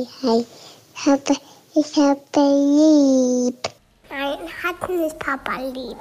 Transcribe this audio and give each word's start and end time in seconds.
hi, 0.00 0.06
hi. 0.22 0.44
Ich 0.94 1.06
habe, 1.06 1.36
ich 1.74 1.96
habe 1.96 2.20
lieb. 2.36 3.68
Nein, 4.10 4.38
hat 4.62 4.88
nicht 4.88 5.18
Papa 5.18 5.60
lieb. 5.62 5.96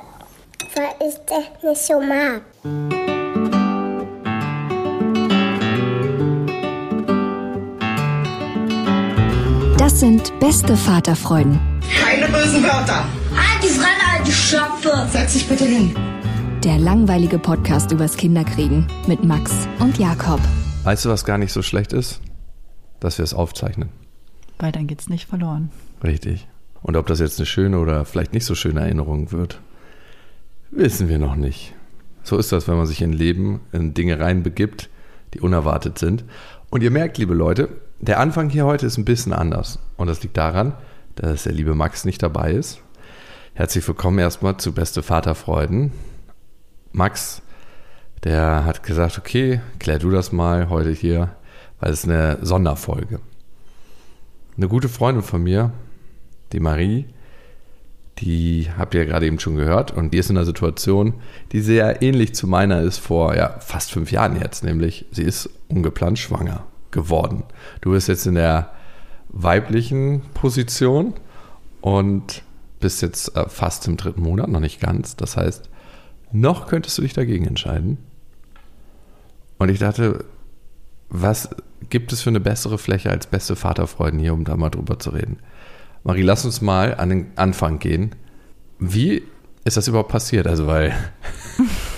Weil 0.76 1.08
ich 1.08 1.16
das 1.26 1.64
nicht 1.64 1.86
so 1.86 2.00
mag. 2.02 2.42
Das 9.78 10.00
sind 10.00 10.38
beste 10.40 10.76
Vaterfreuden. 10.76 11.60
Keine 12.02 12.28
bösen 12.28 12.64
Wörter. 12.64 13.06
Halt 13.36 13.64
die 13.64 13.68
Fremde, 13.68 14.04
alte 14.18 14.32
Schöpfe. 14.32 15.08
Setz 15.12 15.34
dich 15.34 15.48
bitte 15.48 15.66
hin. 15.66 15.96
Der 16.64 16.78
langweilige 16.78 17.40
Podcast 17.40 17.92
übers 17.92 18.18
Kinderkriegen 18.18 18.86
mit 19.08 19.24
Max 19.24 19.52
und 19.80 19.98
Jakob. 19.98 20.42
Weißt 20.84 21.06
du, 21.06 21.10
was 21.10 21.24
gar 21.24 21.38
nicht 21.38 21.54
so 21.54 21.62
schlecht 21.62 21.94
ist? 21.94 22.20
Dass 23.00 23.18
wir 23.18 23.24
es 23.24 23.34
aufzeichnen. 23.34 23.90
Weil 24.58 24.72
dann 24.72 24.88
geht's 24.88 25.10
nicht 25.10 25.28
verloren. 25.28 25.72
Richtig. 26.04 26.48
Und 26.82 26.98
ob 26.98 27.08
das 27.08 27.20
jetzt 27.20 27.40
eine 27.40 27.46
schöne 27.46 27.80
oder 27.80 28.06
vielleicht 28.06 28.34
nicht 28.34 28.46
so 28.46 28.56
schöne 28.56 28.82
Erinnerung 28.82 29.32
wird, 29.32 29.62
wissen 30.72 31.10
wir 31.10 31.20
noch 31.20 31.36
nicht. 31.36 31.74
So 32.24 32.38
ist 32.38 32.52
das, 32.52 32.68
wenn 32.68 32.78
man 32.78 32.86
sich 32.86 33.02
in 33.02 33.14
Leben 33.14 33.62
in 33.72 33.94
Dinge 33.94 34.20
reinbegibt, 34.20 34.90
die 35.34 35.40
unerwartet 35.40 35.98
sind. 35.98 36.26
Und 36.70 36.84
ihr 36.84 36.92
merkt, 36.92 37.18
liebe 37.18 37.34
Leute, 37.34 37.70
der 38.00 38.20
Anfang 38.20 38.50
hier 38.50 38.66
heute 38.66 38.86
ist 38.86 38.98
ein 38.98 39.06
bisschen 39.06 39.34
anders. 39.34 39.80
Und 39.98 40.08
das 40.08 40.22
liegt 40.22 40.38
daran, 40.38 40.74
dass 41.16 41.44
der 41.44 41.54
liebe 41.54 41.76
Max 41.76 42.06
nicht 42.06 42.22
dabei 42.22 42.54
ist. 42.54 42.82
Herzlich 43.54 43.86
willkommen 43.88 44.20
erstmal 44.20 44.58
zu 44.58 44.74
Beste 44.74 45.04
Vaterfreuden. 45.04 45.92
Max, 46.92 47.42
der 48.24 48.64
hat 48.66 48.84
gesagt, 48.84 49.18
okay, 49.18 49.62
klär 49.80 50.00
du 50.00 50.12
das 50.12 50.32
mal 50.32 50.70
heute 50.70 50.92
hier, 50.92 51.36
weil 51.80 51.92
es 51.92 52.06
eine 52.06 52.40
Sonderfolge. 52.42 53.20
Eine 54.58 54.68
gute 54.68 54.90
Freundin 54.90 55.24
von 55.24 55.44
mir, 55.44 55.72
die 56.52 56.60
Marie, 56.60 57.06
die 58.20 58.68
habt 58.78 58.94
ihr 58.94 59.04
ja 59.04 59.08
gerade 59.08 59.26
eben 59.26 59.40
schon 59.40 59.56
gehört 59.56 59.92
und 59.92 60.14
die 60.14 60.18
ist 60.18 60.30
in 60.30 60.38
einer 60.38 60.46
Situation, 60.46 61.14
die 61.52 61.62
sehr 61.62 62.02
ähnlich 62.02 62.36
zu 62.36 62.48
meiner 62.48 62.82
ist 62.82 62.98
vor 62.98 63.36
ja, 63.36 63.60
fast 63.60 63.92
fünf 63.92 64.12
Jahren 64.12 64.40
jetzt, 64.40 64.64
nämlich 64.64 65.06
sie 65.12 65.24
ist 65.24 65.50
ungeplant 65.70 66.20
schwanger 66.20 66.66
geworden. 66.92 67.44
Du 67.82 67.92
bist 67.92 68.08
jetzt 68.08 68.26
in 68.28 68.36
der 68.36 68.74
weiblichen 69.30 70.22
Position 70.34 71.14
und 71.82 72.44
bist 72.80 73.02
jetzt 73.02 73.36
äh, 73.36 73.48
fast 73.48 73.88
im 73.88 73.96
dritten 73.96 74.22
Monat, 74.22 74.50
noch 74.50 74.60
nicht 74.60 74.82
ganz. 74.82 75.16
Das 75.16 75.38
heißt, 75.38 75.70
noch 76.32 76.68
könntest 76.68 76.98
du 76.98 77.02
dich 77.04 77.14
dagegen 77.14 77.46
entscheiden. 77.46 77.98
Und 79.58 79.70
ich 79.70 79.80
dachte, 79.80 80.26
was 81.10 81.50
gibt 81.90 82.12
es 82.14 82.22
für 82.22 82.30
eine 82.30 82.40
bessere 82.40 82.78
Fläche 82.78 83.10
als 83.10 83.28
beste 83.28 83.56
Vaterfreuden 83.56 84.20
hier, 84.20 84.34
um 84.34 84.44
da 84.44 84.58
mal 84.58 84.70
drüber 84.70 85.00
zu 85.00 85.12
reden? 85.12 85.38
Marie, 86.04 86.22
lass 86.22 86.46
uns 86.46 86.62
mal 86.62 86.96
an 86.96 87.10
den 87.10 87.28
Anfang 87.36 87.80
gehen. 87.80 88.16
Wie 88.80 89.24
ist 89.66 89.78
das 89.78 89.88
überhaupt 89.88 90.10
passiert? 90.10 90.48
Also, 90.48 90.68
weil 90.68 90.94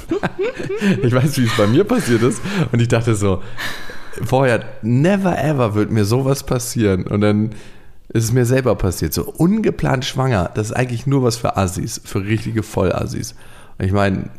ich 1.04 1.14
weiß, 1.14 1.38
wie 1.38 1.46
es 1.46 1.58
bei 1.58 1.68
mir 1.68 1.84
passiert 1.84 2.22
ist. 2.23 2.42
Und 2.72 2.82
ich 2.82 2.88
dachte 2.88 3.16
so, 3.16 3.42
vorher, 4.23 4.66
never 4.82 5.38
ever 5.38 5.76
wird 5.76 5.92
mir 5.92 6.06
sowas 6.06 6.44
passieren. 6.44 7.08
Und 7.08 7.22
dann 7.22 7.52
ist 8.10 8.26
es 8.26 8.32
mir 8.34 8.45
selber 8.45 8.76
passiert. 8.76 9.14
So 9.14 9.23
ungeplant 9.23 10.06
schwanger, 10.06 10.52
das 10.54 10.68
ist 10.68 10.73
eigentlich 10.73 11.08
nur 11.08 11.23
was 11.23 11.38
für 11.38 11.58
Assis, 11.58 12.02
für 12.04 12.26
richtige 12.26 12.64
Vollassis. 12.64 13.36
Und 13.78 13.86
ich 13.86 13.94
meine, 13.94 14.30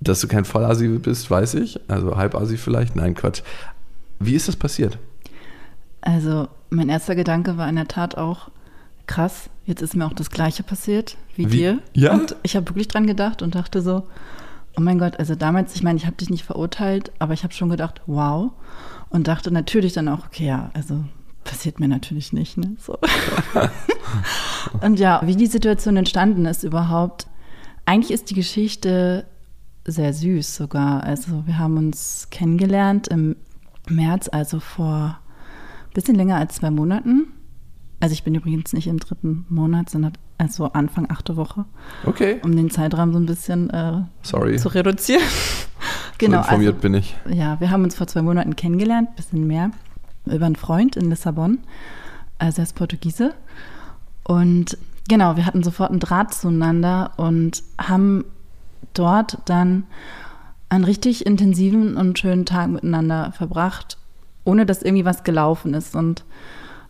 dass 0.00 0.20
du 0.20 0.28
kein 0.28 0.44
Vollassi 0.44 0.88
bist, 0.88 1.30
weiß 1.30 1.54
ich. 1.54 1.80
Also 1.88 2.16
Halbassi 2.16 2.56
vielleicht. 2.56 2.96
Nein, 2.96 3.14
Quatsch. 3.14 3.42
Wie 4.20 4.34
ist 4.34 4.48
das 4.48 4.56
passiert? 4.56 4.98
Also, 6.02 6.48
mein 6.68 6.88
erster 6.88 7.14
Gedanke 7.16 7.56
war 7.56 7.68
in 7.68 7.76
der 7.76 7.88
Tat 7.88 8.16
auch 8.16 8.50
krass. 9.06 9.50
Jetzt 9.64 9.82
ist 9.82 9.96
mir 9.96 10.06
auch 10.06 10.12
das 10.12 10.30
Gleiche 10.30 10.62
passiert 10.62 11.16
wie, 11.34 11.50
Wie? 11.50 11.56
dir. 11.56 11.78
Ja? 11.94 12.12
Und 12.12 12.36
ich 12.42 12.54
habe 12.54 12.68
wirklich 12.68 12.88
dran 12.88 13.06
gedacht 13.06 13.42
und 13.42 13.54
dachte 13.54 13.82
so, 13.82 14.06
oh 14.76 14.80
mein 14.80 14.98
Gott, 14.98 15.18
also 15.18 15.34
damals, 15.34 15.74
ich 15.74 15.82
meine, 15.82 15.96
ich 15.96 16.06
habe 16.06 16.16
dich 16.16 16.30
nicht 16.30 16.44
verurteilt, 16.44 17.10
aber 17.18 17.34
ich 17.34 17.42
habe 17.42 17.54
schon 17.54 17.70
gedacht, 17.70 18.02
wow. 18.06 18.52
Und 19.08 19.26
dachte 19.26 19.50
natürlich 19.50 19.92
dann 19.92 20.08
auch, 20.08 20.26
okay, 20.26 20.46
ja, 20.46 20.70
also 20.74 21.04
passiert 21.44 21.80
mir 21.80 21.88
natürlich 21.88 22.32
nicht. 22.32 22.56
Ne? 22.58 22.76
So. 22.78 22.98
und 24.82 25.00
ja, 25.00 25.22
wie 25.24 25.36
die 25.36 25.46
Situation 25.46 25.96
entstanden 25.96 26.46
ist 26.46 26.62
überhaupt. 26.62 27.26
Eigentlich 27.86 28.12
ist 28.12 28.30
die 28.30 28.34
Geschichte 28.34 29.26
sehr 29.84 30.12
süß 30.12 30.54
sogar. 30.54 31.02
Also 31.02 31.46
wir 31.46 31.58
haben 31.58 31.76
uns 31.78 32.28
kennengelernt 32.30 33.08
im 33.08 33.36
März, 33.90 34.28
also 34.32 34.60
vor 34.60 35.18
ein 35.88 35.94
bisschen 35.94 36.14
länger 36.14 36.36
als 36.36 36.56
zwei 36.56 36.70
Monaten. 36.70 37.28
Also 38.00 38.14
ich 38.14 38.22
bin 38.24 38.34
übrigens 38.34 38.72
nicht 38.72 38.86
im 38.86 38.98
dritten 38.98 39.44
Monat, 39.50 39.90
sondern 39.90 40.12
also 40.38 40.72
Anfang 40.72 41.10
achte 41.10 41.36
Woche, 41.36 41.66
Okay. 42.06 42.40
um 42.42 42.56
den 42.56 42.70
Zeitraum 42.70 43.12
so 43.12 43.18
ein 43.18 43.26
bisschen 43.26 43.68
äh, 43.70 44.02
Sorry. 44.22 44.56
zu 44.56 44.68
reduzieren. 44.68 45.22
genau, 46.18 46.38
so 46.38 46.44
informiert 46.44 46.76
also, 46.76 46.82
bin 46.82 46.94
ich. 46.94 47.14
ja, 47.28 47.60
wir 47.60 47.70
haben 47.70 47.84
uns 47.84 47.94
vor 47.94 48.06
zwei 48.06 48.22
Monaten 48.22 48.56
kennengelernt, 48.56 49.14
bisschen 49.16 49.46
mehr, 49.46 49.70
über 50.24 50.46
einen 50.46 50.56
Freund 50.56 50.96
in 50.96 51.10
Lissabon. 51.10 51.58
Also 52.38 52.60
er 52.60 52.64
ist 52.64 52.74
Portugiese. 52.74 53.34
Und 54.24 54.78
genau, 55.08 55.36
wir 55.36 55.44
hatten 55.44 55.62
sofort 55.62 55.90
einen 55.90 56.00
Draht 56.00 56.32
zueinander 56.32 57.12
und 57.18 57.62
haben 57.78 58.24
dort 58.94 59.38
dann 59.44 59.84
einen 60.70 60.84
richtig 60.84 61.26
intensiven 61.26 61.96
und 61.96 62.18
schönen 62.18 62.46
Tag 62.46 62.70
miteinander 62.70 63.32
verbracht, 63.32 63.98
ohne 64.44 64.64
dass 64.64 64.82
irgendwie 64.82 65.04
was 65.04 65.24
gelaufen 65.24 65.74
ist. 65.74 65.94
Und 65.94 66.24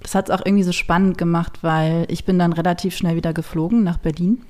das 0.02 0.14
hat 0.14 0.28
es 0.28 0.34
auch 0.34 0.44
irgendwie 0.44 0.64
so 0.64 0.72
spannend 0.72 1.18
gemacht, 1.18 1.58
weil 1.62 2.06
ich 2.08 2.24
bin 2.24 2.38
dann 2.38 2.52
relativ 2.52 2.94
schnell 2.94 3.16
wieder 3.16 3.32
geflogen 3.32 3.82
nach 3.82 3.98
Berlin. 3.98 4.42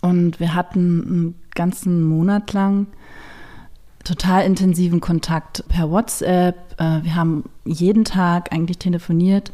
Und 0.00 0.40
wir 0.40 0.54
hatten 0.54 1.02
einen 1.02 1.34
ganzen 1.54 2.02
Monat 2.04 2.52
lang 2.52 2.86
total 4.04 4.44
intensiven 4.44 5.00
Kontakt 5.00 5.64
per 5.68 5.90
WhatsApp. 5.90 6.56
Äh, 6.80 7.04
Wir 7.04 7.14
haben 7.14 7.44
jeden 7.64 8.04
Tag 8.04 8.52
eigentlich 8.52 8.78
telefoniert. 8.78 9.52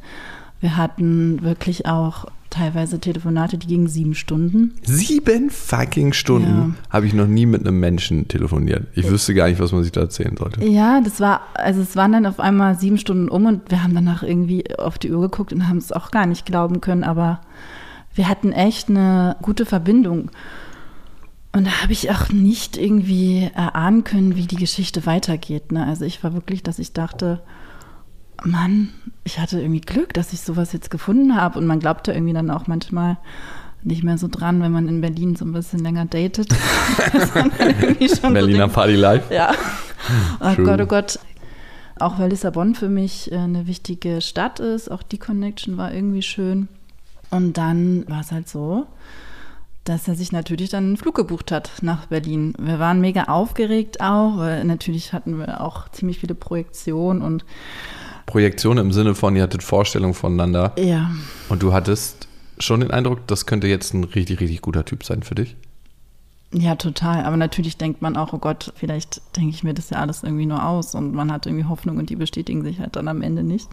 Wir 0.60 0.76
hatten 0.76 1.42
wirklich 1.42 1.86
auch 1.86 2.26
teilweise 2.54 3.00
Telefonate, 3.00 3.58
die 3.58 3.66
gingen 3.66 3.88
sieben 3.88 4.14
Stunden. 4.14 4.74
Sieben 4.82 5.50
fucking 5.50 6.12
Stunden 6.12 6.76
habe 6.88 7.06
ich 7.06 7.12
noch 7.12 7.26
nie 7.26 7.46
mit 7.46 7.66
einem 7.66 7.80
Menschen 7.80 8.28
telefoniert. 8.28 8.86
Ich 8.94 9.08
wüsste 9.08 9.34
gar 9.34 9.48
nicht, 9.48 9.58
was 9.60 9.72
man 9.72 9.82
sich 9.82 9.92
da 9.92 10.02
erzählen 10.02 10.36
sollte. 10.36 10.64
Ja, 10.64 11.00
das 11.00 11.20
war, 11.20 11.42
also 11.54 11.80
es 11.80 11.96
waren 11.96 12.12
dann 12.12 12.26
auf 12.26 12.38
einmal 12.38 12.78
sieben 12.78 12.98
Stunden 12.98 13.28
um 13.28 13.46
und 13.46 13.70
wir 13.70 13.82
haben 13.82 13.94
danach 13.94 14.22
irgendwie 14.22 14.64
auf 14.78 14.98
die 14.98 15.12
Uhr 15.12 15.22
geguckt 15.22 15.52
und 15.52 15.68
haben 15.68 15.78
es 15.78 15.92
auch 15.92 16.10
gar 16.10 16.26
nicht 16.26 16.46
glauben 16.46 16.80
können, 16.80 17.04
aber 17.04 17.40
wir 18.14 18.28
hatten 18.28 18.52
echt 18.52 18.88
eine 18.88 19.36
gute 19.42 19.66
Verbindung. 19.66 20.30
Und 21.52 21.66
da 21.66 21.82
habe 21.82 21.92
ich 21.92 22.10
auch 22.10 22.30
nicht 22.30 22.76
irgendwie 22.76 23.50
erahnen 23.54 24.04
können, 24.04 24.36
wie 24.36 24.46
die 24.46 24.56
Geschichte 24.56 25.06
weitergeht. 25.06 25.72
Ne? 25.72 25.86
Also 25.86 26.04
ich 26.04 26.22
war 26.22 26.34
wirklich, 26.34 26.62
dass 26.62 26.78
ich 26.78 26.92
dachte, 26.92 27.40
Mann, 28.42 28.88
ich 29.24 29.38
hatte 29.38 29.60
irgendwie 29.60 29.80
Glück, 29.80 30.12
dass 30.14 30.32
ich 30.32 30.40
sowas 30.40 30.72
jetzt 30.72 30.90
gefunden 30.90 31.36
habe. 31.36 31.58
Und 31.58 31.66
man 31.66 31.80
glaubte 31.80 32.12
irgendwie 32.12 32.32
dann 32.32 32.50
auch 32.50 32.66
manchmal 32.66 33.16
nicht 33.82 34.02
mehr 34.02 34.18
so 34.18 34.28
dran, 34.28 34.62
wenn 34.62 34.72
man 34.72 34.88
in 34.88 35.00
Berlin 35.00 35.36
so 35.36 35.44
ein 35.44 35.52
bisschen 35.52 35.80
länger 35.80 36.06
datet. 36.06 36.48
So 38.08 38.28
Berliner 38.30 38.58
denkt, 38.60 38.74
Party 38.74 38.96
Live. 38.96 39.30
ja. 39.30 39.54
Oh. 40.40 40.54
Gott, 40.62 40.80
oh 40.82 40.86
Gott. 40.86 41.18
Auch 41.98 42.18
weil 42.18 42.28
Lissabon 42.28 42.74
für 42.74 42.90
mich 42.90 43.32
äh, 43.32 43.36
eine 43.36 43.66
wichtige 43.66 44.20
Stadt 44.20 44.60
ist, 44.60 44.90
auch 44.90 45.02
die 45.02 45.16
Connection 45.16 45.78
war 45.78 45.94
irgendwie 45.94 46.20
schön. 46.20 46.68
Und 47.30 47.56
dann 47.56 48.04
war 48.06 48.20
es 48.20 48.30
halt 48.30 48.48
so, 48.48 48.86
dass 49.84 50.06
er 50.06 50.14
sich 50.14 50.32
natürlich 50.32 50.70
dann 50.70 50.84
einen 50.84 50.96
Flug 50.96 51.14
gebucht 51.14 51.52
hat 51.52 51.70
nach 51.82 52.06
Berlin. 52.06 52.54
Wir 52.58 52.78
waren 52.78 53.00
mega 53.00 53.24
aufgeregt 53.24 54.00
auch, 54.00 54.36
weil 54.36 54.64
natürlich 54.64 55.12
hatten 55.12 55.38
wir 55.38 55.60
auch 55.60 55.88
ziemlich 55.90 56.18
viele 56.18 56.34
Projektionen 56.34 57.22
und 57.22 57.44
Projektion 58.34 58.78
im 58.78 58.90
Sinne 58.90 59.14
von, 59.14 59.36
ihr 59.36 59.44
hattet 59.44 59.62
Vorstellungen 59.62 60.12
voneinander 60.12 60.72
ja, 60.76 61.12
und 61.48 61.62
du 61.62 61.72
hattest 61.72 62.26
schon 62.58 62.80
den 62.80 62.90
Eindruck, 62.90 63.24
das 63.28 63.46
könnte 63.46 63.68
jetzt 63.68 63.94
ein 63.94 64.02
richtig, 64.02 64.40
richtig 64.40 64.60
guter 64.60 64.84
Typ 64.84 65.04
sein 65.04 65.22
für 65.22 65.36
dich. 65.36 65.54
ja, 66.52 66.74
total. 66.74 67.26
Aber 67.26 67.36
natürlich 67.36 67.76
denkt 67.76 68.02
man 68.02 68.16
auch, 68.16 68.32
oh 68.32 68.38
Gott, 68.38 68.72
vielleicht 68.74 69.22
denke 69.36 69.50
ich 69.50 69.62
mir 69.62 69.72
das 69.72 69.90
ja 69.90 69.98
alles 69.98 70.24
irgendwie 70.24 70.46
nur 70.46 70.66
aus 70.66 70.96
und 70.96 71.14
man 71.14 71.30
hat 71.30 71.46
irgendwie 71.46 71.66
Hoffnung 71.66 71.96
und 71.98 72.10
die 72.10 72.16
bestätigen 72.16 72.64
sich 72.64 72.80
halt 72.80 72.96
dann 72.96 73.06
am 73.06 73.22
Ende 73.22 73.44
nicht. 73.44 73.68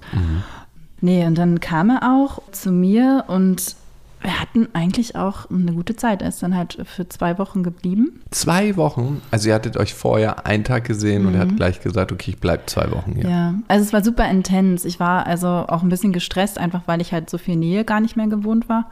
Nee, 0.99 1.25
und 1.25 1.39
dann 1.39 1.59
kam 1.59 1.89
er 1.89 2.03
auch 2.03 2.43
zu 2.51 2.71
mir 2.71 3.23
und 3.29 3.75
wir 4.21 4.39
hatten 4.39 4.67
eigentlich 4.73 5.15
auch 5.15 5.49
eine 5.49 5.73
gute 5.73 5.95
Zeit. 5.95 6.21
Er 6.21 6.29
ist 6.29 6.43
dann 6.43 6.55
halt 6.55 6.77
für 6.85 7.09
zwei 7.09 7.37
Wochen 7.37 7.63
geblieben. 7.63 8.21
Zwei 8.29 8.75
Wochen, 8.77 9.21
also 9.31 9.49
ihr 9.49 9.55
hattet 9.55 9.77
euch 9.77 9.93
vorher 9.93 10.45
einen 10.45 10.63
Tag 10.63 10.83
gesehen 10.85 11.25
und 11.25 11.33
er 11.33 11.41
hat 11.41 11.55
gleich 11.55 11.81
gesagt, 11.81 12.11
okay, 12.11 12.31
ich 12.31 12.37
bleibe 12.37 12.65
zwei 12.67 12.91
Wochen 12.91 13.13
hier. 13.15 13.29
Ja, 13.29 13.53
also 13.67 13.83
es 13.83 13.93
war 13.93 14.03
super 14.03 14.29
intens. 14.29 14.85
Ich 14.85 14.99
war 14.99 15.25
also 15.25 15.47
auch 15.47 15.81
ein 15.81 15.89
bisschen 15.89 16.13
gestresst, 16.13 16.59
einfach 16.59 16.83
weil 16.85 17.01
ich 17.01 17.13
halt 17.13 17.29
so 17.29 17.37
viel 17.37 17.55
Nähe 17.55 17.83
gar 17.83 17.99
nicht 17.99 18.15
mehr 18.15 18.27
gewohnt 18.27 18.69
war. 18.69 18.89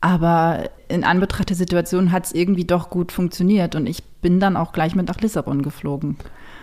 Aber 0.00 0.70
in 0.88 1.04
Anbetracht 1.04 1.50
der 1.50 1.56
Situation 1.56 2.10
hat 2.10 2.24
es 2.24 2.32
irgendwie 2.32 2.64
doch 2.64 2.88
gut 2.88 3.12
funktioniert 3.12 3.74
und 3.74 3.86
ich 3.86 4.02
bin 4.02 4.40
dann 4.40 4.56
auch 4.56 4.72
gleich 4.72 4.94
mit 4.94 5.08
nach 5.08 5.20
Lissabon 5.20 5.62
geflogen. 5.62 6.16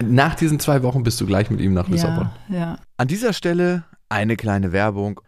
Nach 0.03 0.35
diesen 0.35 0.59
zwei 0.59 0.81
Wochen 0.83 1.03
bist 1.03 1.21
du 1.21 1.25
gleich 1.25 1.50
mit 1.51 1.62
ihm 1.62 1.73
nach 1.73 1.88
Lissabon. 1.88 2.30
Ja, 2.50 2.57
ja. 2.57 2.75
An 2.97 3.07
dieser 3.07 3.33
Stelle 3.33 3.83
eine 4.09 4.35
kleine 4.35 4.71
Werbung. 4.71 5.21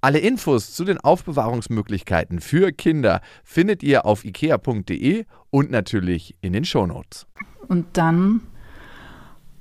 Alle 0.00 0.18
Infos 0.20 0.74
zu 0.74 0.84
den 0.84 0.98
Aufbewahrungsmöglichkeiten 0.98 2.40
für 2.40 2.70
Kinder 2.72 3.20
findet 3.42 3.82
ihr 3.82 4.06
auf 4.06 4.24
ikea.de 4.24 5.24
und 5.50 5.70
natürlich 5.70 6.36
in 6.40 6.52
den 6.52 6.64
Shownotes. 6.64 7.26
Und 7.66 7.86
dann, 7.94 8.42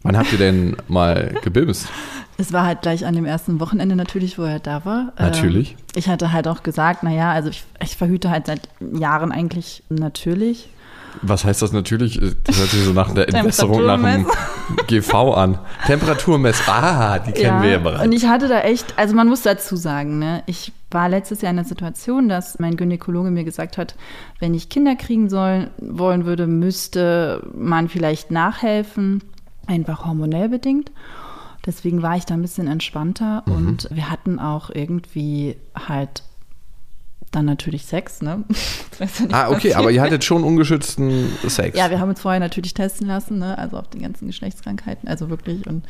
Wann 0.04 0.16
habt 0.16 0.32
ihr 0.32 0.38
denn 0.38 0.78
mal 0.88 1.36
gebimst? 1.44 1.90
es 2.38 2.54
war 2.54 2.66
halt 2.66 2.84
gleich 2.84 3.06
an 3.06 3.16
dem 3.16 3.26
ersten 3.26 3.60
Wochenende 3.60 3.96
natürlich, 3.96 4.38
wo 4.38 4.44
er 4.44 4.60
da 4.60 4.86
war. 4.86 5.14
Ähm, 5.18 5.26
Natürlich. 5.26 5.76
ich 5.96 6.08
hatte 6.08 6.32
halt 6.32 6.48
auch 6.48 6.62
gesagt, 6.62 7.04
naja, 7.04 7.32
also 7.32 7.50
ich, 7.50 7.64
ich 7.84 7.98
verhüte 7.98 8.30
halt 8.30 8.46
seit 8.46 8.70
Jahren 8.80 9.32
eigentlich 9.32 9.84
natürlich. 9.90 10.70
Was 11.22 11.46
heißt 11.46 11.62
das 11.62 11.72
natürlich? 11.72 12.20
Das 12.44 12.58
hört 12.60 12.70
sich 12.70 12.84
so 12.84 12.94
nach 12.94 13.14
der 13.14 13.28
Entwässerung 13.34 13.86
nach 13.86 14.02
dem 14.02 14.26
GV 14.88 15.34
an. 15.34 15.60
Temperaturmess. 15.86 16.62
Ah, 16.68 17.20
die 17.20 17.32
kennen 17.32 17.62
wir 17.62 17.70
ja 17.72 17.78
bereits. 17.80 18.04
Und 18.06 18.12
ich 18.12 18.26
hatte 18.28 18.48
da 18.48 18.62
echt, 18.62 18.98
also 18.98 19.16
man 19.16 19.28
muss 19.28 19.42
dazu 19.42 19.76
sagen, 19.76 20.20
ne, 20.20 20.44
ich 20.46 20.72
war 20.92 21.10
letztes 21.10 21.42
Jahr 21.42 21.50
in 21.52 21.58
der 21.58 21.66
Situation, 21.66 22.30
dass 22.30 22.60
mein 22.60 22.78
Gynäkologe 22.78 23.30
mir 23.32 23.44
gesagt 23.44 23.78
hat, 23.78 23.96
wenn 24.40 24.54
ich 24.54 24.70
Kinder 24.70 24.96
kriegen 24.96 25.30
soll, 25.30 25.70
wollen 25.80 26.26
würde, 26.26 26.48
müsste 26.48 27.42
man 27.54 27.90
vielleicht 27.90 28.32
nachhelfen, 28.32 29.24
einfach 29.68 30.06
hormonell 30.06 30.50
bedingt. 30.50 30.92
Deswegen 31.66 32.02
war 32.02 32.16
ich 32.16 32.26
da 32.26 32.34
ein 32.36 32.42
bisschen 32.42 32.68
entspannter 32.68 33.44
Mhm. 33.46 33.54
und 33.54 33.88
wir 33.92 34.10
hatten 34.10 34.40
auch 34.40 34.70
irgendwie 34.74 35.58
halt 35.76 36.24
dann 37.32 37.46
natürlich 37.46 37.86
Sex, 37.86 38.22
ne? 38.22 38.44
Ja 39.00 39.08
Ah, 39.32 39.50
okay, 39.52 39.74
aber 39.76 39.92
ihr 39.92 40.02
hattet 40.02 40.24
schon 40.24 40.44
ungeschützten 40.44 41.30
Sex. 41.48 41.78
Ja, 41.78 41.90
wir 41.92 42.00
haben 42.00 42.10
uns 42.10 42.20
vorher 42.22 42.40
natürlich 42.40 42.74
testen 42.74 43.06
lassen, 43.08 43.38
ne? 43.38 43.56
also 43.58 43.78
auf 43.78 43.88
die 43.90 44.00
ganzen 44.00 44.26
Geschlechtskrankheiten, 44.28 45.08
also 45.08 45.30
wirklich. 45.30 45.68
Und 45.68 45.84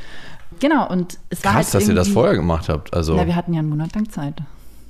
genau, 0.60 0.90
und 0.90 1.18
es 1.30 1.44
war 1.46 1.54
Krass, 1.54 1.68
halt 1.74 1.76
dass 1.76 1.88
ihr 1.90 1.96
das 1.96 2.10
vorher 2.10 2.36
gemacht 2.36 2.68
habt. 2.68 2.94
Also, 2.94 3.16
Ja, 3.16 3.26
wir 3.26 3.36
hatten 3.36 3.54
ja 3.54 3.60
einen 3.60 3.70
Monat 3.70 3.96
lang 3.96 4.10
Zeit. 4.10 4.34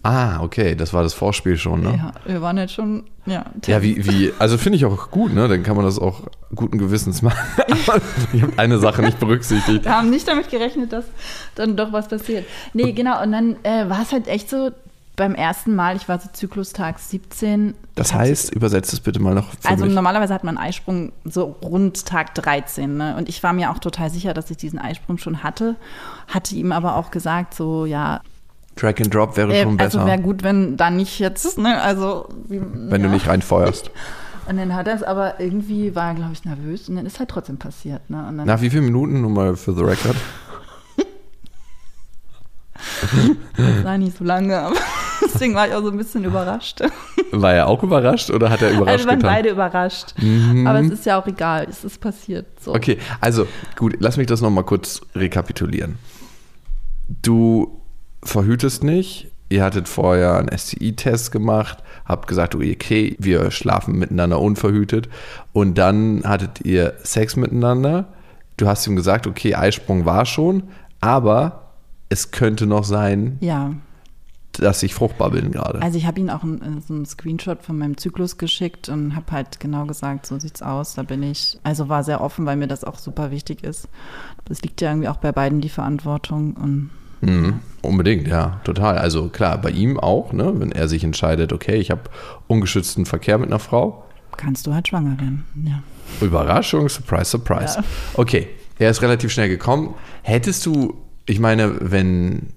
ah, 0.04 0.40
okay, 0.42 0.74
das 0.76 0.94
war 0.94 1.04
das 1.04 1.14
Vorspiel 1.14 1.58
schon, 1.58 1.82
ne? 1.82 1.96
Ja, 1.98 2.12
wir 2.26 2.42
waren 2.42 2.58
jetzt 2.58 2.74
schon, 2.74 3.04
ja. 3.28 3.46
Ja, 3.68 3.84
wie, 3.84 4.06
wie, 4.08 4.32
also 4.40 4.58
finde 4.58 4.78
ich 4.78 4.86
auch 4.86 5.12
gut, 5.12 5.34
ne? 5.36 5.48
Dann 5.48 5.62
kann 5.62 5.76
man 5.76 5.86
das 5.86 6.00
auch 6.00 6.22
guten 6.56 6.78
Gewissens 6.80 7.22
machen. 7.22 7.38
Ich 8.34 8.42
habe 8.42 8.54
eine 8.58 8.80
Sache 8.80 9.02
nicht 9.04 9.20
berücksichtigt. 9.20 9.86
Wir 9.86 9.92
haben 9.96 10.10
nicht 10.10 10.28
damit 10.28 10.50
gerechnet, 10.50 10.92
dass 10.92 11.06
dann 11.56 11.76
doch 11.78 11.92
was 11.92 12.08
passiert. 12.08 12.46
Nee, 12.74 12.94
genau, 12.94 13.22
und 13.22 13.32
dann 13.32 13.58
äh, 13.64 13.88
war 13.90 14.02
es 14.02 14.12
halt 14.12 14.28
echt 14.28 14.50
so, 14.50 14.72
beim 15.18 15.36
ersten 15.36 15.76
Mal, 15.76 15.98
ich 15.98 16.08
war 16.08 16.20
so 16.20 16.30
Zyklustag 16.32 17.00
17. 17.00 17.74
Das 17.96 18.14
heißt, 18.14 18.54
übersetzt 18.54 18.94
es 18.94 19.00
bitte 19.00 19.20
mal 19.20 19.34
noch 19.34 19.50
für 19.50 19.68
Also 19.68 19.86
mich. 19.86 19.94
normalerweise 19.94 20.34
hat 20.34 20.44
man 20.44 20.58
einen 20.58 20.68
Eisprung 20.68 21.12
so 21.26 21.56
rund 21.62 22.06
Tag 22.06 22.36
13. 22.36 22.96
Ne? 22.96 23.16
Und 23.18 23.28
ich 23.28 23.42
war 23.42 23.52
mir 23.52 23.72
auch 23.72 23.80
total 23.80 24.12
sicher, 24.12 24.36
dass 24.36 24.52
ich 24.52 24.58
diesen 24.58 24.80
Eisprung 24.80 25.18
schon 25.18 25.44
hatte. 25.44 25.76
Hatte 26.28 26.56
ihm 26.56 26.72
aber 26.72 26.96
auch 26.96 27.12
gesagt, 27.12 27.56
so 27.56 27.86
ja, 27.86 28.22
Drag 28.76 29.02
and 29.02 29.14
Drop 29.14 29.36
wäre 29.38 29.54
äh, 29.54 29.64
schon 29.64 29.80
also 29.80 29.98
besser, 29.98 30.08
wäre 30.08 30.22
gut, 30.22 30.44
wenn 30.44 30.78
da 30.78 30.92
nicht 30.92 31.18
jetzt, 31.18 31.58
ne? 31.58 31.82
Also 31.82 32.30
wenn 32.48 32.92
ja. 32.92 32.98
du 32.98 33.10
nicht 33.10 33.28
reinfeuerst. 33.28 33.90
Und 34.48 34.58
dann 34.58 34.76
hat 34.76 34.88
er 34.88 34.96
es 34.96 35.04
aber 35.04 35.42
irgendwie, 35.42 35.94
war 35.94 36.10
er, 36.10 36.14
glaube 36.14 36.32
ich, 36.32 36.46
nervös 36.46 36.88
und 36.88 36.96
dann 36.96 37.06
ist 37.06 37.20
halt 37.20 37.28
trotzdem 37.28 37.58
passiert. 37.58 38.10
Ne? 38.10 38.26
Und 38.30 38.38
dann, 38.38 38.48
Nach 38.48 38.62
wie 38.62 38.70
vielen 38.70 38.86
Minuten, 38.86 39.20
nur 39.20 39.30
mal 39.30 39.58
für 39.58 39.74
the 39.74 39.84
record? 39.84 40.16
das 43.58 43.84
war 43.84 43.98
nicht 43.98 44.18
so 44.18 44.24
lange, 44.24 44.58
aber 44.58 44.78
deswegen 45.34 45.54
war 45.56 45.68
ich 45.68 45.74
auch 45.74 45.82
so 45.84 45.90
ein 45.92 45.98
bisschen 45.98 46.24
überrascht. 46.24 46.82
War 47.32 47.54
er 47.54 47.68
auch 47.68 47.84
überrascht 47.84 48.30
oder 48.30 48.50
hat 48.50 48.62
er 48.62 48.72
überrascht 48.72 48.90
Also 48.94 49.04
wir 49.06 49.10
waren 49.10 49.20
getan? 49.20 49.34
beide 49.36 49.50
überrascht. 49.50 50.14
Aber 50.66 50.80
es 50.80 50.90
ist 50.92 51.06
ja 51.06 51.20
auch 51.20 51.28
egal, 51.28 51.68
es 51.70 51.84
ist 51.84 52.00
passiert. 52.00 52.46
So. 52.62 52.74
Okay, 52.74 52.98
also 53.20 53.46
gut, 53.76 53.96
lass 54.00 54.16
mich 54.16 54.28
das 54.28 54.40
nochmal 54.42 54.64
kurz 54.64 55.02
rekapitulieren. 55.14 55.98
Du 57.22 57.82
verhütest 58.24 58.84
nicht, 58.84 59.30
ihr 59.50 59.64
hattet 59.64 59.88
vorher 59.88 60.38
einen 60.38 60.56
STI-Test 60.58 61.32
gemacht, 61.32 61.80
habt 62.06 62.28
gesagt, 62.28 62.56
okay, 62.56 63.16
wir 63.20 63.52
schlafen 63.52 63.98
miteinander 63.98 64.40
unverhütet 64.40 65.10
und 65.54 65.78
dann 65.78 66.24
hattet 66.26 66.62
ihr 66.66 66.94
Sex 67.04 67.36
miteinander. 67.36 68.06
Du 68.58 68.68
hast 68.68 68.88
ihm 68.88 68.96
gesagt, 68.96 69.28
okay, 69.28 69.56
Eisprung 69.56 70.06
war 70.06 70.26
schon, 70.26 70.64
aber 71.00 71.74
es 72.10 72.32
könnte 72.32 72.66
noch 72.66 72.84
sein, 72.86 73.38
Ja, 73.42 73.72
dass 74.60 74.84
ich 74.84 74.94
fruchtbar 74.94 75.32
bin 75.32 75.52
gerade. 75.52 75.82
also 75.82 75.98
ich 75.98 76.06
habe 76.06 76.20
ihm 76.20 76.30
auch 76.30 76.44
einen, 76.44 76.82
so 76.86 76.94
einen 76.94 77.06
Screenshot 77.06 77.64
von 77.64 77.78
meinem 77.78 77.98
Zyklus 77.98 78.38
geschickt 78.38 78.90
und 78.90 79.16
habe 79.16 79.32
halt 79.32 79.60
genau 79.60 79.86
gesagt, 79.86 80.26
so 80.26 80.40
sieht's 80.40 80.62
aus, 80.62 80.96
da 80.96 81.04
bin 81.04 81.24
ich. 81.24 81.60
Also 81.64 81.90
war 81.90 82.04
sehr 82.04 82.22
offen, 82.22 82.46
weil 82.46 82.58
mir 82.58 82.68
das 82.68 82.84
auch 82.84 82.98
super 82.98 83.32
wichtig 83.32 83.64
ist. 83.64 83.88
Es 84.50 84.62
liegt 84.62 84.82
ja 84.82 84.90
irgendwie 84.90 85.10
auch 85.10 85.18
bei 85.18 85.32
beiden 85.32 85.62
die 85.62 85.70
Verantwortung 85.70 86.54
und 86.54 86.90
Mhm, 87.20 87.62
unbedingt, 87.82 88.28
ja, 88.28 88.62
total. 88.64 89.00
Also 89.00 89.30
klar, 89.30 89.60
bei 89.60 89.72
ihm 89.72 90.00
auch, 90.00 90.34
ne, 90.34 90.54
wenn 90.60 90.72
er 90.72 90.88
sich 90.88 91.04
entscheidet, 91.04 91.52
okay, 91.52 91.78
ich 91.78 91.90
habe 91.90 92.02
ungeschützten 92.46 93.08
Verkehr 93.08 93.40
mit 93.40 93.48
einer 93.48 93.58
Frau, 93.58 94.04
kannst 94.38 94.68
du 94.68 94.74
halt 94.74 94.88
schwanger 94.88 95.20
werden. 95.20 95.46
Ja. 95.66 95.82
Überraschung, 96.22 96.90
surprise, 96.90 97.26
surprise. 97.26 97.84
Okay, 98.14 98.48
er 98.80 98.92
ist 98.92 99.02
relativ 99.02 99.32
schnell 99.32 99.50
gekommen. 99.50 99.96
Hättest 100.22 100.66
du, 100.66 100.94
ich 101.26 101.40
meine, 101.40 101.92
wenn 101.92 102.54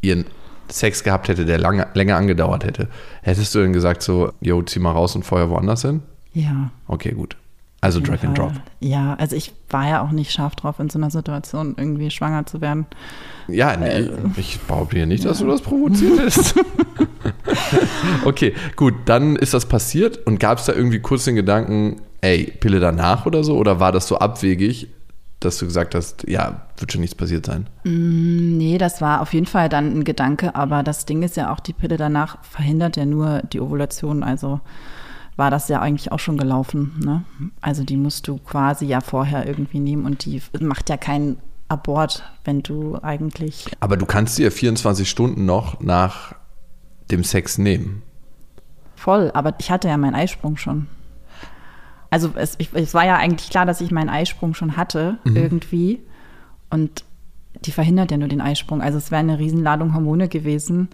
ihr 0.00 0.24
Sex 0.68 1.04
gehabt 1.04 1.28
hätte, 1.28 1.44
der 1.44 1.58
lange, 1.58 1.86
länger 1.94 2.16
angedauert 2.16 2.64
hätte, 2.64 2.88
hättest 3.22 3.54
du 3.54 3.60
dann 3.60 3.72
gesagt 3.72 4.02
so, 4.02 4.32
yo, 4.40 4.62
zieh 4.62 4.80
mal 4.80 4.92
raus 4.92 5.14
und 5.16 5.24
feuer 5.24 5.50
woanders 5.50 5.82
hin? 5.82 6.02
Ja. 6.32 6.70
Okay, 6.86 7.12
gut. 7.12 7.36
Also 7.80 8.00
Drag 8.00 8.24
and. 8.24 8.36
Drop. 8.36 8.52
Ja, 8.80 9.14
also 9.14 9.36
ich 9.36 9.52
war 9.70 9.88
ja 9.88 10.02
auch 10.02 10.10
nicht 10.10 10.32
scharf 10.32 10.56
drauf, 10.56 10.80
in 10.80 10.90
so 10.90 10.98
einer 10.98 11.10
Situation 11.10 11.76
irgendwie 11.76 12.10
schwanger 12.10 12.44
zu 12.44 12.60
werden. 12.60 12.86
Ja, 13.46 13.76
nee, 13.76 14.08
ich 14.36 14.58
behaupte 14.60 14.96
hier 14.96 15.06
nicht, 15.06 15.24
dass 15.24 15.38
du 15.38 15.46
das 15.46 15.62
provoziert 15.62 16.20
hast. 16.20 16.54
okay, 18.24 18.52
gut, 18.74 18.94
dann 19.04 19.36
ist 19.36 19.54
das 19.54 19.66
passiert 19.66 20.26
und 20.26 20.40
gab 20.40 20.58
es 20.58 20.64
da 20.64 20.72
irgendwie 20.72 20.98
kurz 20.98 21.24
den 21.24 21.36
Gedanken, 21.36 22.02
ey, 22.20 22.52
Pille 22.58 22.80
danach 22.80 23.26
oder 23.26 23.44
so? 23.44 23.56
Oder 23.56 23.78
war 23.78 23.92
das 23.92 24.08
so 24.08 24.18
abwegig, 24.18 24.88
dass 25.40 25.58
du 25.58 25.66
gesagt 25.66 25.94
hast, 25.94 26.28
ja, 26.28 26.62
wird 26.76 26.92
schon 26.92 27.00
nichts 27.00 27.14
passiert 27.14 27.46
sein? 27.46 27.68
Nee, 27.84 28.78
das 28.78 29.00
war 29.00 29.20
auf 29.20 29.32
jeden 29.32 29.46
Fall 29.46 29.68
dann 29.68 29.98
ein 29.98 30.04
Gedanke, 30.04 30.54
aber 30.54 30.82
das 30.82 31.06
Ding 31.06 31.22
ist 31.22 31.36
ja 31.36 31.52
auch, 31.52 31.60
die 31.60 31.72
Pille 31.72 31.96
danach 31.96 32.42
verhindert 32.44 32.96
ja 32.96 33.04
nur 33.04 33.42
die 33.42 33.60
Ovulation, 33.60 34.22
also 34.22 34.60
war 35.36 35.52
das 35.52 35.68
ja 35.68 35.80
eigentlich 35.80 36.10
auch 36.10 36.18
schon 36.18 36.36
gelaufen. 36.36 36.92
Ne? 37.04 37.22
Also 37.60 37.84
die 37.84 37.96
musst 37.96 38.26
du 38.26 38.38
quasi 38.38 38.86
ja 38.86 39.00
vorher 39.00 39.46
irgendwie 39.46 39.78
nehmen 39.78 40.04
und 40.04 40.24
die 40.24 40.42
macht 40.58 40.90
ja 40.90 40.96
keinen 40.96 41.38
Abort, 41.68 42.24
wenn 42.44 42.62
du 42.62 42.98
eigentlich. 43.00 43.66
Aber 43.78 43.96
du 43.96 44.04
kannst 44.04 44.34
sie 44.34 44.42
ja 44.42 44.50
24 44.50 45.08
Stunden 45.08 45.44
noch 45.44 45.80
nach 45.80 46.34
dem 47.10 47.22
Sex 47.22 47.56
nehmen. 47.56 48.02
Voll, 48.96 49.30
aber 49.32 49.54
ich 49.60 49.70
hatte 49.70 49.86
ja 49.86 49.96
meinen 49.96 50.16
Eisprung 50.16 50.56
schon. 50.56 50.88
Also 52.10 52.30
es, 52.36 52.54
ich, 52.58 52.70
es 52.72 52.94
war 52.94 53.04
ja 53.04 53.16
eigentlich 53.16 53.50
klar, 53.50 53.66
dass 53.66 53.80
ich 53.80 53.90
meinen 53.90 54.08
Eisprung 54.08 54.54
schon 54.54 54.76
hatte, 54.76 55.18
irgendwie. 55.24 56.00
Und 56.70 57.04
die 57.64 57.72
verhindert 57.72 58.10
ja 58.10 58.16
nur 58.16 58.28
den 58.28 58.40
Eisprung. 58.40 58.80
Also 58.82 58.98
es 58.98 59.10
wäre 59.10 59.20
eine 59.20 59.38
Riesenladung 59.38 59.94
Hormone 59.94 60.28
gewesen. 60.28 60.88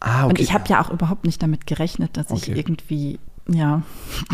Ah, 0.00 0.24
Und 0.24 0.40
ich 0.40 0.52
habe 0.52 0.64
ja 0.68 0.82
auch 0.82 0.90
überhaupt 0.90 1.24
nicht 1.24 1.42
damit 1.42 1.66
gerechnet, 1.66 2.16
dass 2.16 2.30
ich 2.30 2.48
Okay. 2.50 2.54
irgendwie 2.58 3.18
ja. 3.48 3.82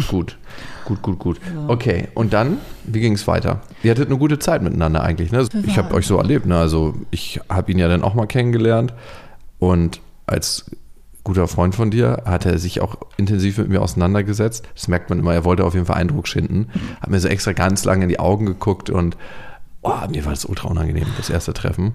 Gut, 0.08 0.36
gut, 0.84 1.00
gut, 1.00 1.18
gut. 1.18 1.40
Okay, 1.66 2.08
und 2.14 2.32
dann, 2.34 2.58
wie 2.84 3.00
ging 3.00 3.14
es 3.14 3.26
weiter? 3.26 3.62
Ihr 3.82 3.90
hattet 3.90 4.08
eine 4.08 4.18
gute 4.18 4.38
Zeit 4.38 4.62
miteinander 4.62 5.02
eigentlich, 5.02 5.32
ne? 5.32 5.46
Ich 5.66 5.78
habe 5.78 5.94
euch 5.94 6.06
so 6.06 6.18
erlebt, 6.18 6.44
ne? 6.44 6.58
Also 6.58 6.94
ich 7.10 7.40
habe 7.48 7.72
ihn 7.72 7.78
ja 7.78 7.88
dann 7.88 8.02
auch 8.02 8.12
mal 8.14 8.26
kennengelernt 8.26 8.92
und 9.58 10.00
als 10.26 10.70
guter 11.28 11.46
Freund 11.46 11.74
von 11.74 11.90
dir 11.90 12.22
hat 12.24 12.46
er 12.46 12.58
sich 12.58 12.80
auch 12.80 12.96
intensiv 13.18 13.58
mit 13.58 13.68
mir 13.68 13.82
auseinandergesetzt. 13.82 14.66
Das 14.74 14.88
merkt 14.88 15.10
man 15.10 15.18
immer, 15.18 15.34
er 15.34 15.44
wollte 15.44 15.64
auf 15.64 15.74
jeden 15.74 15.84
Fall 15.84 15.96
Eindruck 15.96 16.26
schinden. 16.26 16.68
Hat 17.02 17.10
mir 17.10 17.20
so 17.20 17.28
extra 17.28 17.52
ganz 17.52 17.84
lange 17.84 18.04
in 18.04 18.08
die 18.08 18.18
Augen 18.18 18.46
geguckt 18.46 18.88
und 18.88 19.18
oh, 19.82 19.92
mir 20.10 20.24
war 20.24 20.32
das 20.32 20.46
ultra 20.46 20.68
unangenehm, 20.68 21.06
das 21.18 21.28
erste 21.28 21.52
Treffen. 21.52 21.92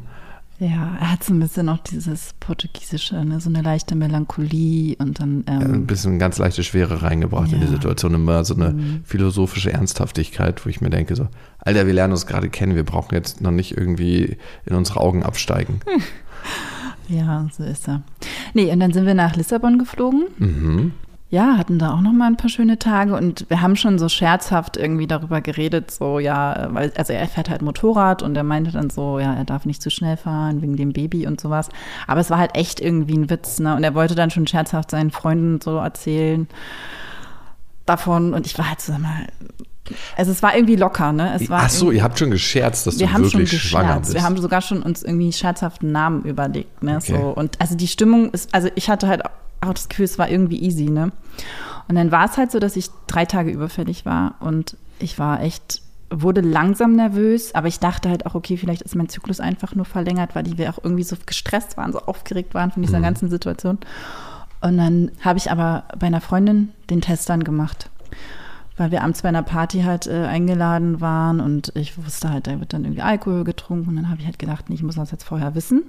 Ja, 0.60 0.98
er 1.00 1.12
hat 1.12 1.24
so 1.24 1.34
ein 1.34 1.40
bisschen 1.40 1.68
auch 1.68 1.80
dieses 1.80 2.36
Portugiesische, 2.40 3.26
ne? 3.26 3.40
so 3.42 3.50
eine 3.50 3.64
leichte 3.64 3.96
Melancholie 3.96 4.96
und 5.00 5.20
dann. 5.20 5.44
Ähm, 5.48 5.74
ein 5.74 5.88
bisschen 5.88 6.20
ganz 6.20 6.38
leichte 6.38 6.64
Schwere 6.64 7.02
reingebracht 7.02 7.52
in 7.52 7.60
die 7.60 7.66
Ja. 7.66 7.72
Situation. 7.72 8.14
Immer 8.14 8.46
so 8.46 8.54
eine 8.54 9.02
philosophische 9.04 9.74
Ernsthaftigkeit, 9.74 10.64
wo 10.64 10.70
ich 10.70 10.80
mir 10.80 10.92
denke, 10.92 11.16
so, 11.16 11.28
Alter, 11.58 11.88
wir 11.88 11.94
lernen 11.94 12.14
uns 12.14 12.28
gerade 12.28 12.50
kennen, 12.50 12.76
wir 12.76 12.84
brauchen 12.86 13.16
jetzt 13.16 13.42
noch 13.42 13.50
nicht 13.52 13.76
irgendwie 13.76 14.38
in 14.66 14.76
unsere 14.76 15.00
Augen 15.02 15.24
absteigen. 15.24 15.80
ja, 17.08 17.48
so 17.52 17.64
ist 17.64 17.88
er. 17.88 18.02
Nee, 18.54 18.72
und 18.72 18.80
dann 18.80 18.94
sind 18.94 19.06
wir 19.06 19.14
nach 19.14 19.36
Lissabon 19.36 19.78
geflogen. 19.78 20.26
Mhm. 20.38 20.92
Ja, 21.30 21.58
hatten 21.58 21.80
da 21.80 21.94
auch 21.94 22.02
noch 22.02 22.14
mal 22.14 22.28
ein 22.28 22.38
paar 22.38 22.52
schöne 22.52 22.78
Tage 22.78 23.16
und 23.16 23.50
wir 23.50 23.62
haben 23.62 23.76
schon 23.76 23.98
so 23.98 24.08
scherzhaft 24.08 24.78
irgendwie 24.78 25.08
darüber 25.08 25.42
geredet, 25.42 25.90
so 25.90 26.20
ja, 26.20 26.68
weil 26.72 26.94
also 26.96 27.12
er 27.12 27.28
fährt 27.28 27.50
halt 27.50 27.64
Motorrad 27.64 28.22
und 28.22 28.38
er 28.38 28.44
meinte 28.44 28.72
dann 28.72 28.92
so, 28.92 29.18
ja, 29.18 29.34
er 29.34 29.44
darf 29.44 29.66
nicht 29.66 29.82
zu 29.82 29.90
schnell 29.90 30.16
fahren 30.16 30.62
wegen 30.62 30.76
dem 30.76 30.94
Baby 30.94 31.26
und 31.26 31.42
sowas. 31.42 31.70
Aber 32.06 32.20
es 32.20 32.30
war 32.30 32.38
halt 32.38 32.56
echt 32.56 32.80
irgendwie 32.80 33.18
ein 33.18 33.32
Witz, 33.32 33.58
ne? 33.60 33.76
Und 33.76 33.84
er 33.84 33.96
wollte 33.96 34.14
dann 34.14 34.30
schon 34.30 34.46
scherzhaft 34.46 34.92
seinen 34.92 35.10
Freunden 35.10 35.60
so 35.60 35.78
erzählen 35.78 36.48
davon 37.88 38.36
und 38.36 38.46
ich 38.46 38.56
war 38.60 38.70
halt 38.70 38.82
so 38.82 38.94
mal, 38.94 39.28
also 40.18 40.32
es 40.32 40.42
war 40.42 40.56
irgendwie 40.56 40.76
locker, 40.76 41.12
ne? 41.12 41.34
Es 41.36 41.50
war 41.50 41.64
Ach 41.64 41.70
so, 41.70 41.92
ihr 41.92 42.04
habt 42.04 42.18
schon 42.18 42.32
gescherzt, 42.32 42.88
dass 42.88 43.00
wir 43.00 43.08
du 43.08 43.14
haben 43.14 43.30
schon 43.30 43.42
wirklich 43.42 43.62
schwanger 43.62 43.88
gescherzt. 43.88 44.02
bist. 44.06 44.14
Wir 44.16 44.24
haben 44.24 44.38
sogar 44.38 44.62
schon 44.62 44.82
uns 44.82 45.04
irgendwie 45.04 45.32
scherzhaften 45.34 45.92
Namen 45.92 46.24
überlegt. 46.24 46.82
Ne? 46.84 46.98
Okay. 46.98 47.18
So. 47.18 47.28
Und 47.30 47.60
also 47.60 47.76
die 47.76 47.88
Stimmung 47.88 48.32
ist, 48.32 48.54
also 48.54 48.70
ich 48.76 48.90
hatte 48.90 49.08
halt 49.08 49.24
auch 49.26 49.74
das 49.74 49.90
Gefühl, 49.90 50.06
es 50.06 50.18
war 50.18 50.30
irgendwie 50.30 50.62
easy, 50.62 50.86
ne? 50.90 51.12
Und 51.90 51.96
dann 51.96 52.12
war 52.12 52.26
es 52.26 52.38
halt 52.38 52.52
so, 52.52 52.60
dass 52.60 52.76
ich 52.78 52.88
drei 53.08 53.26
Tage 53.26 53.52
überfällig 53.52 54.06
war 54.06 54.36
und 54.40 54.78
ich 55.00 55.20
war 55.20 55.42
echt, 55.42 55.82
wurde 56.10 56.40
langsam 56.42 56.96
nervös, 56.96 57.54
aber 57.56 57.68
ich 57.68 57.80
dachte 57.80 58.10
halt 58.10 58.26
auch, 58.26 58.36
okay, 58.36 58.56
vielleicht 58.56 58.84
ist 58.84 58.96
mein 58.96 59.10
Zyklus 59.10 59.40
einfach 59.42 59.76
nur 59.76 59.84
verlängert, 59.86 60.34
weil 60.36 60.44
die 60.44 60.58
wir 60.58 60.70
auch 60.70 60.80
irgendwie 60.82 61.04
so 61.04 61.18
gestresst 61.26 61.76
waren, 61.76 61.92
so 61.92 62.00
aufgeregt 62.00 62.54
waren 62.54 62.72
von 62.72 62.84
dieser 62.84 63.00
Mhm. 63.00 63.04
ganzen 63.04 63.30
Situation. 63.30 63.80
Und 64.62 64.78
dann 64.78 65.12
habe 65.22 65.38
ich 65.40 65.52
aber 65.52 65.84
bei 66.00 66.08
einer 66.08 66.22
Freundin 66.22 66.70
den 66.90 67.02
Test 67.02 67.30
dann 67.30 67.44
gemacht 67.44 67.90
weil 68.78 68.92
wir 68.92 69.04
abends 69.04 69.22
bei 69.22 69.30
einer 69.30 69.44
Party 69.44 69.82
halt 69.82 70.08
äh, 70.08 70.26
eingeladen 70.26 71.02
waren 71.02 71.40
und 71.40 71.72
ich 71.76 71.98
wusste 72.04 72.30
halt, 72.30 72.48
da 72.48 72.60
wird 72.60 72.74
dann 72.74 72.84
irgendwie 72.84 73.02
Alkohol 73.02 73.44
getrunken 73.44 73.90
und 73.90 73.96
dann 73.96 74.10
habe 74.10 74.20
ich 74.22 74.26
halt 74.26 74.40
gedacht, 74.40 74.70
nee, 74.70 74.76
ich 74.76 74.84
muss 74.84 74.96
das 74.96 75.12
jetzt 75.12 75.24
vorher 75.24 75.56
wissen. 75.56 75.84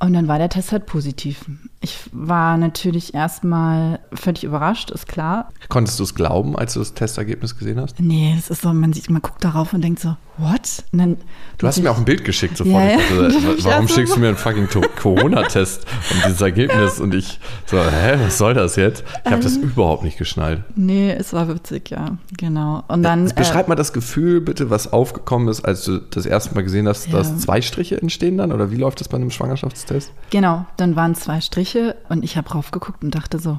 Und 0.00 0.12
dann 0.12 0.28
war 0.28 0.38
der 0.38 0.48
Test 0.50 0.72
halt 0.72 0.86
positiv. 0.86 1.44
Ich 1.80 1.98
war 2.12 2.56
natürlich 2.58 3.14
erstmal 3.14 4.00
völlig 4.12 4.44
überrascht, 4.44 4.90
ist 4.90 5.06
klar. 5.08 5.48
Konntest 5.68 5.98
du 5.98 6.02
es 6.02 6.14
glauben, 6.14 6.56
als 6.58 6.74
du 6.74 6.80
das 6.80 6.94
Testergebnis 6.94 7.56
gesehen 7.56 7.80
hast? 7.80 7.98
Nee, 8.00 8.34
es 8.38 8.50
ist 8.50 8.62
so, 8.62 8.72
man 8.72 8.92
sieht, 8.92 9.08
man 9.08 9.22
guckt 9.22 9.42
darauf 9.44 9.72
und 9.72 9.82
denkt 9.82 10.00
so, 10.00 10.16
what? 10.36 10.82
Und 10.92 10.98
dann, 10.98 11.16
Du 11.58 11.66
hast 11.66 11.80
mir 11.80 11.90
auch 11.90 11.96
ein 11.98 12.04
Bild 12.04 12.24
geschickt 12.24 12.56
sofort. 12.56 12.82
Ja, 12.82 12.96
dachte, 12.96 13.34
Ich 13.58 13.64
warum 13.64 13.86
schickst 13.88 14.08
so. 14.10 14.14
du 14.16 14.20
mir 14.20 14.28
einen 14.28 14.36
fucking 14.36 14.68
Corona-Test 15.00 15.84
und 16.10 16.24
dieses 16.26 16.40
Ergebnis? 16.40 17.00
Und 17.00 17.14
ich 17.14 17.38
so, 17.66 17.78
hä, 17.78 18.16
was 18.18 18.36
soll 18.38 18.52
das 18.54 18.76
jetzt? 18.76 19.04
Ich 19.24 19.26
habe 19.26 19.36
Ähm. 19.36 19.42
das 19.42 19.56
überhaupt 19.56 20.02
nicht 20.02 20.18
geschnallt. 20.18 20.64
nee, 20.76 21.12
es 21.12 21.32
war 21.32 21.48
witzig, 21.48 21.90
ja, 21.90 22.18
genau. 22.36 22.82
Und 22.88 23.02
dann, 23.04 23.24
Jetzt 23.26 23.36
beschreib 23.36 23.68
mal 23.68 23.74
das 23.74 23.92
Gefühl 23.92 24.40
bitte, 24.40 24.70
was 24.70 24.92
aufgekommen 24.92 25.48
ist, 25.48 25.64
als 25.64 25.84
du 25.84 25.98
das 25.98 26.26
erste 26.26 26.54
Mal 26.54 26.62
gesehen 26.64 26.88
hast, 26.88 27.06
Ja. 27.08 27.18
dass 27.18 27.38
zwei 27.38 27.62
Striche 27.62 28.00
entstehen 28.00 28.38
dann? 28.38 28.52
Oder 28.52 28.70
wie 28.70 28.76
läuft 28.76 29.00
das 29.00 29.08
bei 29.08 29.16
einem 29.16 29.30
Schwangerschaftstest? 29.30 29.83
Genau, 30.30 30.66
dann 30.76 30.96
waren 30.96 31.14
zwei 31.14 31.40
Striche 31.40 31.96
und 32.08 32.24
ich 32.24 32.36
habe 32.36 32.50
raufgeguckt 32.50 33.02
und 33.02 33.14
dachte 33.14 33.38
so, 33.38 33.58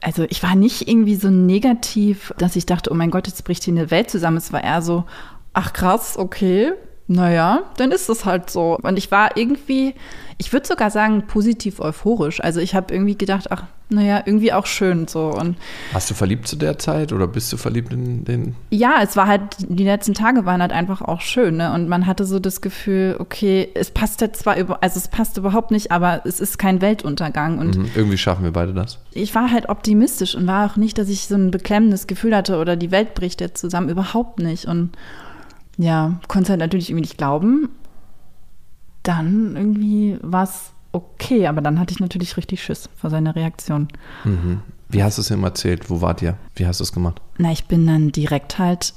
also 0.00 0.24
ich 0.28 0.42
war 0.42 0.54
nicht 0.54 0.88
irgendwie 0.88 1.14
so 1.14 1.30
negativ, 1.30 2.34
dass 2.36 2.56
ich 2.56 2.66
dachte, 2.66 2.90
oh 2.90 2.94
mein 2.94 3.10
Gott, 3.10 3.28
jetzt 3.28 3.44
bricht 3.44 3.62
hier 3.64 3.74
eine 3.74 3.90
Welt 3.90 4.10
zusammen. 4.10 4.36
Es 4.36 4.52
war 4.52 4.62
eher 4.62 4.82
so, 4.82 5.04
ach 5.52 5.72
krass, 5.72 6.18
okay, 6.18 6.72
naja, 7.06 7.62
dann 7.76 7.92
ist 7.92 8.08
es 8.08 8.24
halt 8.24 8.50
so. 8.50 8.78
Und 8.82 8.96
ich 8.96 9.10
war 9.10 9.36
irgendwie, 9.36 9.94
ich 10.38 10.52
würde 10.52 10.66
sogar 10.66 10.90
sagen, 10.90 11.26
positiv 11.26 11.80
euphorisch. 11.80 12.42
Also 12.42 12.60
ich 12.60 12.74
habe 12.74 12.92
irgendwie 12.92 13.16
gedacht, 13.16 13.50
ach, 13.50 13.64
naja, 13.92 14.22
irgendwie 14.26 14.52
auch 14.52 14.66
schön 14.66 15.06
so. 15.06 15.28
Und 15.32 15.56
Hast 15.92 16.10
du 16.10 16.14
verliebt 16.14 16.48
zu 16.48 16.56
der 16.56 16.78
Zeit 16.78 17.12
oder 17.12 17.26
bist 17.28 17.52
du 17.52 17.56
verliebt 17.56 17.92
in 17.92 18.24
den? 18.24 18.54
ja, 18.70 18.96
es 19.02 19.16
war 19.16 19.26
halt, 19.26 19.42
die 19.60 19.84
letzten 19.84 20.14
Tage 20.14 20.44
waren 20.46 20.60
halt 20.60 20.72
einfach 20.72 21.02
auch 21.02 21.20
schön, 21.20 21.56
ne? 21.58 21.72
Und 21.72 21.88
man 21.88 22.06
hatte 22.06 22.24
so 22.24 22.38
das 22.40 22.60
Gefühl, 22.60 23.16
okay, 23.18 23.68
es 23.74 23.90
passt 23.90 24.20
jetzt 24.20 24.42
zwar 24.42 24.56
über, 24.56 24.82
also 24.82 24.98
es 24.98 25.08
passt 25.08 25.36
überhaupt 25.36 25.70
nicht, 25.70 25.92
aber 25.92 26.22
es 26.24 26.40
ist 26.40 26.58
kein 26.58 26.80
Weltuntergang. 26.80 27.58
Und 27.58 27.76
Mhm, 27.76 27.90
irgendwie 27.94 28.18
schaffen 28.18 28.44
wir 28.44 28.52
beide 28.52 28.72
das. 28.74 28.98
ich 29.12 29.34
war 29.34 29.50
halt 29.50 29.68
optimistisch 29.68 30.34
und 30.34 30.46
war 30.46 30.70
auch 30.70 30.76
nicht, 30.76 30.98
dass 30.98 31.08
ich 31.08 31.26
so 31.28 31.34
ein 31.36 31.50
beklemmendes 31.50 32.06
Gefühl 32.06 32.34
hatte 32.34 32.58
oder 32.58 32.76
die 32.76 32.90
Welt 32.90 33.14
bricht 33.14 33.40
jetzt 33.40 33.60
zusammen, 33.60 33.88
überhaupt 33.88 34.38
nicht. 34.40 34.64
Und 34.66 34.90
ja, 35.78 36.20
konnte 36.28 36.50
halt 36.50 36.60
natürlich 36.60 36.90
irgendwie 36.90 37.02
nicht 37.08 37.18
glauben. 37.18 37.68
Dann 39.02 39.56
irgendwie 39.56 40.18
war 40.22 40.44
es 40.44 40.71
okay, 40.92 41.46
aber 41.46 41.60
dann 41.60 41.78
hatte 41.80 41.92
ich 41.92 42.00
natürlich 42.00 42.36
richtig 42.36 42.62
Schiss 42.62 42.88
vor 42.96 43.10
seiner 43.10 43.34
Reaktion. 43.34 43.88
Wie 44.88 45.02
hast 45.02 45.18
du 45.18 45.22
es 45.22 45.30
ihm 45.30 45.42
erzählt? 45.44 45.90
Wo 45.90 46.00
wart 46.00 46.22
ihr? 46.22 46.36
Wie 46.54 46.66
hast 46.66 46.80
du 46.80 46.84
es 46.84 46.92
gemacht? 46.92 47.20
Na, 47.38 47.50
ich 47.50 47.66
bin 47.66 47.86
dann 47.86 48.12
direkt 48.12 48.58
halt, 48.58 48.94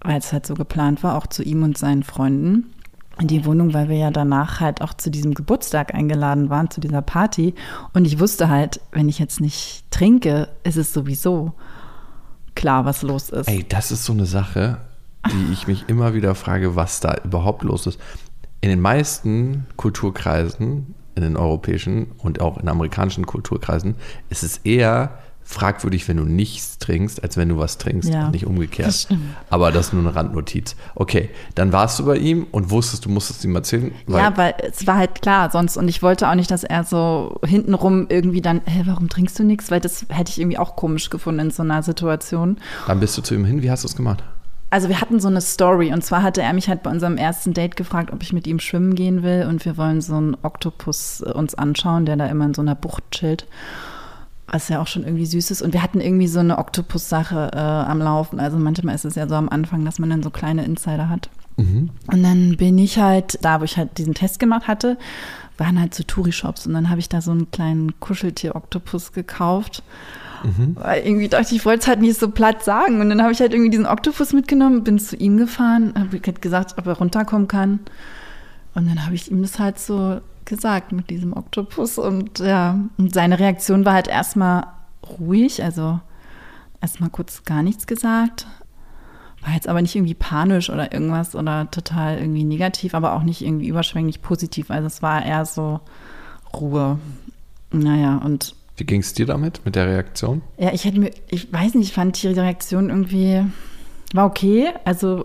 weil 0.00 0.18
es 0.18 0.32
halt 0.32 0.46
so 0.46 0.54
geplant 0.54 1.02
war, 1.02 1.16
auch 1.16 1.26
zu 1.26 1.42
ihm 1.42 1.62
und 1.62 1.78
seinen 1.78 2.02
Freunden 2.02 2.74
in 3.20 3.28
die 3.28 3.44
Wohnung, 3.44 3.74
weil 3.74 3.88
wir 3.88 3.96
ja 3.96 4.10
danach 4.10 4.60
halt 4.60 4.80
auch 4.82 4.94
zu 4.94 5.10
diesem 5.10 5.34
Geburtstag 5.34 5.94
eingeladen 5.94 6.50
waren, 6.50 6.70
zu 6.70 6.80
dieser 6.80 7.02
Party. 7.02 7.54
Und 7.92 8.06
ich 8.06 8.18
wusste 8.18 8.48
halt, 8.48 8.80
wenn 8.90 9.08
ich 9.08 9.18
jetzt 9.18 9.40
nicht 9.40 9.84
trinke, 9.90 10.48
ist 10.64 10.76
es 10.76 10.92
sowieso 10.92 11.52
klar, 12.54 12.84
was 12.84 13.02
los 13.02 13.30
ist. 13.30 13.48
Ey, 13.48 13.64
das 13.68 13.92
ist 13.92 14.04
so 14.04 14.12
eine 14.12 14.26
Sache, 14.26 14.78
die 15.30 15.52
ich 15.52 15.66
mich 15.66 15.84
immer 15.88 16.14
wieder 16.14 16.34
frage, 16.34 16.76
was 16.76 17.00
da 17.00 17.16
überhaupt 17.24 17.62
los 17.62 17.86
ist. 17.86 18.00
In 18.60 18.70
den 18.70 18.80
meisten 18.80 19.66
Kulturkreisen, 19.76 20.94
in 21.16 21.22
den 21.22 21.36
europäischen 21.36 22.12
und 22.18 22.40
auch 22.40 22.58
in 22.58 22.68
amerikanischen 22.68 23.26
Kulturkreisen, 23.26 23.94
ist 24.30 24.42
es 24.42 24.58
eher 24.58 25.18
fragwürdig, 25.46 26.08
wenn 26.08 26.16
du 26.16 26.24
nichts 26.24 26.78
trinkst, 26.78 27.22
als 27.22 27.36
wenn 27.36 27.50
du 27.50 27.58
was 27.58 27.76
trinkst 27.76 28.08
Ja, 28.08 28.24
und 28.26 28.30
nicht 28.32 28.46
umgekehrt. 28.46 28.88
das. 28.88 29.08
Aber 29.50 29.72
das 29.72 29.88
ist 29.88 29.92
nur 29.92 30.00
eine 30.02 30.14
Randnotiz. 30.16 30.74
Okay, 30.94 31.28
dann 31.54 31.70
warst 31.70 31.98
du 31.98 32.06
bei 32.06 32.16
ihm 32.16 32.46
und 32.50 32.70
wusstest, 32.70 33.04
du 33.04 33.10
musstest 33.10 33.44
ihm 33.44 33.54
erzählen. 33.54 33.92
ja, 34.08 34.34
weil 34.38 34.54
es 34.62 34.86
war 34.86 34.96
halt 34.96 35.20
klar 35.20 35.50
sonst 35.50 35.76
und 35.76 35.86
ich 35.88 36.02
wollte 36.02 36.30
auch 36.30 36.34
nicht, 36.34 36.50
dass 36.50 36.64
er 36.64 36.84
so 36.84 37.38
hintenrum 37.44 38.06
irgendwie 38.08 38.40
dann, 38.40 38.62
hä, 38.64 38.84
warum 38.86 39.10
trinkst 39.10 39.38
du 39.38 39.44
nichts? 39.44 39.70
Weil 39.70 39.80
das 39.80 40.06
hätte 40.08 40.30
ich 40.30 40.40
irgendwie 40.40 40.56
auch 40.58 40.76
komisch 40.76 41.10
gefunden 41.10 41.40
in 41.40 41.50
so 41.50 41.62
einer 41.62 41.82
Situation. 41.82 42.56
dann 42.86 43.00
bist 43.00 43.16
du 43.18 43.22
zu 43.22 43.34
ihm 43.34 43.44
hin. 43.44 43.60
Wie 43.62 43.70
hast 43.70 43.84
du 43.84 43.88
es 43.88 43.96
gemacht? 43.96 44.24
Also 44.74 44.88
wir 44.88 45.00
hatten 45.00 45.20
so 45.20 45.28
eine 45.28 45.40
Story 45.40 45.92
und 45.92 46.04
zwar 46.04 46.24
hatte 46.24 46.42
er 46.42 46.52
mich 46.52 46.68
halt 46.68 46.82
bei 46.82 46.90
unserem 46.90 47.16
ersten 47.16 47.54
Date 47.54 47.76
gefragt, 47.76 48.12
ob 48.12 48.24
ich 48.24 48.32
mit 48.32 48.44
ihm 48.48 48.58
schwimmen 48.58 48.96
gehen 48.96 49.22
will 49.22 49.46
und 49.48 49.64
wir 49.64 49.76
wollen 49.76 50.00
so 50.00 50.16
einen 50.16 50.36
Oktopus 50.42 51.20
äh, 51.20 51.30
uns 51.30 51.54
anschauen, 51.54 52.06
der 52.06 52.16
da 52.16 52.26
immer 52.26 52.46
in 52.46 52.54
so 52.54 52.62
einer 52.62 52.74
Bucht 52.74 53.04
chillt, 53.12 53.46
was 54.48 54.68
ja 54.68 54.82
auch 54.82 54.88
schon 54.88 55.04
irgendwie 55.04 55.26
süß 55.26 55.52
ist. 55.52 55.62
Und 55.62 55.74
wir 55.74 55.80
hatten 55.80 56.00
irgendwie 56.00 56.26
so 56.26 56.40
eine 56.40 56.58
Oktopus-Sache 56.58 57.52
äh, 57.54 57.56
am 57.56 58.00
Laufen. 58.00 58.40
Also 58.40 58.58
manchmal 58.58 58.96
ist 58.96 59.04
es 59.04 59.14
ja 59.14 59.28
so 59.28 59.36
am 59.36 59.48
Anfang, 59.48 59.84
dass 59.84 60.00
man 60.00 60.10
dann 60.10 60.24
so 60.24 60.30
kleine 60.30 60.64
Insider 60.64 61.08
hat. 61.08 61.30
Und 62.12 62.24
dann 62.24 62.56
bin 62.56 62.76
ich 62.76 62.98
halt, 62.98 63.38
da 63.42 63.60
wo 63.60 63.64
ich 63.64 63.76
halt 63.76 63.96
diesen 63.98 64.14
Test 64.14 64.40
gemacht 64.40 64.66
hatte, 64.66 64.98
waren 65.56 65.78
halt 65.78 65.94
so 65.94 66.02
Touri-Shops 66.02 66.66
und 66.66 66.74
dann 66.74 66.90
habe 66.90 66.98
ich 66.98 67.08
da 67.08 67.20
so 67.20 67.30
einen 67.30 67.48
kleinen 67.52 68.00
Kuscheltier-Oktopus 68.00 69.12
gekauft. 69.12 69.84
Weil 70.74 71.06
irgendwie 71.06 71.28
dachte 71.28 71.46
ich, 71.50 71.56
ich 71.56 71.64
wollte 71.64 71.80
es 71.80 71.88
halt 71.88 72.00
nicht 72.00 72.18
so 72.18 72.30
platt 72.30 72.62
sagen. 72.62 73.00
Und 73.00 73.08
dann 73.08 73.22
habe 73.22 73.32
ich 73.32 73.40
halt 73.40 73.52
irgendwie 73.52 73.70
diesen 73.70 73.86
Oktopus 73.86 74.32
mitgenommen, 74.32 74.84
bin 74.84 74.98
zu 74.98 75.16
ihm 75.16 75.36
gefahren, 75.36 75.94
habe 75.98 76.20
halt 76.24 76.42
gesagt, 76.42 76.74
ob 76.78 76.86
er 76.86 76.98
runterkommen 76.98 77.48
kann. 77.48 77.80
Und 78.74 78.88
dann 78.88 79.04
habe 79.04 79.14
ich 79.14 79.30
ihm 79.30 79.42
das 79.42 79.58
halt 79.58 79.78
so 79.78 80.20
gesagt 80.44 80.92
mit 80.92 81.10
diesem 81.10 81.32
Oktopus. 81.32 81.98
Und 81.98 82.38
ja, 82.40 82.78
und 82.98 83.14
seine 83.14 83.38
Reaktion 83.38 83.84
war 83.84 83.94
halt 83.94 84.08
erstmal 84.08 84.66
ruhig, 85.18 85.62
also 85.62 86.00
erstmal 86.80 87.10
kurz 87.10 87.44
gar 87.44 87.62
nichts 87.62 87.86
gesagt. 87.86 88.46
War 89.42 89.54
jetzt 89.54 89.68
aber 89.68 89.82
nicht 89.82 89.94
irgendwie 89.94 90.14
panisch 90.14 90.70
oder 90.70 90.92
irgendwas 90.92 91.34
oder 91.34 91.70
total 91.70 92.18
irgendwie 92.18 92.44
negativ, 92.44 92.94
aber 92.94 93.12
auch 93.12 93.22
nicht 93.22 93.42
irgendwie 93.42 93.68
überschwänglich 93.68 94.22
positiv. 94.22 94.70
Also 94.70 94.86
es 94.86 95.02
war 95.02 95.24
eher 95.24 95.44
so 95.44 95.80
Ruhe. 96.54 96.98
Naja, 97.70 98.16
und 98.24 98.54
Wie 98.76 98.84
ging 98.84 99.00
es 99.00 99.12
dir 99.14 99.26
damit, 99.26 99.64
mit 99.64 99.76
der 99.76 99.86
Reaktion? 99.86 100.42
ja, 100.58 100.72
ich 100.72 100.84
hätte 100.84 100.98
mir, 100.98 101.10
ich 101.30 101.52
weiß 101.52 101.74
nicht, 101.74 101.88
ich 101.88 101.94
fand 101.94 102.20
die 102.22 102.28
Reaktion 102.28 102.90
irgendwie, 102.90 103.44
war 104.12 104.26
okay. 104.26 104.68
Also 104.84 105.22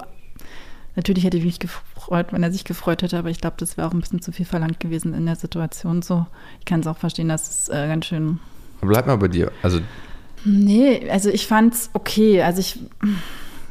natürlich 0.95 1.23
hätte 1.23 1.37
ich 1.37 1.45
mich 1.45 1.59
gefreut, 1.59 2.27
wenn 2.31 2.43
er 2.43 2.51
sich 2.51 2.63
gefreut 2.63 3.01
hätte, 3.01 3.17
aber 3.17 3.29
ich 3.29 3.41
glaube, 3.41 3.55
das 3.59 3.75
wäre 3.77 3.87
auch 3.87 3.93
ein 3.93 4.01
bisschen 4.01 4.21
zu 4.21 4.31
viel 4.31 4.45
verlangt 4.45 4.79
gewesen 4.79 5.13
in 5.13 5.25
der 5.25 5.35
Situation 5.35 6.01
so. 6.01 6.25
Ich 6.59 6.65
kann 6.65 6.81
es 6.81 6.87
auch 6.87 6.97
verstehen, 6.97 7.29
dass 7.29 7.49
es 7.49 7.69
äh, 7.69 7.87
ganz 7.87 8.05
schön, 8.05 8.39
bleib 8.81 9.07
mal 9.07 9.17
bei 9.17 9.27
dir. 9.27 9.51
Also 9.63 9.79
Nee, 10.45 11.09
also 11.09 11.29
ich 11.29 11.47
fand's 11.47 11.89
okay. 11.93 12.41
Also 12.41 12.61
ich, 12.61 12.79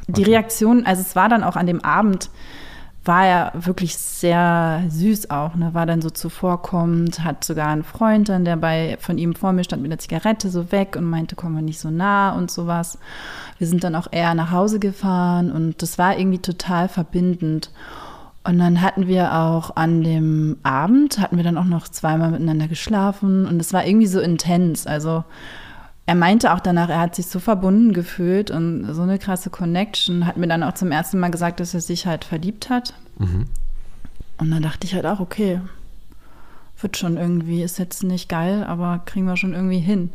die 0.06 0.22
Okay. 0.22 0.30
Reaktion, 0.30 0.84
also 0.86 1.00
es 1.02 1.16
war 1.16 1.28
dann 1.28 1.42
auch 1.42 1.56
an 1.56 1.66
dem 1.66 1.82
Abend, 1.82 2.30
war 3.08 3.26
er 3.26 3.52
wirklich 3.54 3.96
sehr 3.96 4.84
süß 4.88 5.30
auch, 5.30 5.54
ne? 5.56 5.72
War 5.72 5.86
dann 5.86 6.02
so 6.02 6.10
zuvorkommend, 6.10 7.24
hat 7.24 7.42
sogar 7.42 7.68
einen 7.68 7.82
Freund 7.82 8.28
dann, 8.28 8.44
der 8.44 8.56
bei 8.56 8.98
von 9.00 9.18
ihm 9.18 9.34
vor 9.34 9.52
mir 9.52 9.64
stand 9.64 9.82
mit 9.82 9.90
einer 9.90 9.98
Zigarette 9.98 10.50
so 10.50 10.70
weg 10.70 10.94
und 10.96 11.04
meinte, 11.04 11.34
komm 11.34 11.54
mal 11.54 11.62
nicht 11.62 11.80
so 11.80 11.90
nah 11.90 12.36
und 12.36 12.50
sowas. 12.50 12.98
Wir 13.56 13.66
sind 13.66 13.82
dann 13.82 13.96
auch 13.96 14.08
eher 14.12 14.34
nach 14.34 14.52
Hause 14.52 14.78
gefahren 14.78 15.50
und 15.50 15.82
das 15.82 15.98
war 15.98 16.18
irgendwie 16.18 16.38
total 16.38 16.88
verbindend. 16.88 17.70
Und 18.44 18.58
dann 18.58 18.80
hatten 18.80 19.08
wir 19.08 19.34
auch 19.34 19.74
an 19.76 20.04
dem 20.04 20.58
Abend, 20.62 21.18
hatten 21.18 21.36
wir 21.36 21.44
dann 21.44 21.58
auch 21.58 21.64
noch 21.64 21.88
zweimal 21.88 22.30
miteinander 22.30 22.68
geschlafen 22.68 23.46
und 23.46 23.60
es 23.60 23.72
war 23.72 23.86
irgendwie 23.86 24.06
so 24.06 24.20
intens. 24.20 24.86
Also 24.86 25.24
er 26.08 26.14
meinte 26.14 26.54
auch 26.54 26.60
danach, 26.60 26.88
er 26.88 27.00
hat 27.00 27.16
sich 27.16 27.26
so 27.26 27.38
verbunden 27.38 27.92
gefühlt 27.92 28.50
und 28.50 28.94
so 28.94 29.02
eine 29.02 29.18
krasse 29.18 29.50
Connection. 29.50 30.26
Hat 30.26 30.38
mir 30.38 30.46
dann 30.46 30.62
auch 30.62 30.72
zum 30.72 30.90
ersten 30.90 31.20
Mal 31.20 31.30
gesagt, 31.30 31.60
dass 31.60 31.74
er 31.74 31.82
sich 31.82 32.06
halt 32.06 32.24
verliebt 32.24 32.70
hat. 32.70 32.94
Und 34.38 34.50
dann 34.50 34.62
dachte 34.62 34.86
ich 34.86 34.94
halt 34.94 35.04
auch, 35.04 35.20
okay, 35.20 35.60
wird 36.80 36.96
schon 36.96 37.18
irgendwie, 37.18 37.62
ist 37.62 37.78
jetzt 37.78 38.04
nicht 38.04 38.30
geil, 38.30 38.64
aber 38.64 39.02
kriegen 39.04 39.26
wir 39.26 39.36
schon 39.36 39.52
irgendwie 39.52 39.80
hin. 39.80 40.08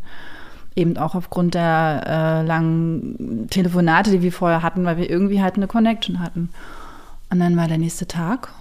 Eben 0.76 0.98
auch 0.98 1.14
aufgrund 1.14 1.54
der 1.54 2.04
äh, 2.08 2.44
langen 2.44 3.48
Telefonate, 3.52 4.10
die 4.10 4.24
wir 4.24 4.32
vorher 4.32 4.64
hatten, 4.64 4.86
weil 4.86 4.98
wir 4.98 5.08
irgendwie 5.08 5.44
halt 5.44 5.58
eine 5.58 5.68
Connection 5.68 6.20
hatten. 6.22 6.50
Und 7.30 7.40
dann 7.40 7.56
war 7.56 7.68
der 7.68 7.78
nächste 7.78 8.08
Tag 8.08 8.52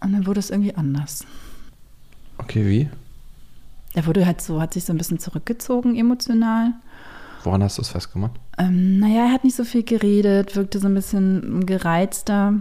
und 0.00 0.14
dann 0.14 0.26
wurde 0.26 0.40
es 0.40 0.50
irgendwie 0.50 0.74
anders. 0.74 1.24
Okay, 2.38 2.66
wie? 2.66 2.88
Er 3.94 4.06
wurde 4.06 4.24
halt 4.26 4.40
so, 4.40 4.60
hat 4.60 4.72
sich 4.72 4.84
so 4.84 4.92
ein 4.92 4.98
bisschen 4.98 5.18
zurückgezogen 5.18 5.96
emotional. 5.96 6.72
Woran 7.44 7.62
hast 7.62 7.78
du 7.78 7.82
es 7.82 7.88
festgemacht? 7.88 8.32
Ähm, 8.58 8.98
naja, 8.98 9.26
er 9.26 9.32
hat 9.32 9.44
nicht 9.44 9.56
so 9.56 9.64
viel 9.64 9.82
geredet, 9.82 10.56
wirkte 10.56 10.78
so 10.78 10.86
ein 10.86 10.94
bisschen 10.94 11.66
gereizter, 11.66 12.54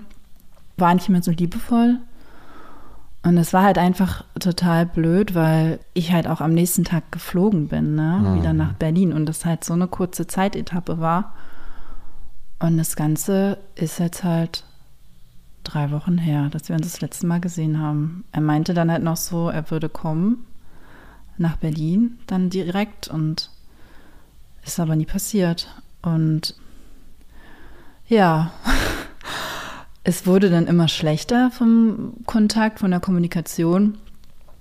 war 0.77 0.93
nicht 0.93 1.09
mehr 1.09 1.21
so 1.21 1.31
liebevoll. 1.31 2.00
Und 3.23 3.38
es 3.38 3.53
war 3.53 3.61
halt 3.61 3.77
einfach 3.77 4.25
total 4.39 4.88
blöd, 4.88 5.35
weil 5.35 5.79
ich 5.93 6.11
halt 6.11 6.27
auch 6.27 6.41
am 6.41 6.53
nächsten 6.53 6.83
Tag 6.83 7.11
geflogen 7.11 7.67
bin, 7.67 7.93
ne? 7.93 8.35
wieder 8.35 8.51
nach 8.51 8.73
Berlin. 8.73 9.13
Und 9.13 9.27
das 9.27 9.45
halt 9.45 9.63
so 9.63 9.73
eine 9.73 9.88
kurze 9.88 10.25
Zeitetappe 10.25 11.00
war. 11.00 11.35
Und 12.57 12.77
das 12.77 12.95
Ganze 12.95 13.59
ist 13.75 14.00
jetzt 14.00 14.23
halt 14.23 14.63
drei 15.63 15.91
Wochen 15.91 16.17
her, 16.17 16.50
dass 16.50 16.67
wir 16.67 16.75
uns 16.75 16.91
das 16.91 17.01
letzte 17.01 17.27
Mal 17.27 17.39
gesehen 17.39 17.79
haben. 17.79 18.23
Er 18.31 18.41
meinte 18.41 18.73
dann 18.73 18.91
halt 18.91 19.03
noch 19.03 19.17
so, 19.17 19.50
er 19.50 19.69
würde 19.69 19.88
kommen 19.88 20.45
nach 21.38 21.57
Berlin, 21.57 22.19
dann 22.27 22.50
direkt 22.50 23.07
und 23.07 23.50
ist 24.65 24.79
aber 24.79 24.95
nie 24.95 25.05
passiert. 25.05 25.67
Und 26.01 26.55
ja, 28.07 28.51
es 30.03 30.25
wurde 30.25 30.50
dann 30.50 30.67
immer 30.67 30.88
schlechter 30.88 31.51
vom 31.51 32.13
Kontakt, 32.25 32.79
von 32.79 32.91
der 32.91 33.00
Kommunikation. 33.00 33.97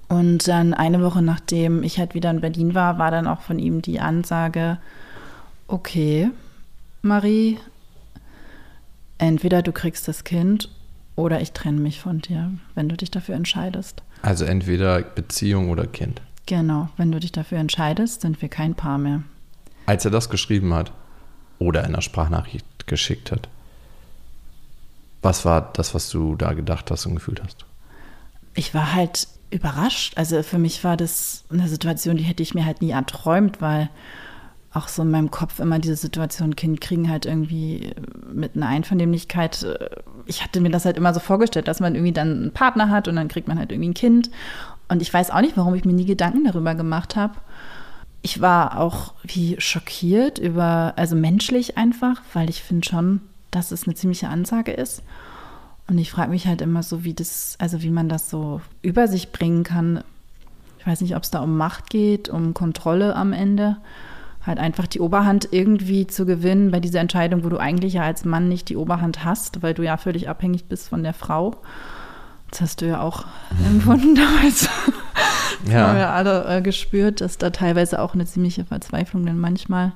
Und 0.09 0.49
dann 0.49 0.75
eine 0.75 1.03
Woche 1.03 1.23
nachdem 1.23 1.85
ich 1.85 1.99
halt 1.99 2.15
wieder 2.15 2.31
in 2.31 2.41
Berlin 2.41 2.75
war, 2.75 2.99
war 2.99 3.13
dann 3.13 3.29
auch 3.29 3.43
von 3.43 3.61
ihm 3.61 3.81
die 3.81 4.01
Ansage, 4.01 4.79
okay, 5.69 6.31
Marie, 7.03 7.59
entweder 9.19 9.63
du 9.63 9.71
kriegst 9.71 10.09
das 10.09 10.25
Kind 10.25 10.69
oder 11.15 11.41
ich 11.41 11.53
trenne 11.53 11.81
mich 11.81 12.01
von 12.01 12.21
dir, 12.21 12.53
wenn 12.75 12.89
du 12.89 12.97
dich 12.97 13.11
dafür 13.11 13.37
entscheidest. 13.37 14.03
Also 14.23 14.45
entweder 14.45 15.01
Beziehung 15.03 15.71
oder 15.71 15.87
Kind. 15.87 16.21
Genau, 16.47 16.89
wenn 16.97 17.13
du 17.13 17.21
dich 17.21 17.33
dafür 17.33 17.59
entscheidest, 17.59 18.23
sind 18.23 18.41
wir 18.43 18.49
kein 18.49 18.75
Paar 18.75 18.99
mehr. 18.99 19.23
Als 19.87 20.05
er 20.05 20.11
das 20.11 20.31
geschrieben 20.31 20.75
hat 20.75 20.93
oder 21.59 21.81
in 21.81 21.89
einer 21.89 22.03
Sprachnachricht 22.03 22.87
geschickt 22.87 23.31
hat, 23.31 23.49
was 25.23 25.45
war 25.45 25.73
das, 25.75 25.95
was 25.95 26.09
du 26.11 26.35
da 26.35 26.55
gedacht 26.55 26.91
hast 26.91 27.07
und 27.07 27.15
gefühlt 27.15 27.43
hast? 27.43 27.65
ich 28.55 28.75
war 28.75 28.95
halt 28.95 29.29
überrascht. 29.51 30.15
Also 30.17 30.43
für 30.43 30.59
mich 30.59 30.83
war 30.83 30.97
das 30.97 31.45
eine 31.51 31.69
Situation, 31.69 32.17
die 32.17 32.25
hätte 32.25 32.43
ich 32.43 32.53
mir 32.53 32.67
halt 32.67 32.83
nie 32.83 32.91
erträumt, 32.91 33.61
weil 33.61 33.89
auch 34.73 34.89
so 34.89 35.03
in 35.03 35.11
meinem 35.11 35.31
Kopf 35.31 35.61
immer 35.61 35.79
diese 35.79 35.95
Situation 35.97 36.57
Kind 36.57 36.81
kriegen 36.81 37.09
halt 37.09 37.27
irgendwie 37.27 37.93
mit 38.33 38.57
einer 38.57 38.67
Einvernehmlichkeit. 38.67 39.63
äh, 39.63 39.89
Ich 40.27 40.43
hatte 40.43 40.61
mir 40.61 40.71
das 40.71 40.85
halt 40.85 40.97
immer 40.97 41.15
so 41.15 41.21
vorgestellt, 41.21 41.69
dass 41.69 41.79
man 41.81 41.95
irgendwie 41.95 42.13
dann 42.13 42.29
einen 42.43 42.53
Partner 42.53 42.91
hat 42.91 43.07
und 43.07 43.17
dann 43.17 43.29
kriegt 43.29 43.47
man 43.47 43.59
halt 43.59 43.71
irgendwie 43.71 43.91
ein 43.91 43.95
Kind. 43.95 44.31
Und 44.91 45.01
ich 45.01 45.15
weiß 45.15 45.31
auch 45.31 45.41
nicht, 45.41 45.57
warum 45.57 45.75
ich 45.77 45.85
mir 45.85 45.93
nie 45.93 46.05
Gedanken 46.05 46.45
darüber 46.45 46.75
gemacht 46.75 47.15
habe. 47.15 47.35
Ich 48.23 48.41
war 48.41 48.77
auch 48.79 49.15
wie 49.23 49.55
schockiert 49.61 50.39
über, 50.41 50.95
also 50.97 51.15
menschlich 51.15 51.79
einfach, 51.79 52.21
weil 52.35 52.51
ich 52.51 52.63
finde 52.63 52.89
schon, 52.89 53.21
dass 53.53 53.71
es 53.71 53.85
eine 53.85 53.95
ziemliche 53.95 54.29
Ansage 54.29 54.73
ist. 54.73 55.05
Und 55.87 55.97
ich 55.99 56.11
frage 56.11 56.33
mich 56.33 56.49
halt 56.49 56.61
immer 56.61 56.83
so, 56.83 57.05
wie 57.05 57.15
das, 57.15 57.55
also 57.61 57.83
wie 57.83 57.91
man 57.91 58.09
das 58.09 58.31
so 58.31 58.61
über 58.83 59.07
sich 59.07 59.31
bringen 59.31 59.63
kann. 59.63 60.03
Ich 60.81 60.87
weiß 60.87 61.03
nicht, 61.03 61.15
ob 61.15 61.23
es 61.23 61.31
da 61.31 61.41
um 61.41 61.57
Macht 61.57 61.89
geht, 61.89 62.29
um 62.29 62.53
Kontrolle 62.53 63.15
am 63.15 63.33
Ende. 63.33 63.77
Halt 64.45 64.59
einfach 64.59 64.89
die 64.89 65.01
Oberhand 65.01 65.49
irgendwie 65.53 66.09
zu 66.09 66.27
gewinnen 66.27 66.73
bei 66.73 66.81
dieser 66.81 67.01
Entscheidung, 67.01 67.45
wo 67.45 67.49
du 67.49 67.59
eigentlich 67.59 67.95
ja 67.95 68.03
als 68.03 68.25
Mann 68.25 68.49
nicht 68.49 68.69
die 68.69 68.77
Oberhand 68.77 69.25
hast, 69.25 69.63
weil 69.63 69.75
du 69.75 69.85
ja 69.85 69.97
völlig 69.97 70.29
abhängig 70.29 70.65
bist 70.65 70.89
von 70.89 71.05
der 71.05 71.15
Frau. 71.15 71.63
Das 72.51 72.61
hast 72.61 72.81
du 72.81 72.87
ja 72.87 73.01
auch 73.01 73.25
empfunden 73.67 74.15
damals. 74.15 74.69
Das 75.63 75.75
haben 75.75 75.99
wir 75.99 76.09
alle 76.09 76.45
äh, 76.47 76.63
gespürt, 76.63 77.21
dass 77.21 77.37
da 77.37 77.51
teilweise 77.51 78.01
auch 78.01 78.15
eine 78.15 78.25
ziemliche 78.25 78.65
Verzweiflung 78.65 79.27
dann 79.27 79.39
manchmal. 79.39 79.93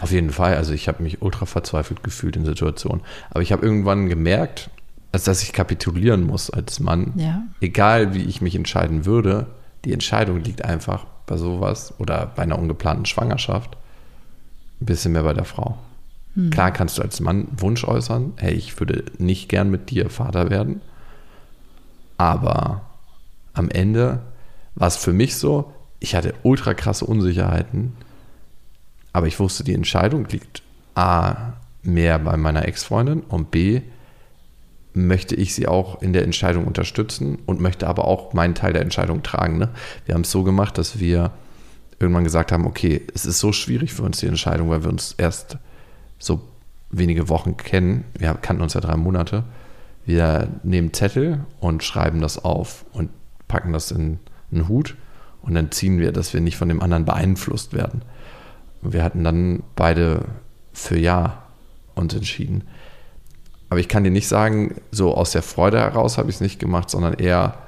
Auf 0.00 0.12
jeden 0.12 0.30
Fall. 0.30 0.54
Also 0.54 0.72
ich 0.72 0.86
habe 0.86 1.02
mich 1.02 1.20
ultra 1.20 1.46
verzweifelt 1.46 2.04
gefühlt 2.04 2.36
in 2.36 2.44
Situationen. 2.44 3.02
Aber 3.30 3.42
ich 3.42 3.50
habe 3.50 3.66
irgendwann 3.66 4.08
gemerkt, 4.08 4.70
als 5.10 5.24
dass 5.24 5.42
ich 5.42 5.52
kapitulieren 5.52 6.24
muss 6.24 6.48
als 6.48 6.78
Mann. 6.78 7.12
Ja. 7.16 7.42
Egal 7.60 8.14
wie 8.14 8.22
ich 8.22 8.40
mich 8.40 8.54
entscheiden 8.54 9.04
würde, 9.04 9.46
die 9.84 9.92
Entscheidung 9.92 10.44
liegt 10.44 10.64
einfach 10.64 11.06
bei 11.26 11.36
sowas 11.36 11.94
oder 11.98 12.30
bei 12.36 12.44
einer 12.44 12.58
ungeplanten 12.58 13.06
Schwangerschaft 13.06 13.76
ein 14.80 14.86
bisschen 14.86 15.12
mehr 15.12 15.24
bei 15.24 15.34
der 15.34 15.44
Frau. 15.44 15.76
Klar 16.50 16.70
kannst 16.70 16.96
du 16.96 17.02
als 17.02 17.18
Mann 17.20 17.48
Wunsch 17.56 17.84
äußern, 17.84 18.34
hey, 18.36 18.54
ich 18.54 18.78
würde 18.78 19.04
nicht 19.18 19.48
gern 19.48 19.68
mit 19.68 19.90
dir 19.90 20.08
Vater 20.10 20.48
werden. 20.48 20.80
Aber 22.20 22.82
am 23.54 23.70
Ende 23.70 24.20
war 24.74 24.88
es 24.88 24.98
für 24.98 25.14
mich 25.14 25.36
so, 25.36 25.72
ich 26.00 26.14
hatte 26.14 26.34
ultra 26.42 26.74
krasse 26.74 27.06
Unsicherheiten, 27.06 27.96
aber 29.14 29.26
ich 29.26 29.40
wusste, 29.40 29.64
die 29.64 29.72
Entscheidung 29.72 30.26
liegt 30.26 30.62
A, 30.94 31.54
mehr 31.82 32.18
bei 32.18 32.36
meiner 32.36 32.68
Ex-Freundin 32.68 33.22
und 33.22 33.50
B, 33.50 33.80
möchte 34.92 35.34
ich 35.34 35.54
sie 35.54 35.66
auch 35.66 36.02
in 36.02 36.12
der 36.12 36.24
Entscheidung 36.24 36.66
unterstützen 36.66 37.38
und 37.46 37.62
möchte 37.62 37.86
aber 37.86 38.04
auch 38.04 38.34
meinen 38.34 38.54
Teil 38.54 38.74
der 38.74 38.82
Entscheidung 38.82 39.22
tragen. 39.22 39.56
Ne? 39.56 39.70
Wir 40.04 40.14
haben 40.14 40.20
es 40.20 40.30
so 40.30 40.42
gemacht, 40.42 40.76
dass 40.76 41.00
wir 41.00 41.30
irgendwann 42.00 42.24
gesagt 42.24 42.52
haben, 42.52 42.66
okay, 42.66 43.00
es 43.14 43.24
ist 43.24 43.38
so 43.38 43.50
schwierig 43.52 43.94
für 43.94 44.02
uns 44.02 44.20
die 44.20 44.26
Entscheidung, 44.26 44.68
weil 44.68 44.82
wir 44.82 44.90
uns 44.90 45.14
erst 45.16 45.56
so 46.18 46.42
wenige 46.90 47.30
Wochen 47.30 47.56
kennen. 47.56 48.04
Wir 48.12 48.34
kannten 48.34 48.62
uns 48.62 48.74
ja 48.74 48.82
drei 48.82 48.96
Monate. 48.96 49.44
Wir 50.10 50.48
nehmen 50.64 50.92
Zettel 50.92 51.44
und 51.60 51.84
schreiben 51.84 52.20
das 52.20 52.44
auf 52.44 52.84
und 52.90 53.10
packen 53.46 53.72
das 53.72 53.92
in 53.92 54.18
einen 54.50 54.66
Hut 54.66 54.96
und 55.40 55.54
dann 55.54 55.70
ziehen 55.70 56.00
wir, 56.00 56.10
dass 56.10 56.34
wir 56.34 56.40
nicht 56.40 56.56
von 56.56 56.68
dem 56.68 56.82
anderen 56.82 57.04
beeinflusst 57.04 57.74
werden. 57.74 58.02
Wir 58.82 59.04
hatten 59.04 59.22
dann 59.22 59.62
beide 59.76 60.24
für 60.72 60.98
Ja 60.98 61.44
uns 61.94 62.12
entschieden. 62.12 62.64
Aber 63.68 63.78
ich 63.78 63.86
kann 63.86 64.02
dir 64.02 64.10
nicht 64.10 64.26
sagen, 64.26 64.74
so 64.90 65.14
aus 65.14 65.30
der 65.30 65.42
Freude 65.42 65.78
heraus 65.78 66.18
habe 66.18 66.28
ich 66.28 66.36
es 66.36 66.40
nicht 66.40 66.58
gemacht, 66.58 66.90
sondern 66.90 67.14
eher 67.14 67.58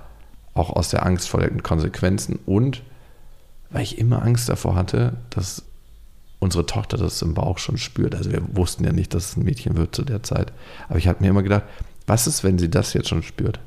auch 0.53 0.71
aus 0.71 0.89
der 0.89 1.07
Angst 1.07 1.29
vor 1.29 1.39
den 1.39 1.63
Konsequenzen 1.63 2.41
und 2.45 2.83
weil 3.71 3.83
ich 3.83 3.99
immer 3.99 4.21
Angst 4.23 4.49
davor 4.49 4.75
hatte, 4.75 5.13
dass 5.31 5.63
unsere 6.41 6.67
Tochter 6.67 6.97
das 6.97 7.23
im 7.23 7.35
Bauch 7.35 7.59
schon 7.59 7.79
spürt. 7.79 8.17
Also 8.17 8.33
wir 8.33 8.43
wussten 8.57 8.83
ja 8.83 8.93
nicht, 8.93 9.15
dass 9.15 9.31
es 9.31 9.37
ein 9.37 9.45
Mädchen 9.45 9.77
wird 9.77 9.95
zu 9.95 10.03
der 10.03 10.25
Zeit. 10.25 10.53
Aber 10.89 10.99
ich 10.99 11.07
habe 11.07 11.23
mir 11.23 11.31
immer 11.31 11.45
gedacht, 11.45 11.63
was 12.13 12.27
ist, 12.27 12.45
wenn 12.45 12.59
sie 12.59 12.69
das 12.69 12.93
jetzt 12.93 13.09
schon 13.09 13.23
spürt? 13.23 13.59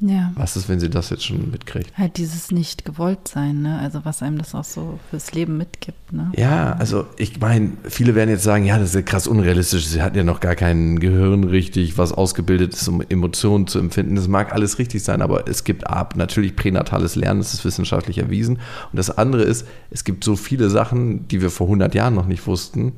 Ja. 0.00 0.32
Was 0.34 0.56
ist, 0.56 0.66
wenn 0.70 0.80
sie 0.80 0.88
das 0.88 1.10
jetzt 1.10 1.26
schon 1.26 1.50
mitkriegt? 1.50 1.92
Halt 1.96 2.16
dieses 2.16 2.50
nicht 2.50 2.86
gewollt 2.86 3.28
sein, 3.28 3.60
ne? 3.60 3.78
Also 3.80 4.00
was 4.04 4.22
einem 4.22 4.38
das 4.38 4.54
auch 4.54 4.64
so 4.64 4.98
fürs 5.10 5.32
Leben 5.32 5.58
mitgibt, 5.58 6.10
ne? 6.10 6.32
Ja, 6.34 6.72
also 6.72 7.06
ich 7.18 7.38
meine, 7.38 7.72
viele 7.84 8.14
werden 8.14 8.30
jetzt 8.30 8.44
sagen, 8.44 8.64
ja, 8.64 8.78
das 8.78 8.88
ist 8.88 8.94
ja 8.94 9.02
krass 9.02 9.26
unrealistisch. 9.26 9.84
Sie 9.86 10.00
hat 10.00 10.16
ja 10.16 10.24
noch 10.24 10.40
gar 10.40 10.56
kein 10.56 11.00
Gehirn 11.00 11.44
richtig, 11.44 11.98
was 11.98 12.12
ausgebildet 12.12 12.72
ist, 12.72 12.88
um 12.88 13.02
Emotionen 13.02 13.66
zu 13.66 13.78
empfinden. 13.78 14.16
Das 14.16 14.26
mag 14.26 14.54
alles 14.54 14.78
richtig 14.78 15.04
sein, 15.04 15.20
aber 15.20 15.46
es 15.46 15.62
gibt 15.62 15.86
ab 15.86 16.16
natürlich 16.16 16.56
pränatales 16.56 17.14
Lernen, 17.14 17.40
das 17.40 17.52
ist 17.52 17.66
wissenschaftlich 17.66 18.16
erwiesen. 18.16 18.56
Und 18.56 18.96
das 18.96 19.16
andere 19.18 19.42
ist, 19.42 19.68
es 19.90 20.02
gibt 20.02 20.24
so 20.24 20.34
viele 20.34 20.70
Sachen, 20.70 21.28
die 21.28 21.42
wir 21.42 21.50
vor 21.50 21.66
100 21.66 21.94
Jahren 21.94 22.14
noch 22.14 22.26
nicht 22.26 22.46
wussten. 22.46 22.92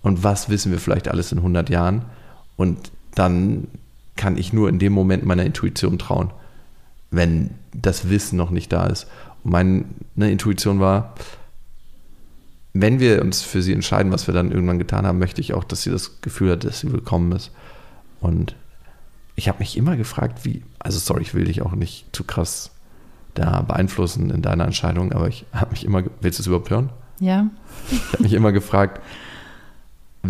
Und 0.00 0.22
was 0.22 0.48
wissen 0.48 0.70
wir 0.70 0.78
vielleicht 0.78 1.08
alles 1.08 1.32
in 1.32 1.38
100 1.38 1.68
Jahren? 1.70 2.04
Und 2.56 2.92
dann 3.14 3.66
kann 4.18 4.36
ich 4.36 4.52
nur 4.52 4.68
in 4.68 4.78
dem 4.78 4.92
Moment 4.92 5.24
meiner 5.24 5.44
Intuition 5.44 5.98
trauen, 5.98 6.30
wenn 7.10 7.50
das 7.72 8.10
Wissen 8.10 8.36
noch 8.36 8.50
nicht 8.50 8.70
da 8.70 8.86
ist. 8.86 9.06
Und 9.44 9.52
meine 9.52 10.30
Intuition 10.30 10.80
war, 10.80 11.14
wenn 12.74 13.00
wir 13.00 13.22
uns 13.22 13.42
für 13.42 13.62
sie 13.62 13.72
entscheiden, 13.72 14.12
was 14.12 14.26
wir 14.26 14.34
dann 14.34 14.52
irgendwann 14.52 14.78
getan 14.78 15.06
haben, 15.06 15.18
möchte 15.18 15.40
ich 15.40 15.54
auch, 15.54 15.64
dass 15.64 15.82
sie 15.82 15.90
das 15.90 16.20
Gefühl 16.20 16.50
hat, 16.50 16.64
dass 16.64 16.80
sie 16.80 16.92
willkommen 16.92 17.32
ist. 17.32 17.50
Und 18.20 18.54
ich 19.36 19.48
habe 19.48 19.60
mich 19.60 19.76
immer 19.76 19.96
gefragt, 19.96 20.44
wie, 20.44 20.62
also 20.78 20.98
sorry, 20.98 21.22
ich 21.22 21.32
will 21.32 21.44
dich 21.44 21.62
auch 21.62 21.72
nicht 21.72 22.04
zu 22.12 22.24
krass 22.24 22.72
da 23.34 23.62
beeinflussen 23.62 24.30
in 24.30 24.42
deiner 24.42 24.64
Entscheidung, 24.64 25.12
aber 25.12 25.28
ich 25.28 25.46
habe 25.52 25.70
mich 25.70 25.84
immer, 25.84 26.02
willst 26.20 26.40
du 26.40 26.42
es 26.42 26.46
überhaupt 26.48 26.70
hören? 26.70 26.90
Ja. 27.20 27.48
Ich 27.90 28.12
habe 28.12 28.22
mich 28.24 28.32
immer 28.32 28.52
gefragt, 28.52 29.00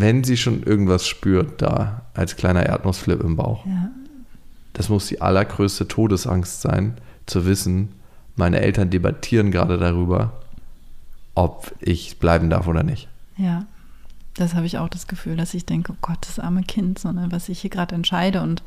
wenn 0.00 0.24
sie 0.24 0.36
schon 0.36 0.62
irgendwas 0.62 1.06
spürt 1.06 1.60
da 1.62 2.02
als 2.14 2.36
kleiner 2.36 2.64
Erdnussflip 2.66 3.20
im 3.22 3.36
Bauch, 3.36 3.64
Ja. 3.66 3.90
das 4.74 4.88
muss 4.88 5.06
die 5.08 5.20
allergrößte 5.20 5.88
Todesangst 5.88 6.60
sein, 6.60 6.94
zu 7.26 7.44
wissen, 7.46 7.92
meine 8.36 8.60
Eltern 8.60 8.90
debattieren 8.90 9.50
gerade 9.50 9.78
darüber, 9.78 10.32
ob 11.34 11.72
ich 11.80 12.18
bleiben 12.18 12.48
darf 12.50 12.66
oder 12.68 12.82
nicht. 12.82 13.08
Ja, 13.36 13.66
das 14.34 14.54
habe 14.54 14.66
ich 14.66 14.78
auch 14.78 14.88
das 14.88 15.06
Gefühl, 15.08 15.36
dass 15.36 15.54
ich 15.54 15.66
denke, 15.66 15.92
oh 15.92 15.96
Gott, 16.00 16.18
das 16.22 16.38
arme 16.38 16.62
Kind, 16.62 16.98
so, 16.98 17.10
ne, 17.12 17.26
was 17.30 17.48
ich 17.48 17.60
hier 17.60 17.70
gerade 17.70 17.94
entscheide. 17.94 18.40
Und 18.40 18.62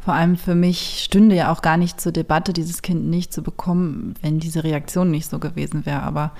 vor 0.00 0.12
allem 0.14 0.36
für 0.36 0.54
mich 0.54 1.02
stünde 1.02 1.34
ja 1.34 1.50
auch 1.50 1.62
gar 1.62 1.78
nicht 1.78 2.00
zur 2.00 2.12
Debatte, 2.12 2.52
dieses 2.52 2.82
Kind 2.82 3.06
nicht 3.06 3.32
zu 3.32 3.42
bekommen, 3.42 4.14
wenn 4.20 4.38
diese 4.40 4.62
Reaktion 4.62 5.10
nicht 5.10 5.28
so 5.28 5.38
gewesen 5.38 5.86
wäre. 5.86 6.02
Aber 6.02 6.32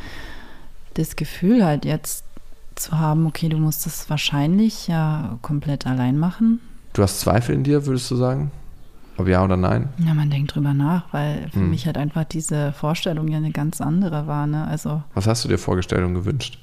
das 0.95 1.17
Gefühl 1.17 1.65
halt 1.65 1.85
jetzt 1.87 2.25
zu 2.77 2.99
haben, 2.99 3.27
okay, 3.27 3.49
du 3.49 3.59
musst 3.59 3.87
das 3.87 4.09
wahrscheinlich 4.11 4.89
ja 4.89 5.39
komplett 5.43 5.87
allein 5.87 6.19
machen. 6.19 6.61
Du 6.93 7.03
hast 7.03 7.21
Zweifel 7.21 7.55
in 7.55 7.65
dir, 7.65 7.87
würdest 7.87 8.11
du 8.11 8.17
sagen? 8.17 8.51
Ob 9.17 9.29
ja 9.29 9.45
oder 9.45 9.57
nein? 9.57 9.89
Ja, 9.99 10.13
man 10.15 10.31
denkt 10.31 10.55
drüber 10.55 10.75
nach, 10.75 11.13
weil 11.13 11.49
für 11.53 11.61
Hm. 11.61 11.71
mich 11.71 11.87
halt 11.87 11.97
einfach 11.99 12.25
diese 12.25 12.73
Vorstellung 12.73 13.29
ja 13.29 13.37
eine 13.37 13.53
ganz 13.53 13.81
andere 13.81 14.27
war. 14.27 14.47
Ne? 14.47 14.67
Also 14.67 15.03
Was 15.15 15.27
hast 15.27 15.45
du 15.45 15.49
dir 15.49 15.59
vorgestellt 15.59 16.05
und 16.05 16.15
gewünscht? 16.15 16.59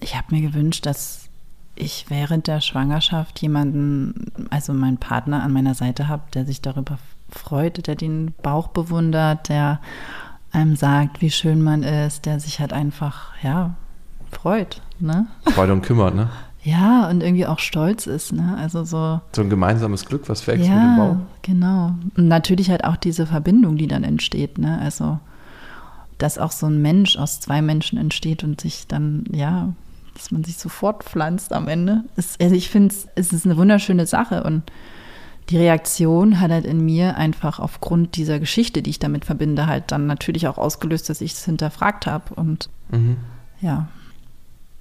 Ich 0.00 0.14
habe 0.16 0.34
mir 0.34 0.42
gewünscht, 0.42 0.86
dass 0.86 1.28
ich 1.74 2.06
während 2.08 2.46
der 2.46 2.60
Schwangerschaft 2.60 3.40
jemanden, 3.42 4.26
also 4.50 4.72
meinen 4.72 4.98
Partner 4.98 5.42
an 5.42 5.52
meiner 5.52 5.74
Seite 5.74 6.06
habe, 6.08 6.22
der 6.32 6.46
sich 6.46 6.62
darüber 6.62 6.98
freut, 7.28 7.86
der 7.86 7.96
den 7.96 8.32
Bauch 8.42 8.68
bewundert, 8.68 9.48
der 9.48 9.80
einem 10.52 10.76
sagt, 10.76 11.20
wie 11.20 11.30
schön 11.30 11.60
man 11.60 11.82
ist, 11.82 12.24
der 12.24 12.38
sich 12.40 12.60
halt 12.60 12.72
einfach, 12.72 13.32
ja, 13.42 13.74
freut, 14.36 14.80
ne? 15.00 15.26
Freude 15.54 15.72
und 15.72 15.82
kümmert, 15.82 16.14
ne? 16.14 16.28
Ja, 16.62 17.08
und 17.08 17.22
irgendwie 17.22 17.46
auch 17.46 17.58
stolz 17.60 18.06
ist, 18.06 18.32
ne? 18.32 18.56
Also 18.58 18.84
so. 18.84 19.20
So 19.34 19.42
ein 19.42 19.50
gemeinsames 19.50 20.04
Glück, 20.04 20.28
was 20.28 20.46
wächst 20.46 20.68
mit 20.68 20.76
dem 20.76 20.96
Ja, 20.96 20.96
Bauch. 20.96 21.16
genau. 21.42 21.94
Und 22.16 22.28
natürlich 22.28 22.70
halt 22.70 22.84
auch 22.84 22.96
diese 22.96 23.26
Verbindung, 23.26 23.76
die 23.76 23.86
dann 23.86 24.02
entsteht, 24.04 24.58
ne? 24.58 24.78
Also, 24.82 25.18
dass 26.18 26.38
auch 26.38 26.50
so 26.52 26.66
ein 26.66 26.82
Mensch 26.82 27.16
aus 27.16 27.40
zwei 27.40 27.62
Menschen 27.62 27.98
entsteht 27.98 28.42
und 28.42 28.60
sich 28.60 28.86
dann, 28.88 29.24
ja, 29.32 29.72
dass 30.14 30.30
man 30.30 30.44
sich 30.44 30.56
so 30.58 30.68
fortpflanzt 30.68 31.52
am 31.52 31.68
Ende. 31.68 32.04
Ist, 32.16 32.40
also 32.42 32.54
ich 32.54 32.68
finde, 32.70 32.94
es 33.14 33.32
ist 33.32 33.44
eine 33.44 33.56
wunderschöne 33.56 34.06
Sache 34.06 34.42
und 34.42 34.62
die 35.50 35.58
Reaktion 35.58 36.40
hat 36.40 36.50
halt 36.50 36.64
in 36.66 36.84
mir 36.84 37.16
einfach 37.16 37.60
aufgrund 37.60 38.16
dieser 38.16 38.40
Geschichte, 38.40 38.82
die 38.82 38.90
ich 38.90 38.98
damit 38.98 39.24
verbinde, 39.24 39.68
halt 39.68 39.92
dann 39.92 40.06
natürlich 40.08 40.48
auch 40.48 40.58
ausgelöst, 40.58 41.08
dass 41.08 41.20
ich 41.20 41.34
es 41.34 41.44
hinterfragt 41.44 42.06
habe 42.06 42.34
und 42.34 42.68
Mhm. 42.90 43.18
ja. 43.60 43.86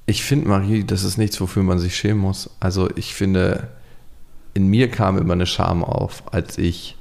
Ich 0.05 0.23
finde, 0.23 0.47
Marie, 0.47 0.83
das 0.83 1.03
ist 1.03 1.17
nichts, 1.17 1.39
wofür 1.41 1.63
man 1.63 1.79
sich 1.79 1.95
schämen 1.95 2.21
muss. 2.21 2.49
Also 2.59 2.89
ich 2.95 3.15
finde, 3.15 3.69
in 4.53 4.67
mir 4.67 4.89
kam 4.89 5.17
immer 5.17 5.33
eine 5.33 5.47
Scham 5.47 5.83
auf, 5.83 6.23
als 6.31 6.57
ich 6.57 6.95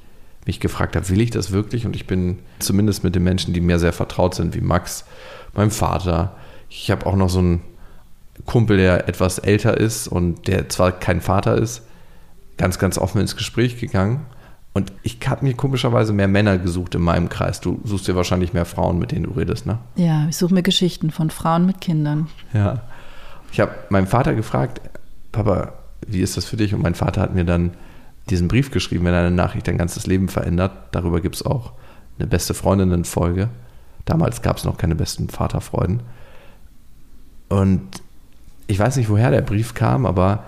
mich 0.46 0.60
gefragt 0.60 0.96
habe, 0.96 1.08
will 1.08 1.20
ich 1.20 1.30
das 1.30 1.52
wirklich? 1.52 1.86
Und 1.86 1.96
ich 1.96 2.06
bin 2.06 2.38
zumindest 2.58 3.04
mit 3.04 3.14
den 3.14 3.24
Menschen, 3.24 3.54
die 3.54 3.60
mir 3.60 3.78
sehr 3.78 3.92
vertraut 3.92 4.34
sind, 4.34 4.54
wie 4.54 4.60
Max, 4.60 5.04
meinem 5.54 5.70
Vater. 5.70 6.36
Ich 6.68 6.90
habe 6.90 7.06
auch 7.06 7.16
noch 7.16 7.30
so 7.30 7.38
einen 7.38 7.62
Kumpel, 8.44 8.76
der 8.76 9.08
etwas 9.08 9.38
älter 9.38 9.78
ist 9.78 10.08
und 10.08 10.48
der 10.48 10.68
zwar 10.68 10.92
kein 10.92 11.20
Vater 11.20 11.56
ist, 11.56 11.82
ganz, 12.56 12.78
ganz 12.78 12.98
offen 12.98 13.20
ins 13.20 13.36
Gespräch 13.36 13.78
gegangen. 13.78 14.26
Und 14.72 14.92
ich 15.04 15.18
habe 15.26 15.44
mir 15.44 15.54
komischerweise 15.54 16.12
mehr 16.12 16.26
Männer 16.26 16.58
gesucht 16.58 16.96
in 16.96 17.02
meinem 17.02 17.28
Kreis. 17.28 17.60
Du 17.60 17.80
suchst 17.84 18.08
dir 18.08 18.16
wahrscheinlich 18.16 18.52
mehr 18.52 18.64
Frauen, 18.64 18.98
mit 18.98 19.12
denen 19.12 19.22
du 19.24 19.30
redest, 19.30 19.66
ne? 19.66 19.78
Ja, 19.94 20.26
ich 20.28 20.36
suche 20.36 20.52
mir 20.52 20.64
Geschichten 20.64 21.12
von 21.12 21.30
Frauen 21.30 21.64
mit 21.64 21.80
Kindern. 21.80 22.28
Ja. 22.52 22.82
Ich 23.54 23.60
habe 23.60 23.70
meinen 23.88 24.08
Vater 24.08 24.34
gefragt, 24.34 24.80
Papa, 25.30 25.74
wie 26.04 26.22
ist 26.22 26.36
das 26.36 26.44
für 26.44 26.56
dich? 26.56 26.74
Und 26.74 26.82
mein 26.82 26.96
Vater 26.96 27.20
hat 27.20 27.36
mir 27.36 27.44
dann 27.44 27.70
diesen 28.28 28.48
Brief 28.48 28.72
geschrieben, 28.72 29.04
wenn 29.04 29.14
eine 29.14 29.30
Nachricht 29.30 29.68
dein 29.68 29.78
ganzes 29.78 30.08
Leben 30.08 30.26
verändert. 30.26 30.72
Darüber 30.90 31.20
gibt 31.20 31.36
es 31.36 31.46
auch 31.46 31.70
eine 32.18 32.26
beste 32.26 32.52
Freundinnen-Folge. 32.52 33.50
Damals 34.06 34.42
gab 34.42 34.56
es 34.56 34.64
noch 34.64 34.76
keine 34.76 34.96
besten 34.96 35.28
Vaterfreuden. 35.28 36.02
Und 37.48 37.80
ich 38.66 38.80
weiß 38.80 38.96
nicht, 38.96 39.08
woher 39.08 39.30
der 39.30 39.42
Brief 39.42 39.72
kam, 39.72 40.04
aber 40.04 40.42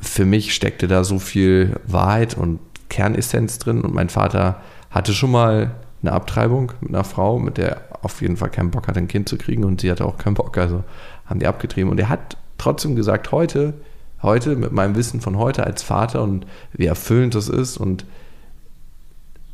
für 0.00 0.24
mich 0.24 0.54
steckte 0.54 0.86
da 0.86 1.02
so 1.02 1.18
viel 1.18 1.80
Wahrheit 1.84 2.36
und 2.36 2.60
Kernessenz 2.90 3.58
drin. 3.58 3.80
Und 3.80 3.92
mein 3.92 4.08
Vater 4.08 4.60
hatte 4.92 5.12
schon 5.12 5.32
mal 5.32 5.72
eine 6.00 6.12
Abtreibung 6.12 6.74
mit 6.80 6.90
einer 6.90 7.02
Frau, 7.02 7.40
mit 7.40 7.58
der 7.58 7.70
er 7.70 8.04
auf 8.04 8.22
jeden 8.22 8.36
Fall 8.36 8.50
keinen 8.50 8.70
Bock 8.70 8.86
hatte, 8.86 9.00
ein 9.00 9.08
Kind 9.08 9.28
zu 9.28 9.36
kriegen. 9.36 9.64
Und 9.64 9.80
sie 9.80 9.90
hatte 9.90 10.04
auch 10.04 10.16
keinen 10.16 10.34
Bock, 10.34 10.56
also 10.58 10.84
haben 11.32 11.40
die 11.40 11.46
abgetrieben. 11.46 11.90
Und 11.90 11.98
er 11.98 12.10
hat 12.10 12.36
trotzdem 12.58 12.94
gesagt, 12.94 13.32
heute, 13.32 13.74
heute, 14.22 14.54
mit 14.54 14.72
meinem 14.72 14.94
Wissen 14.94 15.20
von 15.20 15.38
heute 15.38 15.64
als 15.64 15.82
Vater 15.82 16.22
und 16.22 16.46
wie 16.72 16.86
erfüllend 16.86 17.34
das 17.34 17.48
ist 17.48 17.78
und 17.78 18.04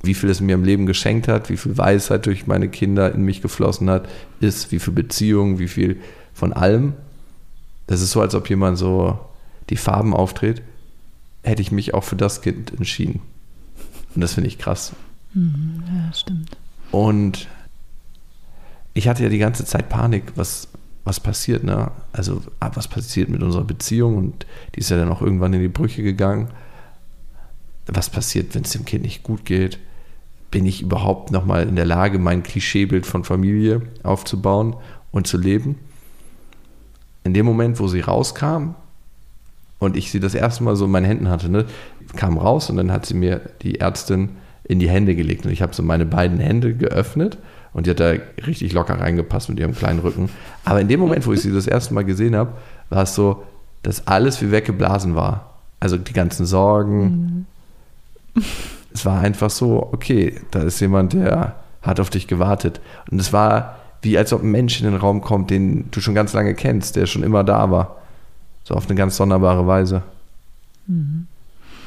wie 0.02 0.14
viel 0.14 0.28
es 0.28 0.40
mir 0.40 0.54
im 0.54 0.64
Leben 0.64 0.86
geschenkt 0.86 1.28
hat, 1.28 1.50
wie 1.50 1.56
viel 1.56 1.78
Weisheit 1.78 2.26
durch 2.26 2.46
meine 2.46 2.68
Kinder 2.68 3.12
in 3.12 3.22
mich 3.22 3.42
geflossen 3.42 3.88
hat, 3.88 4.08
ist, 4.40 4.72
wie 4.72 4.78
viel 4.78 4.92
Beziehung, 4.92 5.58
wie 5.58 5.68
viel 5.68 6.00
von 6.34 6.52
allem. 6.52 6.94
Das 7.86 8.00
ist 8.00 8.10
so, 8.10 8.20
als 8.20 8.34
ob 8.34 8.50
jemand 8.50 8.76
so 8.76 9.18
die 9.70 9.76
Farben 9.76 10.14
auftritt, 10.14 10.62
hätte 11.42 11.62
ich 11.62 11.72
mich 11.72 11.94
auch 11.94 12.04
für 12.04 12.16
das 12.16 12.42
Kind 12.42 12.72
entschieden. 12.72 13.20
Und 14.14 14.20
das 14.20 14.34
finde 14.34 14.48
ich 14.48 14.58
krass. 14.58 14.92
Mhm, 15.34 15.82
ja, 15.86 16.12
stimmt. 16.12 16.56
Und 16.90 17.48
ich 18.94 19.08
hatte 19.08 19.22
ja 19.22 19.28
die 19.28 19.38
ganze 19.38 19.64
Zeit 19.64 19.88
Panik, 19.88 20.32
was, 20.34 20.67
was 21.08 21.20
passiert, 21.20 21.64
ne? 21.64 21.90
Also, 22.12 22.42
ah, 22.60 22.70
was 22.74 22.86
passiert 22.86 23.30
mit 23.30 23.42
unserer 23.42 23.64
Beziehung? 23.64 24.18
Und 24.18 24.46
die 24.74 24.80
ist 24.80 24.90
ja 24.90 24.98
dann 24.98 25.08
auch 25.08 25.22
irgendwann 25.22 25.54
in 25.54 25.62
die 25.62 25.68
Brüche 25.68 26.02
gegangen. 26.02 26.48
Was 27.86 28.10
passiert, 28.10 28.54
wenn 28.54 28.64
es 28.64 28.72
dem 28.72 28.84
Kind 28.84 29.04
nicht 29.04 29.22
gut 29.22 29.46
geht? 29.46 29.78
Bin 30.50 30.66
ich 30.66 30.82
überhaupt 30.82 31.30
nochmal 31.30 31.66
in 31.66 31.76
der 31.76 31.86
Lage, 31.86 32.18
mein 32.18 32.42
Klischeebild 32.42 33.06
von 33.06 33.24
Familie 33.24 33.80
aufzubauen 34.02 34.76
und 35.10 35.26
zu 35.26 35.38
leben? 35.38 35.76
In 37.24 37.32
dem 37.32 37.46
Moment, 37.46 37.80
wo 37.80 37.88
sie 37.88 38.00
rauskam 38.00 38.74
und 39.78 39.96
ich 39.96 40.10
sie 40.10 40.20
das 40.20 40.34
erste 40.34 40.62
Mal 40.62 40.76
so 40.76 40.84
in 40.84 40.90
meinen 40.90 41.06
Händen 41.06 41.30
hatte, 41.30 41.48
ne, 41.48 41.64
kam 42.16 42.36
raus 42.36 42.68
und 42.68 42.76
dann 42.76 42.92
hat 42.92 43.06
sie 43.06 43.14
mir 43.14 43.40
die 43.62 43.80
Ärztin 43.80 44.36
in 44.64 44.78
die 44.78 44.90
Hände 44.90 45.16
gelegt 45.16 45.46
und 45.46 45.52
ich 45.52 45.62
habe 45.62 45.74
so 45.74 45.82
meine 45.82 46.04
beiden 46.04 46.38
Hände 46.38 46.74
geöffnet 46.74 47.38
und 47.78 47.86
die 47.86 47.90
hat 47.90 48.00
da 48.00 48.14
richtig 48.44 48.72
locker 48.72 49.00
reingepasst 49.00 49.48
mit 49.50 49.60
ihrem 49.60 49.72
kleinen 49.72 50.00
Rücken. 50.00 50.30
Aber 50.64 50.80
in 50.80 50.88
dem 50.88 50.98
Moment, 50.98 51.24
wo 51.28 51.32
ich 51.32 51.42
sie 51.42 51.52
das 51.52 51.68
erste 51.68 51.94
Mal 51.94 52.04
gesehen 52.04 52.34
habe, 52.34 52.54
war 52.90 53.04
es 53.04 53.14
so, 53.14 53.44
dass 53.84 54.08
alles 54.08 54.42
wie 54.42 54.50
weggeblasen 54.50 55.14
war. 55.14 55.54
Also 55.78 55.96
die 55.96 56.12
ganzen 56.12 56.44
Sorgen. 56.44 57.46
Es 58.92 59.06
war 59.06 59.20
einfach 59.20 59.48
so, 59.48 59.90
okay, 59.92 60.40
da 60.50 60.62
ist 60.62 60.80
jemand, 60.80 61.12
der 61.12 61.54
hat 61.80 62.00
auf 62.00 62.10
dich 62.10 62.26
gewartet. 62.26 62.80
Und 63.12 63.20
es 63.20 63.32
war 63.32 63.76
wie 64.02 64.18
als 64.18 64.32
ob 64.32 64.42
ein 64.42 64.50
Mensch 64.50 64.80
in 64.80 64.86
den 64.86 64.96
Raum 64.96 65.20
kommt, 65.20 65.50
den 65.50 65.88
du 65.92 66.00
schon 66.00 66.16
ganz 66.16 66.32
lange 66.32 66.54
kennst, 66.54 66.96
der 66.96 67.06
schon 67.06 67.22
immer 67.22 67.44
da 67.44 67.70
war. 67.70 67.98
So 68.64 68.74
auf 68.74 68.86
eine 68.86 68.96
ganz 68.96 69.16
sonderbare 69.16 69.68
Weise. 69.68 70.02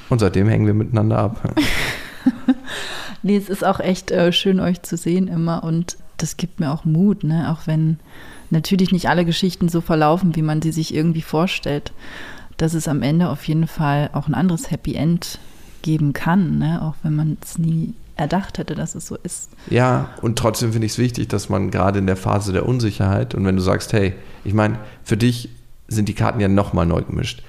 Und 0.08 0.20
seitdem 0.20 0.48
hängen 0.48 0.68
wir 0.68 0.74
miteinander 0.74 1.18
ab. 1.18 1.54
Nee, 3.24 3.38
es 3.38 3.50
ist 3.50 3.64
auch 3.64 3.80
echt 3.80 4.12
äh, 4.12 4.32
schön, 4.32 4.60
euch 4.60 4.82
zu 4.82 4.98
sehen 4.98 5.28
immer 5.28 5.64
und 5.64 5.98
das 6.18 6.38
gibt 6.38 6.60
mir 6.60 6.72
auch 6.72 6.86
Mut, 6.86 7.24
ne? 7.24 7.52
Auch 7.52 7.68
wenn 7.68 8.00
natürlich 8.50 8.92
nicht 8.92 9.10
alle 9.10 9.26
Geschichten 9.26 9.70
so 9.70 9.82
verlaufen, 9.82 10.36
wie 10.36 10.42
man 10.42 10.62
sie 10.62 10.72
sich 10.72 10.94
irgendwie 10.94 11.22
vorstellt, 11.22 11.92
dass 12.58 12.74
es 12.74 12.88
am 12.88 13.02
Ende 13.02 13.30
auf 13.30 13.48
jeden 13.48 13.68
Fall 13.68 14.10
auch 14.14 14.28
ein 14.28 14.36
anderes 14.36 14.70
Happy 14.72 14.96
End 14.96 15.40
geben 15.82 16.14
kann, 16.14 16.60
ne? 16.60 16.82
Auch 16.82 16.96
wenn 17.04 17.16
man 17.16 17.38
es 17.44 17.58
nie 17.58 17.94
erdacht 18.16 18.58
hätte, 18.60 18.76
dass 18.76 18.94
es 18.94 19.08
so 19.08 19.18
ist. 19.24 19.50
Ja, 19.70 20.10
und 20.22 20.38
trotzdem 20.38 20.74
finde 20.74 20.86
ich 20.86 20.94
es 20.94 20.98
wichtig, 21.00 21.28
dass 21.30 21.50
man 21.50 21.72
gerade 21.72 22.00
in 22.00 22.06
der 22.06 22.18
Phase 22.18 22.54
der 22.54 22.68
Unsicherheit 22.68 23.34
und 23.34 23.46
wenn 23.46 23.56
du 23.56 23.62
sagst, 23.62 23.94
hey, 23.94 24.14
ich 24.44 24.54
meine, 24.54 24.80
für 25.04 25.18
dich 25.18 25.50
sind 25.88 26.08
die 26.08 26.14
Karten 26.14 26.40
ja 26.40 26.48
nochmal 26.48 26.86
neu 26.86 27.02
gemischt. 27.02 27.44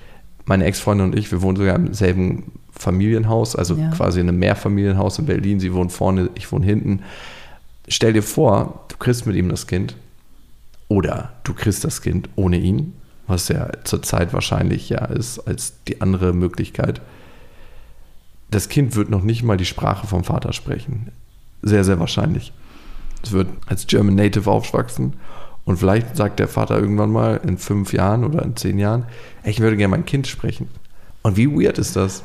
Meine 0.46 0.64
Ex-Freundin 0.64 1.08
und 1.08 1.18
ich, 1.18 1.30
wir 1.30 1.42
wohnen 1.42 1.56
sogar 1.56 1.76
im 1.76 1.92
selben 1.94 2.52
Familienhaus, 2.72 3.54
also 3.54 3.74
Ja. 3.74 3.90
quasi 3.90 4.20
in 4.20 4.28
einem 4.28 4.38
Mehrfamilienhaus 4.38 5.18
in 5.18 5.26
Berlin. 5.26 5.60
Sie 5.60 5.72
wohnt 5.72 5.92
vorne, 5.92 6.30
ich 6.34 6.50
wohne 6.50 6.66
hinten. 6.66 7.02
Stell 7.88 8.12
dir 8.12 8.22
vor, 8.22 8.84
du 8.88 8.96
kriegst 8.96 9.26
mit 9.26 9.36
ihm 9.36 9.48
das 9.48 9.66
Kind 9.66 9.96
oder 10.88 11.32
du 11.44 11.54
kriegst 11.54 11.84
das 11.84 12.02
Kind 12.02 12.28
ohne 12.36 12.56
ihn, 12.58 12.94
was 13.26 13.48
ja 13.48 13.68
zurzeit 13.84 14.32
wahrscheinlich 14.32 14.88
ja 14.88 15.04
ist 15.04 15.38
als 15.40 15.74
die 15.88 16.00
andere 16.00 16.32
Möglichkeit. 16.32 17.00
Das 18.50 18.68
Kind 18.68 18.96
wird 18.96 19.08
noch 19.10 19.22
nicht 19.22 19.42
mal 19.42 19.56
die 19.56 19.64
Sprache 19.64 20.06
vom 20.06 20.24
Vater 20.24 20.52
sprechen. 20.52 21.08
Sehr, 21.62 21.84
sehr 21.84 21.98
wahrscheinlich. 22.00 22.52
Es 23.22 23.32
wird 23.32 23.48
als 23.66 23.86
German 23.86 24.14
Native 24.16 24.50
aufwachsen 24.50 25.14
Und 25.64 25.76
vielleicht 25.78 26.16
sagt 26.16 26.40
der 26.40 26.48
Vater 26.48 26.76
irgendwann 26.76 27.10
mal 27.12 27.40
in 27.46 27.56
fünf 27.56 27.92
Jahren 27.92 28.24
oder 28.24 28.42
in 28.42 28.56
zehn 28.56 28.80
Jahren, 28.80 29.04
ich 29.44 29.60
würde 29.60 29.76
gerne 29.76 29.92
mein 29.92 30.04
Kind 30.04 30.26
sprechen. 30.26 30.68
Und 31.22 31.36
wie 31.36 31.46
weird 31.48 31.78
ist 31.78 31.94
das, 31.94 32.24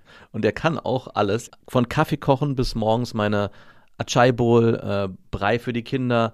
Und 0.31 0.45
er 0.45 0.53
kann 0.53 0.79
auch 0.79 1.09
alles, 1.15 1.51
von 1.67 1.89
Kaffee 1.89 2.17
kochen 2.17 2.55
bis 2.55 2.75
morgens 2.75 3.13
meine 3.13 3.51
Achai 3.97 4.31
Bowl, 4.31 4.75
äh, 4.75 5.09
Brei 5.29 5.59
für 5.59 5.73
die 5.73 5.83
Kinder, 5.83 6.33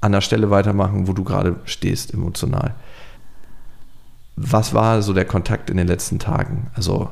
an 0.00 0.12
der 0.12 0.20
Stelle 0.20 0.50
weitermachen, 0.50 1.08
wo 1.08 1.12
du 1.12 1.24
gerade 1.24 1.56
stehst, 1.64 2.14
emotional. 2.14 2.74
Was 4.36 4.72
war 4.72 5.02
so 5.02 5.12
der 5.12 5.24
Kontakt 5.24 5.70
in 5.70 5.76
den 5.76 5.88
letzten 5.88 6.18
Tagen? 6.18 6.70
Also. 6.74 7.10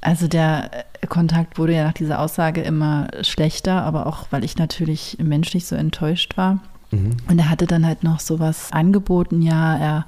Also 0.00 0.28
der 0.28 0.70
Kontakt 1.08 1.58
wurde 1.58 1.74
ja 1.74 1.84
nach 1.84 1.92
dieser 1.92 2.20
Aussage 2.20 2.60
immer 2.60 3.08
schlechter, 3.22 3.82
aber 3.82 4.06
auch 4.06 4.26
weil 4.30 4.44
ich 4.44 4.56
natürlich 4.56 5.16
menschlich 5.22 5.66
so 5.66 5.76
enttäuscht 5.76 6.36
war. 6.36 6.58
Mhm. 6.90 7.16
Und 7.28 7.38
er 7.38 7.50
hatte 7.50 7.66
dann 7.66 7.86
halt 7.86 8.02
noch 8.02 8.20
sowas 8.20 8.68
angeboten, 8.70 9.42
ja, 9.42 9.76
er 9.76 10.06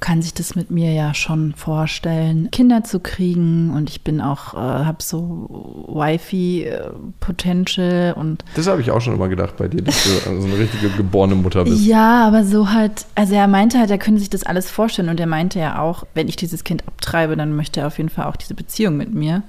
kann 0.00 0.22
sich 0.22 0.34
das 0.34 0.54
mit 0.54 0.70
mir 0.70 0.92
ja 0.92 1.14
schon 1.14 1.54
vorstellen, 1.54 2.50
Kinder 2.50 2.84
zu 2.84 3.00
kriegen 3.00 3.72
und 3.74 3.88
ich 3.90 4.02
bin 4.02 4.20
auch, 4.20 4.54
äh, 4.54 4.58
habe 4.58 4.98
so 5.00 5.86
Wifi-Potential 5.88 8.14
und. 8.14 8.44
Das 8.54 8.66
habe 8.66 8.80
ich 8.80 8.90
auch 8.90 9.00
schon 9.00 9.14
immer 9.14 9.28
gedacht 9.28 9.56
bei 9.56 9.68
dir, 9.68 9.82
dass 9.82 10.02
du 10.04 10.10
so 10.10 10.30
eine 10.30 10.58
richtige 10.58 10.90
geborene 10.90 11.34
Mutter 11.34 11.64
bist. 11.64 11.84
Ja, 11.84 12.26
aber 12.26 12.44
so 12.44 12.70
halt, 12.70 13.06
also 13.14 13.34
er 13.34 13.48
meinte 13.48 13.78
halt, 13.78 13.90
er 13.90 13.98
könnte 13.98 14.20
sich 14.20 14.30
das 14.30 14.44
alles 14.44 14.70
vorstellen 14.70 15.08
und 15.08 15.20
er 15.20 15.26
meinte 15.26 15.58
ja 15.58 15.80
auch, 15.80 16.04
wenn 16.14 16.28
ich 16.28 16.36
dieses 16.36 16.64
Kind 16.64 16.86
abtreibe, 16.86 17.36
dann 17.36 17.56
möchte 17.56 17.80
er 17.80 17.86
auf 17.86 17.98
jeden 17.98 18.10
Fall 18.10 18.26
auch 18.26 18.36
diese 18.36 18.54
Beziehung 18.54 18.96
mit 18.96 19.14
mir. 19.14 19.42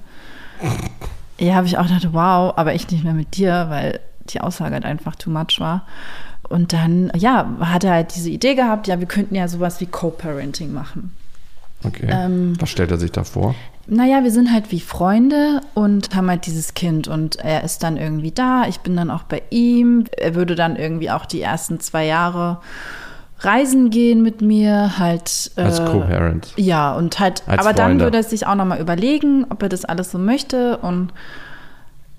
ja, 1.38 1.54
habe 1.54 1.66
ich 1.66 1.78
auch 1.78 1.86
gedacht, 1.86 2.08
wow, 2.12 2.52
aber 2.56 2.74
ich 2.74 2.90
nicht 2.90 3.04
mehr 3.04 3.14
mit 3.14 3.36
dir, 3.36 3.66
weil 3.68 4.00
die 4.30 4.40
Aussage 4.40 4.74
halt 4.74 4.84
einfach 4.84 5.16
too 5.16 5.30
much 5.30 5.60
war. 5.60 5.86
Und 6.48 6.72
dann, 6.72 7.12
ja, 7.16 7.48
hat 7.60 7.84
er 7.84 7.92
halt 7.92 8.14
diese 8.14 8.30
Idee 8.30 8.54
gehabt, 8.54 8.86
ja, 8.86 9.00
wir 9.00 9.06
könnten 9.06 9.34
ja 9.34 9.48
sowas 9.48 9.80
wie 9.80 9.86
Co-Parenting 9.86 10.72
machen. 10.72 11.12
Okay. 11.84 12.08
Ähm, 12.10 12.54
Was 12.58 12.70
stellt 12.70 12.90
er 12.90 12.96
sich 12.96 13.12
da 13.12 13.24
vor? 13.24 13.54
Naja, 13.86 14.22
wir 14.22 14.30
sind 14.30 14.52
halt 14.52 14.70
wie 14.72 14.80
Freunde 14.80 15.60
und 15.74 16.14
haben 16.14 16.28
halt 16.28 16.46
dieses 16.46 16.74
Kind 16.74 17.08
und 17.08 17.36
er 17.36 17.64
ist 17.64 17.82
dann 17.82 17.96
irgendwie 17.96 18.32
da, 18.32 18.64
ich 18.68 18.80
bin 18.80 18.96
dann 18.96 19.10
auch 19.10 19.22
bei 19.22 19.42
ihm. 19.50 20.04
Er 20.16 20.34
würde 20.34 20.54
dann 20.54 20.76
irgendwie 20.76 21.10
auch 21.10 21.24
die 21.24 21.40
ersten 21.40 21.80
zwei 21.80 22.04
Jahre 22.04 22.58
reisen 23.40 23.90
gehen 23.90 24.22
mit 24.22 24.42
mir, 24.42 24.98
halt. 24.98 25.52
Als 25.56 25.78
äh, 25.78 25.84
Co-Parent. 25.84 26.52
Ja, 26.56 26.94
und 26.94 27.18
halt, 27.20 27.42
Als 27.46 27.60
aber 27.60 27.74
Freunde. 27.74 27.82
dann 27.82 28.00
würde 28.00 28.16
er 28.18 28.22
sich 28.24 28.46
auch 28.46 28.56
nochmal 28.56 28.80
überlegen, 28.80 29.46
ob 29.48 29.62
er 29.62 29.68
das 29.68 29.84
alles 29.84 30.10
so 30.10 30.18
möchte 30.18 30.78
und 30.78 31.12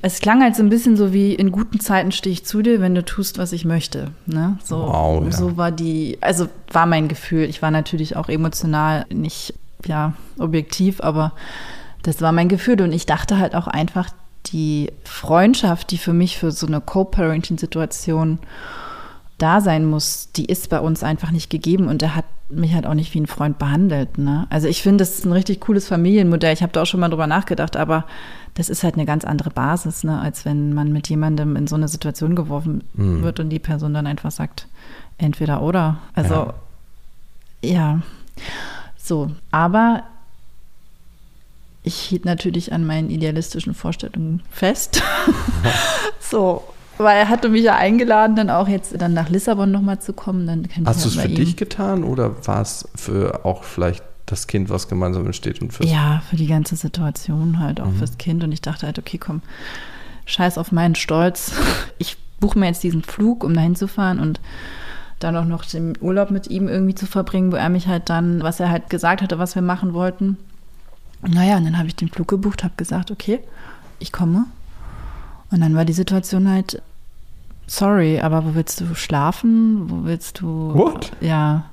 es 0.02 0.20
klang 0.20 0.42
halt 0.42 0.56
so 0.56 0.64
ein 0.64 0.70
bisschen 0.70 0.96
so 0.96 1.12
wie 1.12 1.34
in 1.34 1.52
guten 1.52 1.80
Zeiten 1.80 2.12
stehe 2.12 2.32
ich 2.34 2.46
zu 2.46 2.62
dir, 2.62 2.80
wenn 2.80 2.96
du 2.96 3.04
tust, 3.04 3.38
was 3.38 3.52
ich 3.52 3.66
möchte. 3.66 4.12
Ne? 4.26 4.58
So, 4.64 4.78
wow, 4.78 5.24
ja. 5.26 5.32
so 5.32 5.58
war 5.58 5.72
die, 5.72 6.18
also 6.22 6.48
war 6.72 6.86
mein 6.86 7.08
Gefühl. 7.08 7.44
Ich 7.44 7.62
war 7.62 7.72
natürlich 7.72 8.16
auch 8.16 8.30
emotional 8.30 9.06
nicht 9.10 9.54
ja, 9.86 10.14
objektiv, 10.38 11.02
aber 11.02 11.34
das 12.04 12.22
war 12.22 12.32
mein 12.32 12.48
Gefühl. 12.48 12.82
Und 12.82 12.94
ich 12.94 13.06
dachte 13.06 13.40
halt 13.40 13.56
auch 13.56 13.68
einfach, 13.68 14.10
die 14.48 14.92
Freundschaft, 15.04 15.92
die 15.92 15.98
für 15.98 16.14
mich 16.14 16.38
für 16.38 16.52
so 16.52 16.66
eine 16.66 16.80
Co-Parenting-Situation 16.80 18.40
da 19.40 19.62
sein 19.62 19.86
muss, 19.86 20.30
die 20.36 20.46
ist 20.46 20.70
bei 20.70 20.80
uns 20.80 21.04
einfach 21.04 21.32
nicht 21.32 21.50
gegeben 21.50 21.88
und 21.88 22.04
er 22.04 22.16
hat 22.16 22.26
mich 22.50 22.74
halt 22.74 22.86
auch 22.86 22.94
nicht 22.94 23.14
wie 23.14 23.22
ein 23.22 23.28
Freund 23.28 23.60
behandelt. 23.60 24.18
Ne? 24.18 24.48
Also 24.50 24.68
ich 24.68 24.82
finde, 24.82 25.04
das 25.04 25.16
ist 25.20 25.26
ein 25.26 25.32
richtig 25.32 25.62
cooles 25.62 25.88
Familienmodell. 25.88 26.54
Ich 26.54 26.62
habe 26.62 26.72
da 26.72 26.82
auch 26.82 26.86
schon 26.86 27.00
mal 27.00 27.10
drüber 27.10 27.28
nachgedacht, 27.28 27.78
aber 27.78 28.06
das 28.56 28.70
ist 28.70 28.84
halt 28.84 28.96
eine 28.96 29.06
ganz 29.06 29.24
andere 29.24 29.52
Basis, 29.52 30.04
ne, 30.04 30.20
als 30.20 30.46
wenn 30.46 30.74
man 30.74 30.92
mit 30.92 31.08
jemandem 31.10 31.56
in 31.56 31.68
so 31.68 31.76
eine 31.76 31.88
Situation 31.88 32.36
geworfen 32.36 32.84
mhm. 32.94 33.22
wird 33.22 33.40
und 33.40 33.50
die 33.50 33.60
Person 33.60 33.94
dann 33.94 34.08
einfach 34.08 34.32
sagt, 34.32 34.68
entweder 35.18 35.62
oder. 35.62 36.00
Also 36.14 36.54
ja, 37.62 37.70
ja. 37.70 38.02
so. 38.98 39.32
Aber 39.52 40.04
ich 41.84 41.96
hielt 41.96 42.26
natürlich 42.26 42.74
an 42.74 42.86
meinen 42.86 43.10
idealistischen 43.10 43.74
Vorstellungen 43.74 44.42
fest. 44.50 45.02
so, 46.20 46.64
weil 47.04 47.18
er 47.18 47.30
hatte 47.30 47.50
mich 47.50 47.64
ja 47.64 47.76
eingeladen, 47.76 48.36
dann 48.36 48.50
auch 48.50 48.68
jetzt 48.68 49.00
dann 49.02 49.14
nach 49.14 49.30
Lissabon 49.30 49.72
nochmal 49.72 50.00
zu 50.00 50.14
kommen. 50.14 50.48
Dann 50.48 50.68
Hast 50.86 51.06
du 51.06 51.10
es 51.10 51.16
für 51.16 51.28
ihm. 51.28 51.36
dich 51.36 51.56
getan 51.56 52.04
oder 52.04 52.46
war 52.46 52.62
es 52.62 52.88
für 52.96 53.46
auch 53.46 53.64
vielleicht 53.64 54.04
das 54.26 54.48
Kind, 54.48 54.70
was 54.70 54.88
gemeinsam 54.88 55.26
entsteht 55.26 55.62
und 55.62 55.74
fürs 55.74 55.90
Ja, 55.90 56.22
für 56.30 56.36
die 56.36 56.48
ganze 56.48 56.76
Situation 56.76 57.60
halt, 57.60 57.82
auch 57.82 57.88
mhm. 57.88 57.96
fürs 57.96 58.18
Kind. 58.18 58.44
Und 58.44 58.52
ich 58.52 58.62
dachte 58.62 58.86
halt, 58.86 59.00
okay, 59.00 59.18
komm, 59.18 59.42
scheiß 60.26 60.58
auf 60.58 60.72
meinen 60.72 60.96
Stolz. 60.96 61.54
Ich 61.98 62.18
buche 62.40 62.58
mir 62.58 62.68
jetzt 62.68 62.84
diesen 62.84 63.04
Flug, 63.04 63.44
um 63.44 63.54
dahin 63.54 63.76
zu 63.76 63.88
fahren 63.88 64.20
und 64.20 64.40
dann 65.20 65.36
auch 65.36 65.44
noch 65.44 65.66
den 65.66 65.98
Urlaub 66.00 66.32
mit 66.32 66.48
ihm 66.48 66.70
irgendwie 66.70 66.96
zu 66.96 67.06
verbringen, 67.06 67.52
wo 67.52 67.58
er 67.58 67.68
mich 67.68 67.88
halt 67.88 68.10
dann, 68.10 68.42
was 68.42 68.62
er 68.62 68.70
halt 68.70 68.90
gesagt 68.90 69.22
hatte, 69.22 69.38
was 69.38 69.56
wir 69.56 69.62
machen 69.62 69.94
wollten. 69.94 70.38
Naja, 71.28 71.58
und 71.58 71.66
dann 71.66 71.78
habe 71.78 71.90
ich 71.90 71.98
den 71.98 72.08
Flug 72.08 72.30
gebucht, 72.30 72.64
habe 72.64 72.76
gesagt, 72.78 73.12
okay, 73.12 73.40
ich 74.00 74.14
komme. 74.14 74.46
Und 75.52 75.60
dann 75.60 75.76
war 75.76 75.84
die 75.84 75.94
Situation 75.94 76.50
halt, 76.50 76.82
sorry, 77.70 78.20
aber 78.20 78.46
wo 78.46 78.56
willst 78.56 78.82
du 78.82 78.94
schlafen? 78.96 79.90
Wo 79.90 80.04
willst 80.06 80.42
du. 80.42 80.74
What? 80.74 81.12
Ja. 81.22 81.66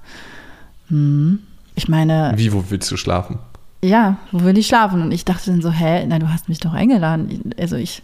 Hm. 0.89 1.41
Ich 1.75 1.89
meine. 1.89 2.33
Wie, 2.37 2.53
wo 2.53 2.65
willst 2.69 2.91
du 2.91 2.97
schlafen? 2.97 3.39
Ja, 3.83 4.17
wo 4.33 4.45
will 4.45 4.57
ich 4.59 4.67
schlafen? 4.67 5.03
Und 5.03 5.13
ich 5.13 5.25
dachte 5.25 5.51
dann 5.51 5.63
so, 5.63 5.71
hä, 5.71 6.05
na, 6.07 6.19
du 6.19 6.33
hast 6.33 6.49
mich 6.49 6.61
doch 6.61 6.73
eingeladen. 6.73 7.53
Also 7.59 7.77
ich, 7.77 8.03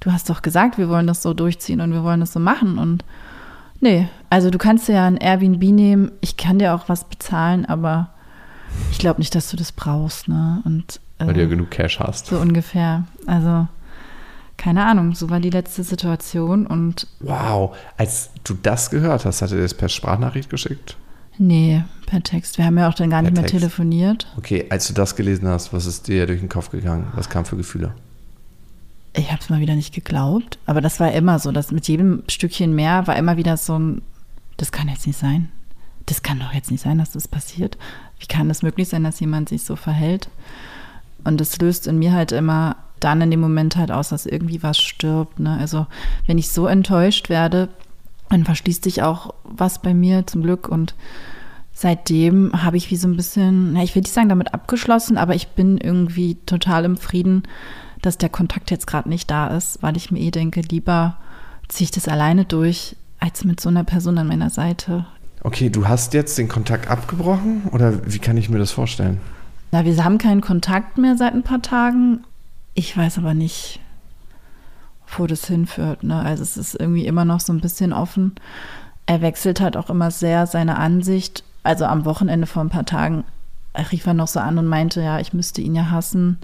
du 0.00 0.12
hast 0.12 0.30
doch 0.30 0.42
gesagt, 0.42 0.78
wir 0.78 0.88
wollen 0.88 1.06
das 1.06 1.22
so 1.22 1.34
durchziehen 1.34 1.80
und 1.80 1.92
wir 1.92 2.04
wollen 2.04 2.20
das 2.20 2.32
so 2.32 2.40
machen. 2.40 2.78
Und 2.78 3.04
Nee, 3.82 4.08
also 4.28 4.50
du 4.50 4.58
kannst 4.58 4.88
ja 4.88 5.06
ein 5.06 5.16
Airbnb 5.16 5.62
nehmen. 5.62 6.12
Ich 6.20 6.36
kann 6.36 6.58
dir 6.58 6.74
auch 6.74 6.88
was 6.88 7.04
bezahlen, 7.04 7.64
aber 7.64 8.10
ich 8.90 8.98
glaube 8.98 9.20
nicht, 9.20 9.34
dass 9.34 9.50
du 9.50 9.56
das 9.56 9.72
brauchst, 9.72 10.28
ne? 10.28 10.60
Und 10.64 11.00
äh, 11.18 11.26
Weil 11.26 11.34
du 11.34 11.40
ja 11.40 11.48
genug 11.48 11.70
Cash 11.70 11.98
hast. 11.98 12.26
so 12.26 12.38
ungefähr. 12.38 13.04
Also 13.26 13.66
keine 14.60 14.84
Ahnung, 14.84 15.14
so 15.14 15.30
war 15.30 15.40
die 15.40 15.48
letzte 15.50 15.82
Situation 15.82 16.66
und 16.66 17.06
Wow, 17.20 17.74
als 17.96 18.30
du 18.44 18.54
das 18.54 18.90
gehört 18.90 19.24
hast, 19.24 19.40
hat 19.42 19.52
er 19.52 19.58
das 19.62 19.72
per 19.74 19.88
Sprachnachricht 19.88 20.50
geschickt? 20.50 20.96
nee, 21.38 21.82
per 22.04 22.22
Text. 22.22 22.58
Wir 22.58 22.66
haben 22.66 22.76
ja 22.76 22.86
auch 22.88 22.92
dann 22.94 23.08
gar 23.08 23.22
Per 23.22 23.30
nicht 23.30 23.34
mehr 23.40 23.46
Text. 23.46 23.58
telefoniert. 23.58 24.26
Okay, 24.36 24.66
als 24.68 24.86
du 24.88 24.92
das 24.92 25.16
gelesen 25.16 25.48
hast, 25.48 25.72
was 25.72 25.86
ist 25.86 26.06
dir 26.08 26.26
durch 26.26 26.40
den 26.40 26.50
Kopf 26.50 26.70
gegangen? 26.70 27.06
Was 27.14 27.30
kam 27.30 27.46
für 27.46 27.56
Gefühle? 27.56 27.94
Ich 29.14 29.30
habe 29.32 29.40
es 29.40 29.48
mal 29.48 29.60
wieder 29.60 29.74
nicht 29.74 29.94
geglaubt, 29.94 30.58
aber 30.66 30.80
das 30.82 31.00
war 31.00 31.10
immer 31.12 31.38
so, 31.38 31.50
dass 31.50 31.70
mit 31.72 31.88
jedem 31.88 32.22
Stückchen 32.28 32.74
mehr 32.74 33.06
war 33.06 33.16
immer 33.16 33.36
wieder 33.38 33.56
so 33.56 33.78
ein, 33.78 34.02
das 34.58 34.70
kann 34.70 34.88
jetzt 34.88 35.06
nicht 35.06 35.18
sein. 35.18 35.48
Das 36.06 36.22
kann 36.22 36.38
doch 36.40 36.52
jetzt 36.52 36.70
nicht 36.70 36.82
sein, 36.82 36.98
dass 36.98 37.12
das 37.12 37.26
passiert. 37.26 37.78
Wie 38.18 38.26
kann 38.26 38.50
es 38.50 38.62
möglich 38.62 38.88
sein, 38.88 39.04
dass 39.04 39.18
jemand 39.20 39.48
sich 39.48 39.62
so 39.64 39.76
verhält? 39.76 40.28
Und 41.24 41.40
das 41.40 41.58
löst 41.58 41.86
in 41.86 41.98
mir 41.98 42.12
halt 42.12 42.32
immer 42.32 42.76
dann 43.00 43.20
in 43.20 43.30
dem 43.30 43.40
Moment 43.40 43.76
halt 43.76 43.90
aus, 43.90 44.10
dass 44.10 44.26
irgendwie 44.26 44.62
was 44.62 44.78
stirbt. 44.78 45.40
Ne? 45.40 45.56
Also 45.58 45.86
wenn 46.26 46.38
ich 46.38 46.50
so 46.50 46.66
enttäuscht 46.66 47.28
werde, 47.28 47.68
dann 48.28 48.44
verschließt 48.44 48.84
sich 48.84 49.02
auch 49.02 49.34
was 49.44 49.82
bei 49.82 49.94
mir 49.94 50.26
zum 50.26 50.42
Glück 50.42 50.68
und 50.68 50.94
seitdem 51.72 52.62
habe 52.62 52.76
ich 52.76 52.90
wie 52.90 52.96
so 52.96 53.08
ein 53.08 53.16
bisschen, 53.16 53.72
na, 53.72 53.82
ich 53.82 53.94
will 53.94 54.02
nicht 54.02 54.12
sagen 54.12 54.28
damit 54.28 54.54
abgeschlossen, 54.54 55.16
aber 55.16 55.34
ich 55.34 55.48
bin 55.48 55.78
irgendwie 55.78 56.36
total 56.46 56.84
im 56.84 56.96
Frieden, 56.96 57.42
dass 58.02 58.18
der 58.18 58.28
Kontakt 58.28 58.70
jetzt 58.70 58.86
gerade 58.86 59.08
nicht 59.08 59.30
da 59.30 59.48
ist, 59.48 59.82
weil 59.82 59.96
ich 59.96 60.10
mir 60.10 60.20
eh 60.20 60.30
denke, 60.30 60.60
lieber 60.60 61.16
ziehe 61.68 61.86
ich 61.86 61.90
das 61.90 62.08
alleine 62.08 62.44
durch, 62.44 62.96
als 63.18 63.44
mit 63.44 63.60
so 63.60 63.68
einer 63.68 63.84
Person 63.84 64.18
an 64.18 64.28
meiner 64.28 64.50
Seite. 64.50 65.06
Okay, 65.42 65.70
du 65.70 65.88
hast 65.88 66.14
jetzt 66.14 66.36
den 66.36 66.48
Kontakt 66.48 66.88
abgebrochen 66.90 67.62
oder 67.72 68.12
wie 68.12 68.18
kann 68.18 68.36
ich 68.36 68.50
mir 68.50 68.58
das 68.58 68.72
vorstellen? 68.72 69.20
Na, 69.72 69.84
wir 69.84 70.04
haben 70.04 70.18
keinen 70.18 70.40
Kontakt 70.40 70.98
mehr 70.98 71.16
seit 71.16 71.32
ein 71.32 71.42
paar 71.42 71.62
Tagen. 71.62 72.24
Ich 72.74 72.96
weiß 72.96 73.18
aber 73.18 73.34
nicht, 73.34 73.80
wo 75.16 75.26
das 75.26 75.46
hinführt. 75.46 76.02
Ne? 76.02 76.20
Also 76.20 76.42
es 76.42 76.56
ist 76.56 76.74
irgendwie 76.74 77.06
immer 77.06 77.24
noch 77.24 77.40
so 77.40 77.52
ein 77.52 77.60
bisschen 77.60 77.92
offen. 77.92 78.34
Er 79.06 79.20
wechselt 79.20 79.60
halt 79.60 79.76
auch 79.76 79.90
immer 79.90 80.10
sehr 80.10 80.46
seine 80.46 80.78
Ansicht. 80.78 81.44
Also 81.62 81.84
am 81.84 82.04
Wochenende 82.04 82.46
vor 82.46 82.62
ein 82.62 82.70
paar 82.70 82.86
Tagen 82.86 83.24
rief 83.92 84.06
er 84.06 84.14
noch 84.14 84.28
so 84.28 84.40
an 84.40 84.58
und 84.58 84.66
meinte, 84.66 85.02
ja, 85.02 85.20
ich 85.20 85.32
müsste 85.32 85.60
ihn 85.60 85.74
ja 85.74 85.90
hassen, 85.90 86.38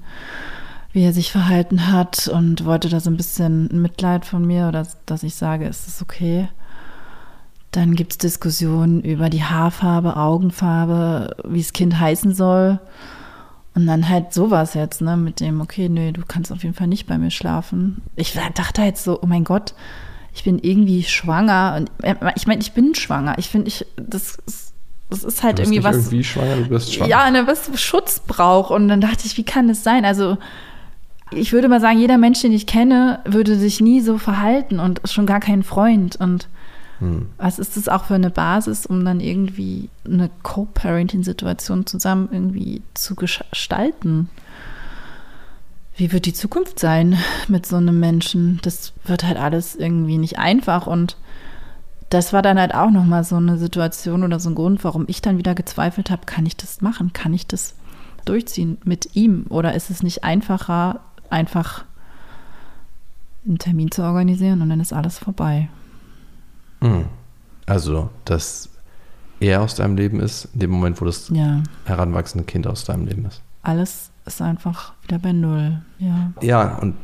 wie 0.93 1.05
er 1.05 1.13
sich 1.13 1.33
verhalten 1.33 1.93
hat 1.93 2.29
und 2.29 2.65
wollte 2.65 2.89
da 2.89 3.01
so 3.01 3.11
ein 3.11 3.17
bisschen 3.17 3.69
Mitleid 3.83 4.25
von 4.25 4.47
mir 4.47 4.69
oder 4.69 4.87
dass 5.07 5.23
ich 5.23 5.35
sage, 5.35 5.67
ist 5.67 5.89
es 5.89 6.03
okay. 6.03 6.49
Dann 7.73 7.95
gibt 7.95 8.13
es 8.13 8.19
Diskussionen 8.19 9.03
über 9.03 9.29
die 9.29 9.45
Haarfarbe, 9.45 10.17
Augenfarbe, 10.17 11.37
wie 11.45 11.61
das 11.61 11.73
Kind 11.73 11.99
heißen 11.99 12.35
soll. 12.35 12.81
Und 13.77 13.87
dann 13.87 14.09
halt 14.09 14.33
sowas 14.33 14.73
jetzt, 14.75 15.03
ne, 15.03 15.17
mit 15.19 15.39
dem, 15.39 15.61
okay, 15.61 15.89
nö, 15.91 16.11
du 16.11 16.23
kannst 16.27 16.51
auf 16.51 16.63
jeden 16.65 16.75
Fall 16.75 16.87
nicht 16.87 17.07
bei 17.07 17.19
mir 17.19 17.31
schlafen. 17.31 18.01
Ich 18.17 18.33
dachte 18.55 18.81
halt 18.83 18.97
so, 18.97 19.21
oh 19.23 19.27
mein 19.27 19.45
Gott, 19.45 19.75
ich 20.35 20.45
bin 20.45 20.59
irgendwie 20.59 21.03
schwanger. 21.05 21.75
Und 21.77 21.91
äh, 22.03 22.15
ich 22.37 22.47
meine, 22.47 22.63
ich 22.63 22.73
bin 22.73 22.95
schwanger. 22.95 23.37
Ich 23.39 23.49
finde, 23.51 23.69
ich, 23.69 23.85
das, 23.97 24.39
ist- 24.47 24.73
das 25.11 25.23
ist 25.25 25.43
halt 25.43 25.59
irgendwie 25.61 25.85
was. 25.85 25.97
irgendwie 25.97 26.25
schwanger, 26.25 26.57
du 26.57 26.69
bist 26.71 26.95
schwanger. 26.95 27.11
Ja, 27.11 27.31
ne, 27.31 27.47
was 27.47 27.69
Schutz 27.81 28.21
braucht. 28.21 28.71
Und 28.71 28.89
dann 28.89 29.03
dachte 29.03 29.27
ich, 29.27 29.37
wie 29.37 29.45
kann 29.45 29.69
das 29.69 29.85
sein? 29.85 30.07
Also, 30.07 30.39
ich 31.31 31.53
würde 31.53 31.69
mal 31.69 31.81
sagen, 31.81 31.99
jeder 31.99 32.17
Mensch, 32.19 32.41
den 32.41 32.53
ich 32.53 32.67
kenne, 32.67 33.21
würde 33.27 33.57
sich 33.57 33.81
nie 33.83 34.01
so 34.01 34.17
verhalten 34.17 34.81
und 34.81 35.03
schon 35.05 35.27
gar 35.27 35.41
kein 35.41 35.63
Freund. 35.63 36.17
Und 36.17 36.49
Hm. 36.99 37.29
was 37.37 37.59
ist 37.59 37.77
das 37.77 37.89
auch 37.89 38.05
für 38.05 38.15
eine 38.15 38.31
Basis, 38.31 38.87
um 38.87 39.05
dann 39.05 39.21
irgendwie 39.21 39.91
eine 40.07 40.31
Co-Parenting-Situation 40.43 41.87
zusammen 41.87 42.29
irgendwie 42.33 42.83
zu 42.95 43.15
gestalten? 43.15 44.31
Wie 45.97 46.13
wird 46.13 46.27
die 46.27 46.33
Zukunft 46.33 46.79
sein 46.79 47.19
mit 47.49 47.67
so 47.67 47.77
einem 47.77 48.01
Menschen? 48.01 48.61
Das 48.63 48.93
wird 49.05 49.25
halt 49.25 49.39
alles 49.39 49.77
irgendwie 49.77 50.19
nicht 50.19 50.39
einfach 50.39 50.87
und 50.87 51.17
das 52.11 52.33
war 52.33 52.43
dann 52.43 52.59
halt 52.59 52.75
auch 52.75 52.91
nochmal 52.91 53.25
so 53.25 53.37
eine 53.37 53.59
Situation 53.59 54.23
oder 54.23 54.39
so 54.39 54.51
ein 54.51 54.55
Grund, 54.55 54.85
warum 54.85 55.05
ich 55.09 55.23
dann 55.23 55.39
wieder 55.39 55.55
gezweifelt 55.55 56.11
habe, 56.11 56.25
kann 56.25 56.47
ich 56.47 56.57
das 56.57 56.81
machen? 56.81 57.13
Kann 57.13 57.35
ich 57.35 57.47
das 57.47 57.75
durchziehen 58.25 58.79
mit 58.85 59.17
ihm? 59.17 59.47
Oder 59.49 59.75
ist 59.75 59.91
es 59.91 60.03
nicht 60.03 60.23
einfacher, 60.23 61.01
einfach 61.31 61.85
einen 63.45 63.59
Termin 63.59 63.91
zu 63.91 64.03
organisieren 64.03 64.63
und 64.63 64.69
dann 64.69 64.81
ist 64.81 64.93
alles 64.93 65.19
vorbei? 65.19 65.69
Hm. 66.83 67.07
Also, 67.67 68.11
dass 68.25 68.69
er 69.41 69.63
aus 69.63 69.75
deinem 69.75 69.97
Leben 69.97 70.21
ist, 70.21 70.49
in 70.55 70.61
dem 70.61 70.71
Moment, 70.71 71.01
wo 71.01 71.05
das 71.05 71.29
Ja, 71.31 71.63
heranwachsende 71.85 72.45
Kind 72.45 72.67
aus 72.67 72.85
deinem 72.85 73.07
Leben 73.07 73.25
ist. 73.27 73.43
alles 73.63 74.11
ist 74.25 74.41
einfach 74.43 74.93
wieder 75.03 75.19
bei 75.19 75.33
Null. 75.33 75.83
Ja. 75.99 76.33
Ja, 76.41 76.77
und 76.79 76.95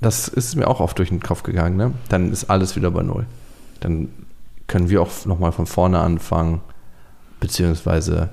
das 0.00 0.28
ist 0.28 0.54
mir 0.56 0.68
auch 0.68 0.80
oft 0.80 0.98
durch 0.98 1.08
den 1.08 1.20
Kopf 1.20 1.42
gegangen, 1.42 1.76
ne? 1.76 1.92
Dann 2.08 2.30
ist 2.30 2.50
alles 2.50 2.76
wieder 2.76 2.90
bei 2.90 3.02
Null. 3.02 3.26
Dann 3.80 4.08
können 4.66 4.88
wir 4.88 5.02
auch 5.02 5.10
nochmal 5.26 5.52
von 5.52 5.66
vorne 5.66 5.98
anfangen, 6.00 6.60
beziehungsweise 7.40 8.30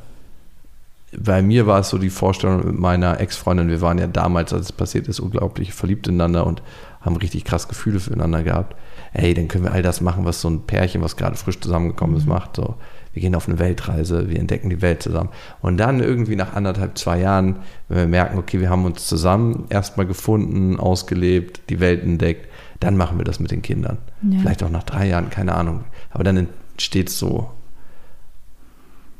bei 1.17 1.41
mir 1.41 1.67
war 1.67 1.79
es 1.79 1.89
so 1.89 1.97
die 1.97 2.09
Vorstellung 2.09 2.65
mit 2.65 2.79
meiner 2.79 3.19
Ex-Freundin, 3.19 3.67
wir 3.67 3.81
waren 3.81 3.97
ja 3.97 4.07
damals, 4.07 4.53
als 4.53 4.67
es 4.67 4.71
passiert 4.71 5.07
ist, 5.07 5.19
unglaublich 5.19 5.73
verliebt 5.73 6.07
ineinander 6.07 6.47
und 6.47 6.61
haben 7.01 7.17
richtig 7.17 7.43
krass 7.43 7.67
Gefühle 7.67 7.99
füreinander 7.99 8.43
gehabt. 8.43 8.75
Ey, 9.13 9.33
dann 9.33 9.47
können 9.47 9.65
wir 9.65 9.73
all 9.73 9.81
das 9.81 9.99
machen, 9.99 10.23
was 10.23 10.39
so 10.39 10.49
ein 10.49 10.61
Pärchen, 10.61 11.01
was 11.01 11.17
gerade 11.17 11.35
frisch 11.35 11.59
zusammengekommen 11.59 12.15
ist, 12.15 12.27
macht. 12.27 12.55
So, 12.55 12.75
wir 13.11 13.21
gehen 13.21 13.35
auf 13.35 13.49
eine 13.49 13.59
Weltreise, 13.59 14.29
wir 14.29 14.39
entdecken 14.39 14.69
die 14.69 14.81
Welt 14.81 15.03
zusammen. 15.03 15.29
Und 15.61 15.77
dann 15.77 15.99
irgendwie 15.99 16.37
nach 16.37 16.53
anderthalb, 16.53 16.97
zwei 16.97 17.19
Jahren, 17.19 17.57
wenn 17.89 17.97
wir 17.97 18.07
merken, 18.07 18.37
okay, 18.37 18.61
wir 18.61 18.69
haben 18.69 18.85
uns 18.85 19.07
zusammen 19.07 19.65
erstmal 19.69 20.05
gefunden, 20.05 20.79
ausgelebt, 20.79 21.61
die 21.69 21.81
Welt 21.81 22.03
entdeckt, 22.03 22.47
dann 22.79 22.95
machen 22.95 23.17
wir 23.17 23.25
das 23.25 23.39
mit 23.39 23.51
den 23.51 23.61
Kindern. 23.61 23.97
Ja. 24.21 24.39
Vielleicht 24.39 24.63
auch 24.63 24.69
nach 24.69 24.83
drei 24.83 25.07
Jahren, 25.07 25.29
keine 25.29 25.55
Ahnung. 25.55 25.83
Aber 26.11 26.23
dann 26.23 26.47
entsteht 26.71 27.09
es 27.09 27.19
so. 27.19 27.51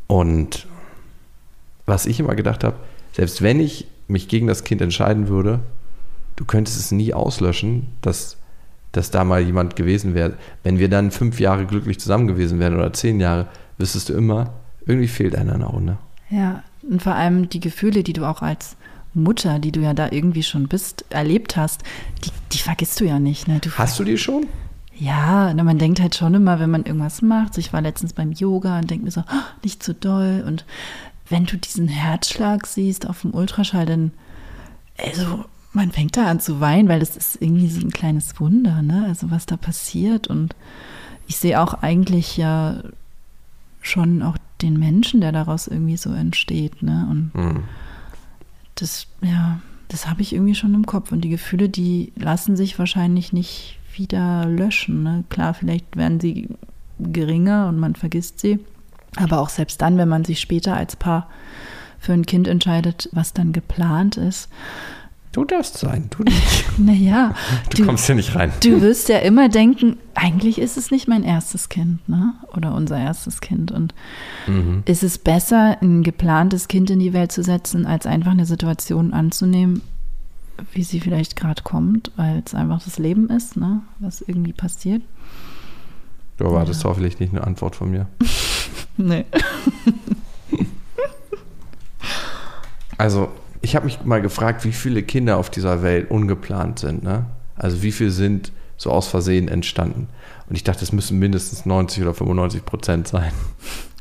Und 0.07 0.67
was 1.91 2.05
ich 2.05 2.21
immer 2.21 2.35
gedacht 2.35 2.63
habe, 2.63 2.77
selbst 3.11 3.41
wenn 3.41 3.59
ich 3.59 3.85
mich 4.07 4.29
gegen 4.29 4.47
das 4.47 4.63
Kind 4.63 4.81
entscheiden 4.81 5.27
würde, 5.27 5.59
du 6.37 6.45
könntest 6.45 6.79
es 6.79 6.91
nie 6.91 7.13
auslöschen, 7.13 7.87
dass, 8.01 8.37
dass 8.93 9.11
da 9.11 9.25
mal 9.25 9.41
jemand 9.41 9.75
gewesen 9.75 10.13
wäre. 10.13 10.33
Wenn 10.63 10.79
wir 10.79 10.89
dann 10.89 11.11
fünf 11.11 11.39
Jahre 11.41 11.65
glücklich 11.65 11.99
zusammen 11.99 12.27
gewesen 12.27 12.59
wären 12.59 12.75
oder 12.75 12.93
zehn 12.93 13.19
Jahre, 13.19 13.47
wüsstest 13.77 14.07
du 14.07 14.13
immer, 14.13 14.53
irgendwie 14.85 15.09
fehlt 15.09 15.35
einer 15.35 15.53
in 15.53 15.59
der 15.59 15.69
Runde. 15.69 15.97
Ja, 16.29 16.63
und 16.89 17.03
vor 17.03 17.13
allem 17.15 17.49
die 17.49 17.59
Gefühle, 17.59 18.03
die 18.03 18.13
du 18.13 18.25
auch 18.25 18.41
als 18.41 18.77
Mutter, 19.13 19.59
die 19.59 19.73
du 19.73 19.81
ja 19.81 19.93
da 19.93 20.09
irgendwie 20.09 20.43
schon 20.43 20.69
bist, 20.69 21.03
erlebt 21.09 21.57
hast, 21.57 21.83
die, 22.23 22.31
die 22.53 22.59
vergisst 22.59 23.01
du 23.01 23.05
ja 23.05 23.19
nicht. 23.19 23.49
Ne? 23.49 23.59
Du, 23.59 23.69
Hast 23.71 23.99
du 23.99 24.05
die 24.05 24.17
schon? 24.17 24.47
Ja, 24.95 25.53
man 25.53 25.77
denkt 25.77 25.99
halt 25.99 26.15
schon 26.15 26.33
immer, 26.35 26.59
wenn 26.59 26.69
man 26.69 26.85
irgendwas 26.85 27.21
macht. 27.21 27.57
Ich 27.57 27.73
war 27.73 27.81
letztens 27.81 28.13
beim 28.13 28.31
Yoga 28.31 28.77
und 28.79 28.89
denke 28.89 29.03
mir 29.05 29.11
so, 29.11 29.21
"Ah, 29.21 29.45
nicht 29.63 29.83
zu 29.83 29.93
doll. 29.93 30.43
Und 30.45 30.63
wenn 31.31 31.45
du 31.45 31.57
diesen 31.57 31.87
Herzschlag 31.87 32.67
siehst 32.67 33.07
auf 33.09 33.21
dem 33.21 33.33
Ultraschall, 33.33 33.85
dann, 33.85 34.11
also, 34.97 35.45
man 35.73 35.91
fängt 35.91 36.17
da 36.17 36.27
an 36.27 36.39
zu 36.39 36.59
weinen, 36.59 36.89
weil 36.89 36.99
das 36.99 37.15
ist 37.15 37.41
irgendwie 37.41 37.69
so 37.69 37.79
ein 37.81 37.91
kleines 37.91 38.39
Wunder, 38.39 38.81
ne? 38.81 39.05
Also, 39.07 39.31
was 39.31 39.45
da 39.45 39.57
passiert. 39.57 40.27
Und 40.27 40.55
ich 41.27 41.37
sehe 41.37 41.59
auch 41.61 41.75
eigentlich 41.75 42.37
ja 42.37 42.83
schon 43.81 44.21
auch 44.21 44.37
den 44.61 44.77
Menschen, 44.77 45.21
der 45.21 45.31
daraus 45.31 45.67
irgendwie 45.67 45.97
so 45.97 46.11
entsteht, 46.13 46.83
ne? 46.83 47.07
Und 47.09 47.31
Hm. 47.33 47.63
das, 48.75 49.07
ja, 49.21 49.59
das 49.87 50.07
habe 50.07 50.21
ich 50.21 50.33
irgendwie 50.33 50.55
schon 50.55 50.73
im 50.73 50.85
Kopf. 50.85 51.11
Und 51.11 51.21
die 51.21 51.29
Gefühle, 51.29 51.69
die 51.69 52.11
lassen 52.15 52.55
sich 52.55 52.77
wahrscheinlich 52.77 53.33
nicht 53.33 53.79
wieder 53.95 54.45
löschen. 54.45 55.03
Ne? 55.03 55.23
Klar, 55.29 55.53
vielleicht 55.53 55.95
werden 55.97 56.19
sie 56.19 56.47
geringer 56.99 57.67
und 57.67 57.79
man 57.79 57.95
vergisst 57.95 58.39
sie. 58.39 58.59
Aber 59.17 59.39
auch 59.39 59.49
selbst 59.49 59.81
dann, 59.81 59.97
wenn 59.97 60.07
man 60.09 60.23
sich 60.25 60.39
später 60.39 60.75
als 60.75 60.95
Paar 60.95 61.27
für 61.99 62.13
ein 62.13 62.25
Kind 62.25 62.47
entscheidet, 62.47 63.09
was 63.11 63.33
dann 63.33 63.51
geplant 63.53 64.17
ist, 64.17 64.49
Du 65.33 65.45
darfst 65.45 65.77
sein, 65.77 66.09
du 66.09 66.23
nicht. 66.23 66.65
naja, 66.77 67.33
Du, 67.73 67.85
kommst 67.85 68.05
hier 68.05 68.15
nicht 68.15 68.35
rein. 68.35 68.51
du 68.63 68.81
wirst 68.81 69.07
ja 69.07 69.19
immer 69.19 69.47
denken, 69.47 69.95
eigentlich 70.13 70.59
ist 70.59 70.75
es 70.75 70.91
nicht 70.91 71.07
mein 71.07 71.23
erstes 71.23 71.69
Kind, 71.69 72.09
ne? 72.09 72.33
Oder 72.53 72.75
unser 72.75 72.97
erstes 72.99 73.39
Kind. 73.39 73.71
Und 73.71 73.93
Mhm. 74.47 74.83
ist 74.83 75.03
es 75.03 75.17
besser, 75.17 75.77
ein 75.81 76.03
geplantes 76.03 76.67
Kind 76.67 76.89
in 76.89 76.99
die 76.99 77.13
Welt 77.13 77.31
zu 77.31 77.43
setzen, 77.43 77.85
als 77.85 78.05
einfach 78.05 78.31
eine 78.31 78.45
Situation 78.45 79.13
anzunehmen, 79.13 79.81
wie 80.73 80.83
sie 80.83 80.99
vielleicht 80.99 81.37
gerade 81.37 81.63
kommt, 81.63 82.11
weil 82.17 82.43
es 82.45 82.53
einfach 82.53 82.83
das 82.83 82.99
Leben 82.99 83.29
ist, 83.29 83.55
ne? 83.55 83.83
Was 83.99 84.19
irgendwie 84.19 84.51
passiert? 84.53 85.01
Du 86.39 86.43
erwartest 86.43 86.83
hoffentlich 86.83 87.19
nicht 87.21 87.31
eine 87.33 87.47
Antwort 87.47 87.77
von 87.77 87.89
mir. 87.89 88.07
Nee. 88.97 89.25
Also, 92.97 93.29
ich 93.61 93.75
habe 93.75 93.85
mich 93.85 94.03
mal 94.05 94.21
gefragt, 94.21 94.63
wie 94.63 94.71
viele 94.71 95.01
Kinder 95.01 95.37
auf 95.37 95.49
dieser 95.49 95.81
Welt 95.81 96.11
ungeplant 96.11 96.77
sind. 96.77 97.03
Ne? 97.03 97.25
Also, 97.55 97.81
wie 97.81 97.91
viele 97.91 98.11
sind 98.11 98.51
so 98.77 98.91
aus 98.91 99.07
Versehen 99.07 99.47
entstanden. 99.47 100.07
Und 100.47 100.55
ich 100.55 100.63
dachte, 100.63 100.83
es 100.83 100.91
müssen 100.91 101.17
mindestens 101.17 101.65
90 101.65 102.03
oder 102.03 102.13
95 102.13 102.65
Prozent 102.65 103.07
sein. 103.07 103.31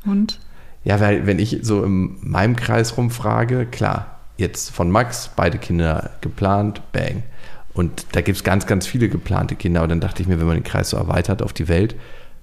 Und? 0.05 0.39
Ja, 0.85 0.99
weil 1.01 1.27
wenn 1.27 1.39
ich 1.39 1.61
so 1.63 1.85
in 1.85 2.17
meinem 2.21 2.57
Kreis 2.57 2.97
rumfrage, 2.97 3.67
klar, 3.67 4.19
jetzt 4.37 4.71
von 4.71 4.91
Max, 4.91 5.31
beide 5.37 5.59
Kinder 5.59 6.11
geplant, 6.21 6.83
bang. 6.93 7.23
Und 7.73 8.07
da 8.13 8.21
gibt 8.21 8.37
es 8.37 8.45
ganz, 8.45 8.67
ganz 8.67 8.87
viele 8.87 9.09
geplante 9.09 9.55
Kinder. 9.55 9.83
Und 9.83 9.91
dann 9.91 10.01
dachte 10.01 10.23
ich 10.23 10.29
mir, 10.29 10.41
wenn 10.41 10.47
man 10.47 10.57
den 10.57 10.65
Kreis 10.65 10.91
so 10.91 10.97
erweitert 10.97 11.43
auf 11.43 11.53
die 11.53 11.69
Welt, 11.69 11.95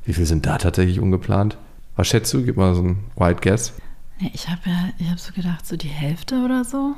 wie 0.06 0.14
viel 0.14 0.26
sind 0.26 0.46
da 0.46 0.58
tatsächlich 0.58 1.00
ungeplant? 1.00 1.58
Was 1.98 2.08
schätzt 2.08 2.34
du? 2.34 2.44
Gib 2.44 2.56
mal 2.56 2.74
so 2.76 2.84
ein 2.84 3.04
Wild 3.18 3.42
Guess. 3.42 3.74
Nee, 4.20 4.32
ich 4.34 4.48
habe 4.48 4.62
ja, 4.66 4.90
ich 4.98 5.10
habe 5.10 5.20
so 5.20 5.34
gedacht, 5.34 5.66
so 5.68 5.76
die 5.76 5.90
Hälfte 5.90 6.44
oder 6.44 6.64
so. 6.64 6.94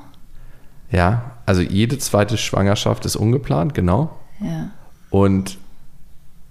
Ja, 0.92 1.32
also 1.46 1.62
jede 1.62 1.98
zweite 1.98 2.38
Schwangerschaft 2.38 3.06
ist 3.06 3.16
ungeplant, 3.16 3.74
genau. 3.74 4.18
Ja. 4.40 4.70
Und 5.10 5.58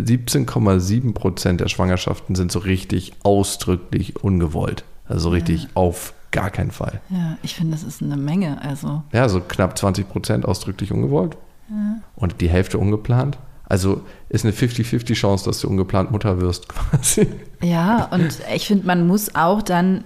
17,7 0.01 1.13
Prozent 1.13 1.61
der 1.61 1.69
Schwangerschaften 1.69 2.35
sind 2.35 2.53
so 2.53 2.61
richtig 2.61 3.13
ausdrücklich 3.23 4.23
ungewollt. 4.23 4.85
Also 5.07 5.31
richtig 5.31 5.69
auf 5.75 6.15
gar 6.31 6.51
keinen 6.51 6.71
Fall. 6.71 7.01
Ja, 7.09 7.39
ich 7.43 7.55
finde, 7.55 7.73
das 7.73 7.83
ist 7.83 8.03
eine 8.03 8.17
Menge. 8.17 8.63
Also, 8.63 9.03
Ja, 9.13 9.29
so 9.29 9.41
knapp 9.41 9.79
20 9.79 10.09
Prozent 10.09 10.45
ausdrücklich 10.45 10.93
ungewollt. 10.93 11.37
Und 12.17 12.41
die 12.41 12.49
Hälfte 12.49 12.79
ungeplant. 12.79 13.39
Also 13.69 14.01
ist 14.31 14.45
eine 14.45 14.55
50-50 14.55 15.15
Chance, 15.15 15.45
dass 15.45 15.61
du 15.61 15.69
ungeplant 15.69 16.11
Mutter 16.11 16.41
wirst, 16.41 16.69
quasi. 16.71 17.29
ja, 17.63 18.07
und 18.07 18.39
ich 18.55 18.67
finde, 18.67 18.87
man 18.87 19.07
muss 19.07 19.35
auch 19.35 19.61
dann 19.61 20.05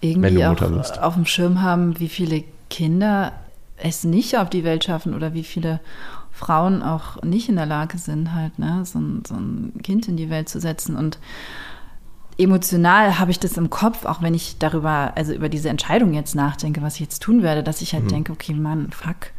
irgendwie 0.00 0.44
auch 0.44 0.58
bist. 0.58 1.00
auf 1.00 1.14
dem 1.14 1.24
Schirm 1.24 1.62
haben, 1.62 2.00
wie 2.00 2.08
viele 2.08 2.42
Kinder 2.70 3.32
es 3.76 4.02
nicht 4.04 4.36
auf 4.36 4.50
die 4.50 4.64
Welt 4.64 4.84
schaffen 4.84 5.14
oder 5.14 5.32
wie 5.32 5.44
viele 5.44 5.80
Frauen 6.32 6.82
auch 6.82 7.22
nicht 7.22 7.48
in 7.48 7.56
der 7.56 7.66
Lage 7.66 7.98
sind, 7.98 8.32
halt, 8.32 8.58
ne, 8.58 8.82
so 8.84 8.98
ein, 8.98 9.22
so 9.26 9.34
ein 9.34 9.74
Kind 9.82 10.08
in 10.08 10.16
die 10.16 10.30
Welt 10.30 10.48
zu 10.48 10.60
setzen. 10.60 10.96
Und 10.96 11.18
emotional 12.38 13.18
habe 13.18 13.30
ich 13.30 13.38
das 13.38 13.56
im 13.56 13.70
Kopf, 13.70 14.04
auch 14.06 14.22
wenn 14.22 14.34
ich 14.34 14.58
darüber, 14.58 15.12
also 15.14 15.32
über 15.32 15.48
diese 15.48 15.68
Entscheidung 15.68 16.14
jetzt 16.14 16.34
nachdenke, 16.34 16.82
was 16.82 16.94
ich 16.94 17.00
jetzt 17.00 17.22
tun 17.22 17.42
werde, 17.42 17.62
dass 17.62 17.82
ich 17.82 17.92
halt 17.94 18.10
denke, 18.10 18.32
okay, 18.32 18.54
Mann, 18.54 18.90
fuck, 18.90 19.30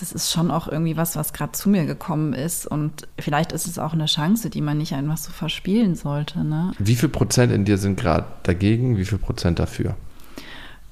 das 0.00 0.12
ist 0.12 0.32
schon 0.32 0.50
auch 0.50 0.66
irgendwie 0.66 0.96
was, 0.96 1.14
was 1.14 1.32
gerade 1.32 1.52
zu 1.52 1.68
mir 1.68 1.84
gekommen 1.84 2.32
ist. 2.32 2.66
Und 2.66 3.06
vielleicht 3.18 3.52
ist 3.52 3.66
es 3.66 3.78
auch 3.78 3.92
eine 3.92 4.06
Chance, 4.06 4.48
die 4.48 4.62
man 4.62 4.78
nicht 4.78 4.94
einfach 4.94 5.18
so 5.18 5.30
verspielen 5.30 5.94
sollte. 5.94 6.42
Ne? 6.42 6.72
Wie 6.78 6.96
viel 6.96 7.10
Prozent 7.10 7.52
in 7.52 7.66
dir 7.66 7.76
sind 7.76 8.00
gerade 8.00 8.26
dagegen, 8.42 8.96
wie 8.96 9.04
viel 9.04 9.18
Prozent 9.18 9.58
dafür? 9.58 9.96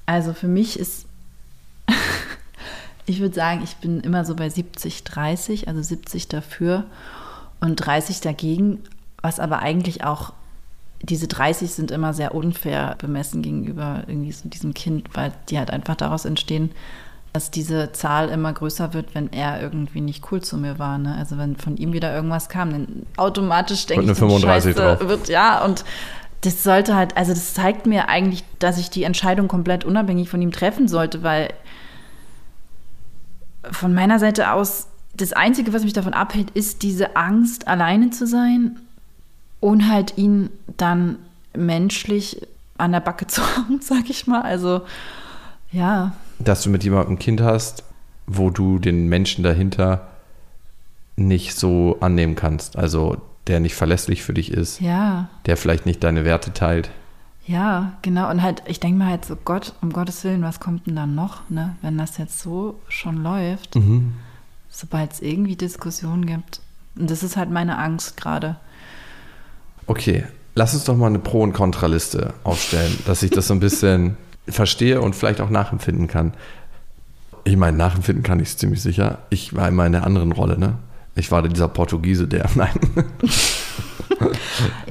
Also 0.05 0.33
für 0.33 0.47
mich 0.47 0.77
ist, 0.77 1.05
ich 3.07 3.19
würde 3.19 3.35
sagen, 3.35 3.61
ich 3.63 3.77
bin 3.77 3.99
immer 4.01 4.25
so 4.25 4.35
bei 4.35 4.49
70, 4.49 5.03
30, 5.03 5.67
also 5.67 5.81
70 5.81 6.27
dafür 6.27 6.85
und 7.59 7.77
30 7.77 8.21
dagegen, 8.21 8.79
was 9.21 9.39
aber 9.39 9.59
eigentlich 9.59 10.03
auch, 10.03 10.33
diese 11.01 11.27
30 11.27 11.71
sind 11.71 11.91
immer 11.91 12.13
sehr 12.13 12.35
unfair 12.35 12.95
bemessen 12.99 13.41
gegenüber 13.41 14.03
irgendwie 14.07 14.33
so 14.33 14.49
diesem 14.49 14.73
Kind, 14.73 15.09
weil 15.13 15.33
die 15.49 15.57
halt 15.57 15.71
einfach 15.71 15.95
daraus 15.95 16.25
entstehen, 16.25 16.71
dass 17.33 17.51
diese 17.51 17.91
Zahl 17.91 18.29
immer 18.29 18.51
größer 18.53 18.93
wird, 18.93 19.13
wenn 19.13 19.31
er 19.31 19.61
irgendwie 19.61 20.01
nicht 20.01 20.31
cool 20.31 20.41
zu 20.41 20.57
mir 20.57 20.79
war. 20.79 20.97
Ne? 20.97 21.15
Also 21.17 21.37
wenn 21.37 21.55
von 21.55 21.77
ihm 21.77 21.93
wieder 21.93 22.13
irgendwas 22.13 22.49
kam, 22.49 22.71
dann 22.71 23.05
automatisch 23.17 23.85
denke 23.85 24.03
ich, 24.03 24.09
eine 24.09 24.19
dann 24.19 24.29
35 24.29 24.75
Scheiße, 24.75 24.97
drauf. 24.97 25.09
wird 25.09 25.29
ja 25.29 25.63
und 25.63 25.85
das 26.41 26.63
sollte 26.63 26.95
halt, 26.95 27.17
also 27.17 27.33
das 27.33 27.53
zeigt 27.53 27.85
mir 27.85 28.07
eigentlich, 28.07 28.43
dass 28.59 28.77
ich 28.77 28.89
die 28.89 29.03
Entscheidung 29.03 29.47
komplett 29.47 29.83
unabhängig 29.83 30.29
von 30.29 30.41
ihm 30.41 30.51
treffen 30.51 30.87
sollte, 30.87 31.21
weil 31.21 31.53
von 33.71 33.93
meiner 33.93 34.19
Seite 34.19 34.51
aus 34.53 34.87
das 35.13 35.33
Einzige, 35.33 35.73
was 35.73 35.83
mich 35.83 35.93
davon 35.93 36.13
abhält, 36.13 36.51
ist 36.51 36.81
diese 36.81 37.15
Angst, 37.17 37.67
alleine 37.67 38.09
zu 38.09 38.25
sein 38.25 38.79
und 39.59 39.89
halt 39.89 40.17
ihn 40.17 40.49
dann 40.77 41.17
menschlich 41.53 42.47
an 42.77 42.93
der 42.93 43.01
Backe 43.01 43.27
zu 43.27 43.41
haben, 43.41 43.81
sag 43.81 44.09
ich 44.09 44.27
mal. 44.27 44.41
Also 44.41 44.81
ja, 45.71 46.13
Dass 46.39 46.63
du 46.63 46.69
mit 46.69 46.83
jemandem 46.83 47.13
ein 47.15 47.19
Kind 47.19 47.41
hast, 47.41 47.83
wo 48.27 48.49
du 48.49 48.79
den 48.79 49.07
Menschen 49.07 49.43
dahinter 49.43 50.07
nicht 51.15 51.55
so 51.55 51.97
annehmen 51.99 52.35
kannst. 52.35 52.77
Also 52.77 53.17
der 53.47 53.59
nicht 53.59 53.75
verlässlich 53.75 54.23
für 54.23 54.33
dich 54.33 54.51
ist, 54.51 54.79
ja, 54.79 55.27
der 55.45 55.57
vielleicht 55.57 55.85
nicht 55.85 56.03
deine 56.03 56.23
Werte 56.23 56.53
teilt. 56.53 56.91
ja, 57.45 57.93
genau. 58.03 58.29
Und 58.29 58.43
halt, 58.43 58.61
ich 58.67 58.79
denke 58.79 58.99
mir 58.99 59.07
halt 59.07 59.25
so, 59.25 59.35
Gott, 59.35 59.73
um 59.81 59.91
Gottes 59.91 60.23
Willen, 60.23 60.43
was 60.43 60.59
kommt 60.59 60.85
denn 60.85 60.95
dann 60.95 61.15
noch, 61.15 61.49
ne? 61.49 61.75
Wenn 61.81 61.97
das 61.97 62.17
jetzt 62.19 62.39
so 62.39 62.79
schon 62.87 63.23
läuft, 63.23 63.75
sobald 64.69 65.13
es 65.13 65.21
irgendwie 65.21 65.55
Diskussionen 65.55 66.27
gibt. 66.27 66.61
Und 66.95 67.09
das 67.09 67.23
ist 67.23 67.37
halt 67.37 67.49
meine 67.49 67.77
Angst 67.79 68.17
gerade. 68.17 68.57
Okay, 69.87 70.25
lass 70.53 70.75
uns 70.75 70.83
doch 70.83 70.95
mal 70.95 71.07
eine 71.07 71.19
Pro- 71.19 71.41
und 71.41 71.53
Kontraliste 71.53 72.35
aufstellen, 72.43 72.95
dass 73.07 73.23
ich 73.23 73.31
das 73.31 73.47
so 73.47 73.55
ein 73.55 73.59
bisschen 73.59 74.15
verstehe 74.51 75.01
und 75.01 75.15
vielleicht 75.15 75.41
auch 75.41 75.49
nachempfinden 75.49 76.07
kann. 76.07 76.33
Ich 77.43 77.57
meine, 77.57 77.77
nachempfinden 77.77 78.23
kann 78.23 78.39
ich 78.39 78.49
es 78.49 78.57
ziemlich 78.57 78.81
sicher. 78.81 79.19
Ich 79.29 79.55
war 79.55 79.67
immer 79.67 79.85
in 79.85 79.93
der 79.93 80.05
anderen 80.05 80.31
Rolle, 80.31 80.57
ne? 80.57 80.75
Ich 81.15 81.31
war 81.31 81.41
dieser 81.47 81.67
Portugiese, 81.67 82.27
der. 82.27 82.49
Nein. 82.55 82.79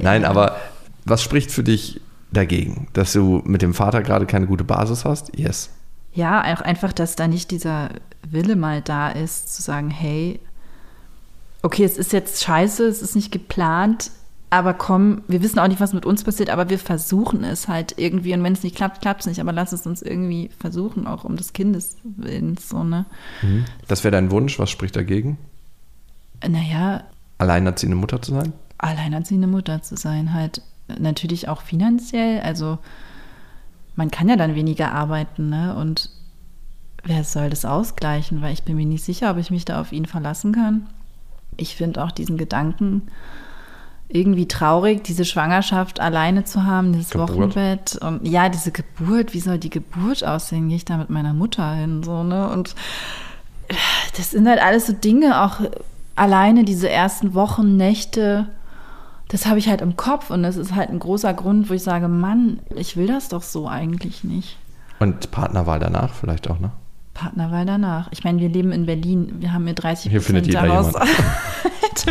Nein, 0.01 0.25
aber 0.25 0.57
was 1.05 1.23
spricht 1.23 1.51
für 1.51 1.63
dich 1.63 2.01
dagegen? 2.31 2.87
Dass 2.93 3.13
du 3.13 3.41
mit 3.45 3.61
dem 3.61 3.73
Vater 3.73 4.01
gerade 4.01 4.25
keine 4.25 4.47
gute 4.47 4.63
Basis 4.63 5.05
hast? 5.05 5.37
Yes. 5.37 5.69
Ja, 6.13 6.41
auch 6.53 6.61
einfach, 6.61 6.93
dass 6.93 7.15
da 7.15 7.27
nicht 7.27 7.51
dieser 7.51 7.89
Wille 8.29 8.55
mal 8.55 8.81
da 8.81 9.09
ist, 9.09 9.55
zu 9.55 9.61
sagen, 9.61 9.89
hey, 9.89 10.39
okay, 11.61 11.83
es 11.83 11.97
ist 11.97 12.13
jetzt 12.13 12.43
scheiße, 12.43 12.85
es 12.87 13.01
ist 13.01 13.15
nicht 13.15 13.31
geplant, 13.31 14.11
aber 14.49 14.73
komm, 14.73 15.21
wir 15.27 15.43
wissen 15.43 15.59
auch 15.59 15.67
nicht, 15.67 15.79
was 15.79 15.93
mit 15.93 16.05
uns 16.05 16.23
passiert, 16.23 16.49
aber 16.49 16.69
wir 16.69 16.79
versuchen 16.79 17.43
es 17.43 17.67
halt 17.67 17.95
irgendwie. 17.97 18.33
Und 18.33 18.43
wenn 18.43 18.53
es 18.53 18.63
nicht 18.63 18.75
klappt, 18.75 19.01
klappt 19.01 19.21
es 19.21 19.27
nicht, 19.27 19.39
aber 19.39 19.51
lass 19.51 19.73
es 19.73 19.85
uns 19.85 20.01
irgendwie 20.01 20.49
versuchen, 20.59 21.05
auch 21.05 21.23
um 21.23 21.35
des 21.35 21.53
Kindes 21.53 21.97
willens, 22.03 22.67
so, 22.69 22.83
ne? 22.83 23.05
Das 23.87 24.03
wäre 24.03 24.11
dein 24.11 24.31
Wunsch. 24.31 24.57
Was 24.57 24.69
spricht 24.69 24.95
dagegen? 24.95 25.37
Naja, 26.47 27.03
Alleinerziehende 27.37 27.95
Mutter 27.95 28.21
zu 28.21 28.31
sein? 28.31 28.53
alleinerziehende 28.79 29.47
Mutter 29.47 29.81
zu 29.81 29.97
sein, 29.97 30.33
halt 30.33 30.61
natürlich 30.99 31.47
auch 31.47 31.61
finanziell. 31.61 32.41
Also 32.41 32.79
man 33.95 34.09
kann 34.09 34.29
ja 34.29 34.35
dann 34.35 34.55
weniger 34.55 34.93
arbeiten, 34.93 35.49
ne? 35.49 35.75
Und 35.75 36.09
wer 37.03 37.23
soll 37.23 37.49
das 37.49 37.65
ausgleichen? 37.65 38.41
Weil 38.41 38.53
ich 38.53 38.63
bin 38.63 38.77
mir 38.77 38.85
nicht 38.85 39.03
sicher, 39.03 39.31
ob 39.31 39.37
ich 39.37 39.51
mich 39.51 39.65
da 39.65 39.81
auf 39.81 39.91
ihn 39.91 40.05
verlassen 40.05 40.53
kann. 40.53 40.87
Ich 41.57 41.75
finde 41.75 42.03
auch 42.03 42.11
diesen 42.11 42.37
Gedanken 42.37 43.03
irgendwie 44.09 44.47
traurig, 44.47 45.03
diese 45.03 45.23
Schwangerschaft 45.23 45.99
alleine 45.99 46.43
zu 46.43 46.65
haben, 46.65 46.93
dieses 46.93 47.11
Geburt. 47.11 47.29
Wochenbett. 47.29 47.95
Und 48.01 48.27
ja, 48.27 48.49
diese 48.49 48.71
Geburt, 48.71 49.33
wie 49.33 49.39
soll 49.39 49.59
die 49.59 49.69
Geburt 49.69 50.23
aussehen? 50.25 50.67
Gehe 50.67 50.77
ich 50.77 50.85
da 50.85 50.97
mit 50.97 51.11
meiner 51.11 51.33
Mutter 51.33 51.73
hin? 51.75 52.01
So, 52.03 52.23
ne? 52.23 52.49
Und 52.49 52.75
das 54.17 54.31
sind 54.31 54.47
halt 54.47 54.61
alles 54.61 54.87
so 54.87 54.93
Dinge, 54.93 55.43
auch 55.43 55.61
alleine 56.15 56.63
diese 56.63 56.89
ersten 56.89 57.35
Wochen, 57.35 57.77
Nächte, 57.77 58.47
das 59.29 59.45
habe 59.45 59.59
ich 59.59 59.69
halt 59.69 59.81
im 59.81 59.95
Kopf 59.95 60.31
und 60.31 60.41
das 60.41 60.57
ist 60.57 60.73
halt 60.73 60.89
ein 60.89 60.97
großer 60.97 61.33
Grund, 61.35 61.69
wo 61.69 61.75
ich 61.75 61.83
sage, 61.83 62.07
Mann, 62.07 62.59
ich 62.75 62.97
will 62.97 63.05
das 63.05 63.29
doch 63.29 63.43
so 63.43 63.67
eigentlich 63.67 64.23
nicht. 64.23 64.57
Und 64.99 65.29
Partnerwahl 65.29 65.79
danach 65.79 66.13
vielleicht 66.13 66.49
auch, 66.49 66.59
ne? 66.59 66.71
Partnerwahl 67.13 67.65
danach. 67.65 68.07
Ich 68.11 68.23
meine, 68.23 68.39
wir 68.39 68.49
leben 68.49 68.71
in 68.71 68.87
Berlin, 68.87 69.35
wir 69.39 69.53
haben 69.53 69.65
hier 69.65 69.75
30 69.75 70.11
Hier 70.11 70.21
findet 70.21 70.45
Prozent 70.45 70.63
jeder 70.63 70.83
daraus 70.83 70.95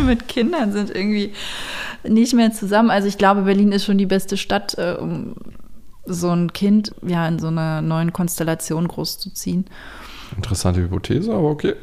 mit 0.04 0.28
Kindern 0.28 0.72
sind 0.72 0.90
irgendwie 0.90 1.32
nicht 2.04 2.34
mehr 2.34 2.52
zusammen. 2.52 2.90
Also 2.90 3.08
ich 3.08 3.18
glaube, 3.18 3.42
Berlin 3.42 3.72
ist 3.72 3.84
schon 3.84 3.98
die 3.98 4.06
beste 4.06 4.36
Stadt, 4.36 4.76
äh, 4.78 4.96
um 4.98 5.34
so 6.04 6.30
ein 6.30 6.52
Kind 6.52 6.94
ja 7.06 7.26
in 7.28 7.38
so 7.38 7.48
einer 7.48 7.82
neuen 7.82 8.12
Konstellation 8.12 8.88
großzuziehen. 8.88 9.66
Interessante 10.36 10.80
Hypothese, 10.80 11.32
aber 11.32 11.48
okay. 11.48 11.74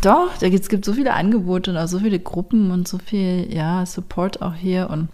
Doch, 0.00 0.30
da 0.40 0.48
gibt, 0.48 0.62
es 0.62 0.68
gibt 0.68 0.84
so 0.84 0.94
viele 0.94 1.14
Angebote 1.14 1.70
und 1.70 1.76
auch 1.76 1.88
so 1.88 1.98
viele 1.98 2.18
Gruppen 2.18 2.70
und 2.70 2.88
so 2.88 2.98
viel 2.98 3.52
ja, 3.52 3.84
Support 3.84 4.42
auch 4.42 4.54
hier. 4.54 4.88
Und 4.90 5.08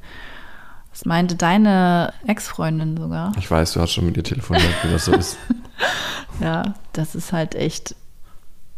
das 0.91 1.05
meinte 1.05 1.35
deine 1.35 2.13
Ex-Freundin 2.27 2.97
sogar. 2.97 3.33
Ich 3.39 3.51
weiß, 3.51 3.73
du 3.73 3.81
hast 3.81 3.93
schon 3.93 4.07
mit 4.07 4.17
ihr 4.17 4.25
telefoniert, 4.25 4.73
wie 4.83 4.91
das 4.91 5.07
so 5.07 5.13
ist. 5.13 5.37
Ja, 6.41 6.75
das 6.93 7.15
ist 7.15 7.33
halt 7.33 7.55
echt, 7.55 7.95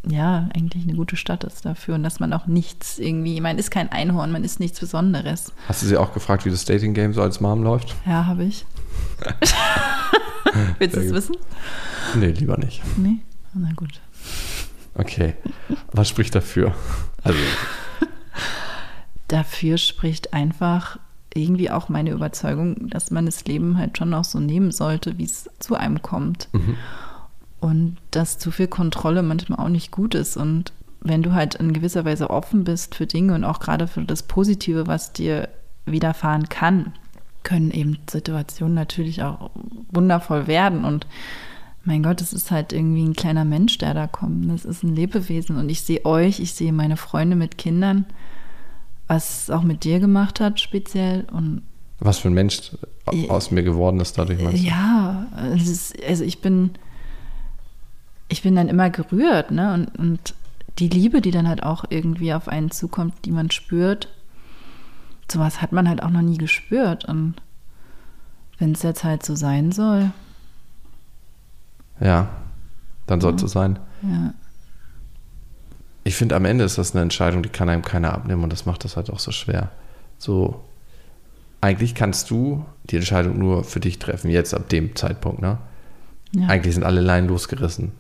ja, 0.07 0.49
eigentlich 0.55 0.85
eine 0.85 0.95
gute 0.95 1.17
Stadt 1.17 1.45
ist 1.45 1.65
dafür. 1.65 1.97
Und 1.97 2.03
dass 2.03 2.21
man 2.21 2.33
auch 2.33 2.47
nichts 2.47 2.99
irgendwie, 2.99 3.41
man 3.41 3.59
ist 3.59 3.71
kein 3.71 3.91
Einhorn, 3.91 4.31
man 4.31 4.45
ist 4.45 4.61
nichts 4.61 4.81
Besonderes. 4.81 5.53
Hast 5.69 5.83
du 5.83 5.87
sie 5.87 5.97
auch 5.97 6.13
gefragt, 6.13 6.45
wie 6.45 6.51
das 6.51 6.65
Dating-Game 6.65 7.13
so 7.13 7.23
als 7.23 7.41
Mom 7.41 7.63
läuft? 7.63 7.95
Ja, 8.07 8.27
habe 8.27 8.45
ich. 8.45 8.65
Willst 10.79 10.97
du 10.97 11.01
es 11.01 11.13
wissen? 11.13 11.37
Nee, 12.15 12.31
lieber 12.31 12.57
nicht. 12.57 12.83
Nee? 12.97 13.19
Na 13.55 13.71
gut. 13.75 14.01
Okay. 14.95 15.35
Was 15.93 16.09
spricht 16.09 16.35
dafür? 16.35 16.75
Also, 17.23 17.39
Dafür 19.29 19.77
spricht 19.77 20.33
einfach 20.33 20.99
irgendwie 21.35 21.71
auch 21.71 21.89
meine 21.91 22.11
Überzeugung, 22.11 22.89
dass 22.89 23.11
man 23.11 23.27
das 23.27 23.45
Leben 23.45 23.77
halt 23.77 23.99
schon 23.99 24.15
auch 24.15 24.25
so 24.25 24.41
nehmen 24.41 24.71
sollte, 24.73 25.19
wie 25.19 25.25
es 25.25 25.51
zu 25.59 25.75
einem 25.75 26.01
kommt. 26.01 26.49
Und 27.61 27.97
dass 28.11 28.39
zu 28.39 28.51
viel 28.51 28.69
Kontrolle 28.69 29.23
manchmal 29.23 29.59
auch 29.59 29.69
nicht 29.69 29.91
gut 29.91 30.15
ist. 30.15 30.37
Und 30.37 30.73
wenn 31.01 31.23
du 31.23 31.33
halt 31.33 31.57
in 31.57 31.73
gewisser 31.73 32.05
Weise 32.05 32.31
offen 32.31 32.65
bist 32.65 32.95
für 32.95 33.07
Dinge 33.07 33.35
und 33.35 33.45
auch 33.45 33.61
gerade 33.61 33.87
für 33.87 34.03
das 34.03 34.23
Positive, 34.23 34.87
was 34.87 35.13
dir 35.13 35.49
widerfahren 35.87 36.49
kann, 36.49 36.93
können 37.43 37.71
eben 37.71 37.99
Situationen 38.09 38.75
natürlich 38.75 39.23
auch 39.23 39.51
wundervoll 39.91 40.47
werden. 40.47 40.85
Und 40.85 41.07
mein 41.85 42.03
Gott, 42.03 42.21
es 42.21 42.33
ist 42.33 42.51
halt 42.51 42.73
irgendwie 42.73 43.05
ein 43.05 43.15
kleiner 43.15 43.45
Mensch, 43.45 43.79
der 43.79 43.95
da 43.95 44.07
kommt. 44.07 44.51
Das 44.51 44.65
ist 44.65 44.83
ein 44.83 44.95
Lebewesen. 44.95 45.57
Und 45.57 45.69
ich 45.69 45.81
sehe 45.81 46.05
euch, 46.05 46.41
ich 46.41 46.53
sehe 46.53 46.73
meine 46.73 46.97
Freunde 46.97 47.37
mit 47.37 47.59
Kindern, 47.59 48.05
was 49.07 49.45
es 49.45 49.51
auch 49.51 49.63
mit 49.63 49.85
dir 49.85 49.99
gemacht 49.99 50.41
hat, 50.41 50.61
speziell. 50.61 51.27
Und 51.33 51.63
Was 52.01 52.19
für 52.19 52.29
ein 52.29 52.35
Mensch 52.35 52.73
aus 53.29 53.51
mir 53.51 53.63
geworden 53.63 54.01
ist 54.01 54.19
dadurch, 54.19 54.43
meinst 54.43 54.63
du? 54.63 54.67
ja, 54.67 55.27
es 55.57 55.67
ist, 55.67 56.05
also 56.07 56.25
ich 56.25 56.43
bin, 56.43 56.73
ich 58.29 58.43
bin 58.43 58.55
dann 58.55 58.69
immer 58.69 58.91
gerührt, 58.91 59.51
ne? 59.51 59.73
Und, 59.75 59.99
und 59.99 60.35
die 60.79 60.89
Liebe, 60.89 61.21
die 61.21 61.31
dann 61.31 61.49
halt 61.49 61.63
auch 61.63 61.85
irgendwie 61.89 62.33
auf 62.35 62.47
einen 62.49 62.71
zukommt, 62.71 63.25
die 63.25 63.33
man 63.33 63.51
spürt, 63.51 64.09
sowas 65.31 65.61
hat 65.61 65.73
man 65.73 65.89
halt 65.89 66.03
auch 66.03 66.11
noch 66.11 66.23
nie 66.23 66.39
gespürt. 66.39 67.05
Und 67.05 67.35
wenn 68.59 68.73
es 68.73 68.83
jetzt 68.83 69.05
halt 69.05 69.25
so 69.25 69.35
sein 69.35 69.73
soll, 69.73 70.11
Ja, 72.01 72.29
dann 73.07 73.21
soll 73.21 73.35
es 73.35 73.41
so 73.41 73.47
sein. 73.47 73.79
ja. 74.03 74.35
Ich 76.05 76.15
finde, 76.17 76.37
am 76.37 76.47
Ende 76.47 76.65
ist 76.65 76.79
das 76.79 76.95
eine 76.95 77.03
Entscheidung, 77.03 77.43
die 77.43 77.51
kann 77.51 77.69
einem 77.69 77.83
keiner 77.83 78.15
abnehmen 78.15 78.43
und 78.43 78.51
das 78.53 78.65
macht 78.65 78.83
das 78.85 78.97
halt 78.97 79.11
auch 79.11 79.19
so 79.19 79.31
schwer. 79.31 79.71
So, 80.17 80.65
eigentlich 81.61 81.95
kannst 81.95 82.31
du 82.31 82.65
die 82.85 82.97
Entscheidung 82.97 83.39
nur 83.39 83.63
für 83.63 83.81
dich 83.81 83.99
treffen, 83.99 84.31
jetzt 84.31 84.55
ab 84.55 84.69
dem 84.71 84.97
Zeitpunkt, 84.97 85.43
ne? 85.43 85.59
ja. 86.33 86.47
Eigentlich 86.49 86.75
sind 86.75 86.85
alle 86.85 87.01
Leinen 87.03 87.29
losgerissen. 87.29 87.93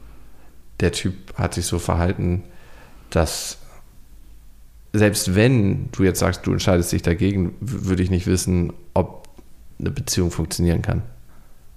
Der 0.81 0.93
Typ 0.93 1.37
hat 1.37 1.55
sich 1.55 1.66
so 1.66 1.79
verhalten, 1.79 2.45
dass 3.11 3.59
selbst 4.93 5.35
wenn 5.35 5.91
du 5.93 6.03
jetzt 6.05 6.18
sagst, 6.20 6.47
du 6.47 6.53
entscheidest 6.53 6.93
dich 6.93 7.03
dagegen, 7.03 7.55
würde 7.61 8.03
ich 8.03 8.11
nicht 8.11 8.26
wissen, 8.26 8.72
ob 8.95 9.29
eine 9.79 9.91
Beziehung 9.91 10.31
funktionieren 10.31 10.83
kann. 10.83 11.03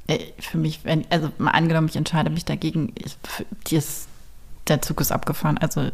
Äh, 0.07 0.19
Für 0.39 0.57
mich, 0.57 0.81
wenn, 0.83 1.05
also 1.09 1.31
mal 1.37 1.51
angenommen, 1.51 1.87
ich 1.89 1.95
entscheide 1.95 2.29
mich 2.29 2.45
dagegen, 2.45 2.93
ich, 2.95 3.17
dir 3.67 3.79
ist, 3.79 4.07
der 4.67 4.81
Zug 4.81 5.01
ist 5.01 5.11
abgefahren. 5.11 5.57
Also 5.57 5.89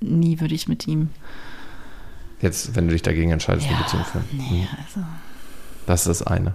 nie 0.00 0.40
würde 0.40 0.54
ich 0.54 0.66
mit 0.68 0.88
ihm. 0.88 1.10
Jetzt, 2.40 2.74
wenn 2.74 2.86
du 2.86 2.92
dich 2.92 3.02
dagegen 3.02 3.30
entscheidest, 3.30 3.66
eine 3.68 3.76
Ja, 3.76 3.82
Beziehung 3.82 4.04
führen. 4.04 4.24
Nee, 4.32 4.62
Mhm. 4.62 4.68
also. 4.84 5.06
Das 5.86 6.00
ist 6.06 6.20
das 6.20 6.26
eine. 6.26 6.54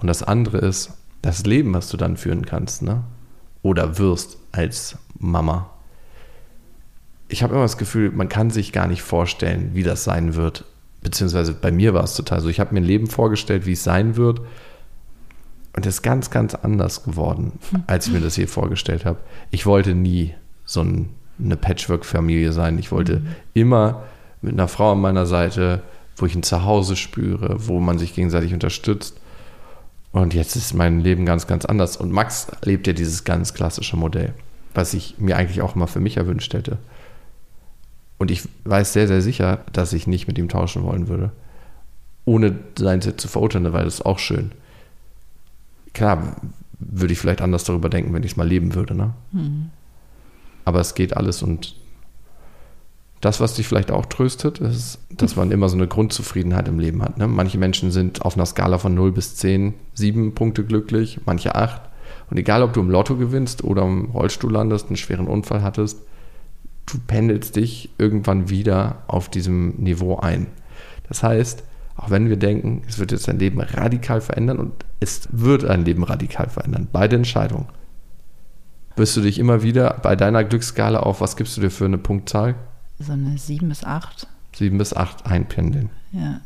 Und 0.00 0.06
das 0.08 0.22
andere 0.22 0.58
ist 0.58 0.90
das 1.22 1.44
Leben, 1.46 1.72
was 1.74 1.88
du 1.88 1.96
dann 1.96 2.16
führen 2.16 2.44
kannst, 2.44 2.82
ne? 2.82 3.02
Oder 3.64 3.98
wirst 3.98 4.36
als 4.52 4.98
Mama. 5.18 5.70
Ich 7.28 7.42
habe 7.42 7.54
immer 7.54 7.62
das 7.62 7.78
Gefühl, 7.78 8.10
man 8.10 8.28
kann 8.28 8.50
sich 8.50 8.72
gar 8.72 8.86
nicht 8.86 9.02
vorstellen, 9.02 9.70
wie 9.72 9.82
das 9.82 10.04
sein 10.04 10.34
wird. 10.34 10.64
Beziehungsweise 11.02 11.54
bei 11.54 11.72
mir 11.72 11.94
war 11.94 12.04
es 12.04 12.14
total 12.14 12.42
so. 12.42 12.48
Ich 12.48 12.60
habe 12.60 12.74
mir 12.74 12.80
ein 12.80 12.84
Leben 12.84 13.06
vorgestellt, 13.06 13.64
wie 13.64 13.72
es 13.72 13.82
sein 13.82 14.16
wird. 14.16 14.40
Und 15.74 15.86
es 15.86 15.96
ist 15.96 16.02
ganz, 16.02 16.30
ganz 16.30 16.54
anders 16.54 17.04
geworden, 17.04 17.52
als 17.86 18.06
ich 18.06 18.12
mir 18.12 18.20
das 18.20 18.34
hier 18.34 18.48
vorgestellt 18.48 19.06
habe. 19.06 19.18
Ich 19.50 19.64
wollte 19.64 19.94
nie 19.94 20.34
so 20.66 20.82
ein, 20.82 21.08
eine 21.42 21.56
Patchwork-Familie 21.56 22.52
sein. 22.52 22.78
Ich 22.78 22.92
wollte 22.92 23.22
immer 23.54 24.04
mit 24.42 24.52
einer 24.52 24.68
Frau 24.68 24.92
an 24.92 25.00
meiner 25.00 25.24
Seite, 25.24 25.82
wo 26.16 26.26
ich 26.26 26.34
ein 26.34 26.42
Zuhause 26.42 26.96
spüre, 26.96 27.56
wo 27.66 27.80
man 27.80 27.98
sich 27.98 28.14
gegenseitig 28.14 28.52
unterstützt. 28.52 29.16
Und 30.14 30.32
jetzt 30.32 30.54
ist 30.54 30.74
mein 30.74 31.00
Leben 31.00 31.26
ganz, 31.26 31.48
ganz 31.48 31.64
anders. 31.64 31.96
Und 31.96 32.12
Max 32.12 32.46
lebt 32.62 32.86
ja 32.86 32.92
dieses 32.92 33.24
ganz 33.24 33.52
klassische 33.52 33.96
Modell, 33.96 34.32
was 34.72 34.94
ich 34.94 35.16
mir 35.18 35.36
eigentlich 35.36 35.60
auch 35.60 35.74
immer 35.74 35.88
für 35.88 35.98
mich 35.98 36.18
erwünscht 36.18 36.54
hätte. 36.54 36.78
Und 38.18 38.30
ich 38.30 38.48
weiß 38.62 38.92
sehr, 38.92 39.08
sehr 39.08 39.22
sicher, 39.22 39.64
dass 39.72 39.92
ich 39.92 40.06
nicht 40.06 40.28
mit 40.28 40.38
ihm 40.38 40.48
tauschen 40.48 40.84
wollen 40.84 41.08
würde. 41.08 41.32
Ohne 42.26 42.56
sein 42.78 43.02
zu 43.02 43.26
verurteilen, 43.26 43.72
weil 43.72 43.86
das 43.86 43.94
ist 43.94 44.06
auch 44.06 44.20
schön. 44.20 44.52
Klar, 45.94 46.36
würde 46.78 47.12
ich 47.12 47.18
vielleicht 47.18 47.42
anders 47.42 47.64
darüber 47.64 47.88
denken, 47.88 48.14
wenn 48.14 48.22
ich 48.22 48.32
es 48.32 48.36
mal 48.36 48.46
leben 48.46 48.76
würde, 48.76 48.94
ne? 48.94 49.14
Aber 50.64 50.78
es 50.78 50.94
geht 50.94 51.16
alles 51.16 51.42
und 51.42 51.74
das, 53.24 53.40
was 53.40 53.54
dich 53.54 53.66
vielleicht 53.66 53.90
auch 53.90 54.06
tröstet, 54.06 54.58
ist, 54.58 54.98
dass 55.10 55.36
man 55.36 55.50
immer 55.50 55.68
so 55.68 55.76
eine 55.76 55.88
Grundzufriedenheit 55.88 56.68
im 56.68 56.78
Leben 56.78 57.02
hat. 57.02 57.16
Ne? 57.16 57.26
Manche 57.26 57.58
Menschen 57.58 57.90
sind 57.90 58.22
auf 58.22 58.34
einer 58.36 58.46
Skala 58.46 58.78
von 58.78 58.94
0 58.94 59.12
bis 59.12 59.36
10, 59.36 59.74
7 59.94 60.34
Punkte 60.34 60.64
glücklich, 60.64 61.20
manche 61.24 61.54
8. 61.54 61.80
Und 62.30 62.36
egal, 62.36 62.62
ob 62.62 62.72
du 62.72 62.80
im 62.80 62.90
Lotto 62.90 63.16
gewinnst 63.16 63.64
oder 63.64 63.82
im 63.82 64.10
Rollstuhl 64.10 64.52
landest, 64.52 64.88
einen 64.88 64.96
schweren 64.96 65.26
Unfall 65.26 65.62
hattest, 65.62 66.00
du 66.86 66.98
pendelst 67.06 67.56
dich 67.56 67.90
irgendwann 67.96 68.50
wieder 68.50 69.02
auf 69.06 69.30
diesem 69.30 69.76
Niveau 69.76 70.16
ein. 70.18 70.48
Das 71.08 71.22
heißt, 71.22 71.64
auch 71.96 72.10
wenn 72.10 72.28
wir 72.28 72.36
denken, 72.36 72.82
es 72.88 72.98
wird 72.98 73.12
jetzt 73.12 73.28
dein 73.28 73.38
Leben 73.38 73.60
radikal 73.60 74.20
verändern 74.20 74.58
und 74.58 74.72
es 75.00 75.28
wird 75.30 75.64
ein 75.64 75.84
Leben 75.84 76.02
radikal 76.02 76.48
verändern, 76.48 76.88
beide 76.92 77.16
Entscheidungen, 77.16 77.68
wirst 78.96 79.16
du 79.16 79.22
dich 79.22 79.38
immer 79.38 79.62
wieder 79.62 79.98
bei 80.02 80.14
deiner 80.14 80.44
Glücksskala 80.44 81.00
auf, 81.00 81.20
was 81.20 81.36
gibst 81.36 81.56
du 81.56 81.60
dir 81.60 81.70
für 81.70 81.84
eine 81.86 81.98
Punktzahl? 81.98 82.56
So 82.98 83.12
eine 83.12 83.36
sieben 83.38 83.68
bis 83.68 83.84
acht. 83.84 84.26
sieben 84.54 84.78
bis 84.78 84.94
acht 84.94 85.26
einpendeln. 85.26 85.90
Ja. 86.12 86.40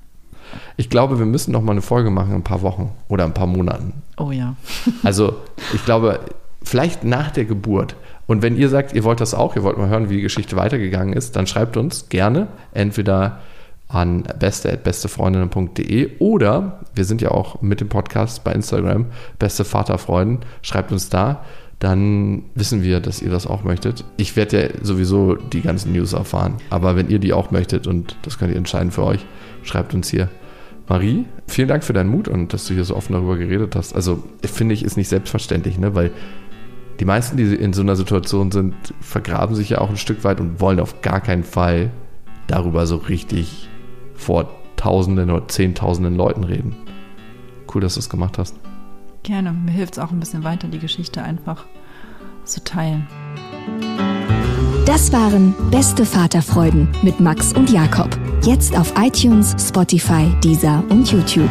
Ich 0.76 0.88
glaube, 0.88 1.18
wir 1.18 1.26
müssen 1.26 1.52
noch 1.52 1.60
mal 1.60 1.72
eine 1.72 1.82
Folge 1.82 2.10
machen 2.10 2.30
in 2.30 2.36
ein 2.36 2.44
paar 2.44 2.62
Wochen 2.62 2.90
oder 3.08 3.24
ein 3.24 3.34
paar 3.34 3.46
Monaten. 3.46 3.92
Oh 4.16 4.30
ja. 4.30 4.56
Also 5.02 5.36
ich 5.74 5.84
glaube, 5.84 6.20
vielleicht 6.62 7.04
nach 7.04 7.30
der 7.30 7.44
Geburt. 7.44 7.96
Und 8.26 8.42
wenn 8.42 8.56
ihr 8.56 8.68
sagt, 8.68 8.94
ihr 8.94 9.04
wollt 9.04 9.20
das 9.20 9.34
auch, 9.34 9.56
ihr 9.56 9.62
wollt 9.62 9.78
mal 9.78 9.88
hören, 9.88 10.08
wie 10.10 10.16
die 10.16 10.22
Geschichte 10.22 10.56
weitergegangen 10.56 11.12
ist, 11.12 11.36
dann 11.36 11.46
schreibt 11.46 11.76
uns 11.76 12.08
gerne 12.08 12.48
entweder 12.72 13.40
an 13.88 14.24
beste.bestefreundinnen.de 14.38 16.18
oder 16.18 16.80
wir 16.94 17.04
sind 17.04 17.22
ja 17.22 17.30
auch 17.30 17.62
mit 17.62 17.80
dem 17.80 17.88
Podcast 17.88 18.44
bei 18.44 18.52
Instagram, 18.52 19.06
beste 19.38 19.64
Vaterfreuden, 19.64 20.40
schreibt 20.62 20.92
uns 20.92 21.08
da, 21.08 21.44
dann 21.78 22.42
wissen 22.54 22.82
wir, 22.82 23.00
dass 23.00 23.22
ihr 23.22 23.30
das 23.30 23.46
auch 23.46 23.62
möchtet. 23.62 24.04
Ich 24.16 24.34
werde 24.34 24.62
ja 24.62 24.68
sowieso 24.82 25.36
die 25.36 25.60
ganzen 25.60 25.92
News 25.92 26.12
erfahren, 26.12 26.56
aber 26.70 26.96
wenn 26.96 27.08
ihr 27.08 27.18
die 27.18 27.32
auch 27.32 27.50
möchtet 27.50 27.86
und 27.86 28.16
das 28.22 28.38
könnt 28.38 28.50
ihr 28.50 28.58
entscheiden 28.58 28.90
für 28.90 29.04
euch, 29.04 29.24
schreibt 29.62 29.94
uns 29.94 30.08
hier. 30.08 30.28
Marie, 30.88 31.26
vielen 31.46 31.68
Dank 31.68 31.84
für 31.84 31.92
deinen 31.92 32.10
Mut 32.10 32.28
und 32.28 32.52
dass 32.52 32.66
du 32.66 32.74
hier 32.74 32.84
so 32.84 32.96
offen 32.96 33.12
darüber 33.12 33.36
geredet 33.36 33.76
hast. 33.76 33.94
Also 33.94 34.24
finde 34.42 34.74
ich, 34.74 34.82
ist 34.82 34.96
nicht 34.96 35.08
selbstverständlich, 35.08 35.78
ne? 35.78 35.94
weil 35.94 36.10
die 36.98 37.04
meisten, 37.04 37.36
die 37.36 37.54
in 37.54 37.72
so 37.72 37.82
einer 37.82 37.94
Situation 37.94 38.50
sind, 38.50 38.74
vergraben 39.00 39.54
sich 39.54 39.70
ja 39.70 39.78
auch 39.78 39.90
ein 39.90 39.96
Stück 39.96 40.24
weit 40.24 40.40
und 40.40 40.60
wollen 40.60 40.80
auf 40.80 41.00
gar 41.02 41.20
keinen 41.20 41.44
Fall 41.44 41.90
darüber 42.48 42.86
so 42.86 42.96
richtig 42.96 43.68
vor 44.14 44.50
Tausenden 44.76 45.30
oder 45.30 45.46
Zehntausenden 45.46 46.16
Leuten 46.16 46.42
reden. 46.42 46.74
Cool, 47.72 47.82
dass 47.82 47.94
du 47.94 48.00
es 48.00 48.08
gemacht 48.08 48.38
hast. 48.38 48.56
Gerne. 49.22 49.52
Mir 49.52 49.72
hilft 49.72 49.94
es 49.94 49.98
auch 49.98 50.10
ein 50.10 50.20
bisschen 50.20 50.44
weiter, 50.44 50.68
die 50.68 50.78
Geschichte 50.78 51.22
einfach 51.22 51.66
zu 52.44 52.62
teilen. 52.64 53.06
Das 54.86 55.12
waren 55.12 55.54
Beste 55.70 56.06
Vaterfreuden 56.06 56.88
mit 57.02 57.20
Max 57.20 57.52
und 57.52 57.70
Jakob. 57.70 58.08
Jetzt 58.42 58.76
auf 58.76 58.94
iTunes, 58.98 59.54
Spotify, 59.58 60.32
Deezer 60.42 60.82
und 60.88 61.10
YouTube. 61.12 61.50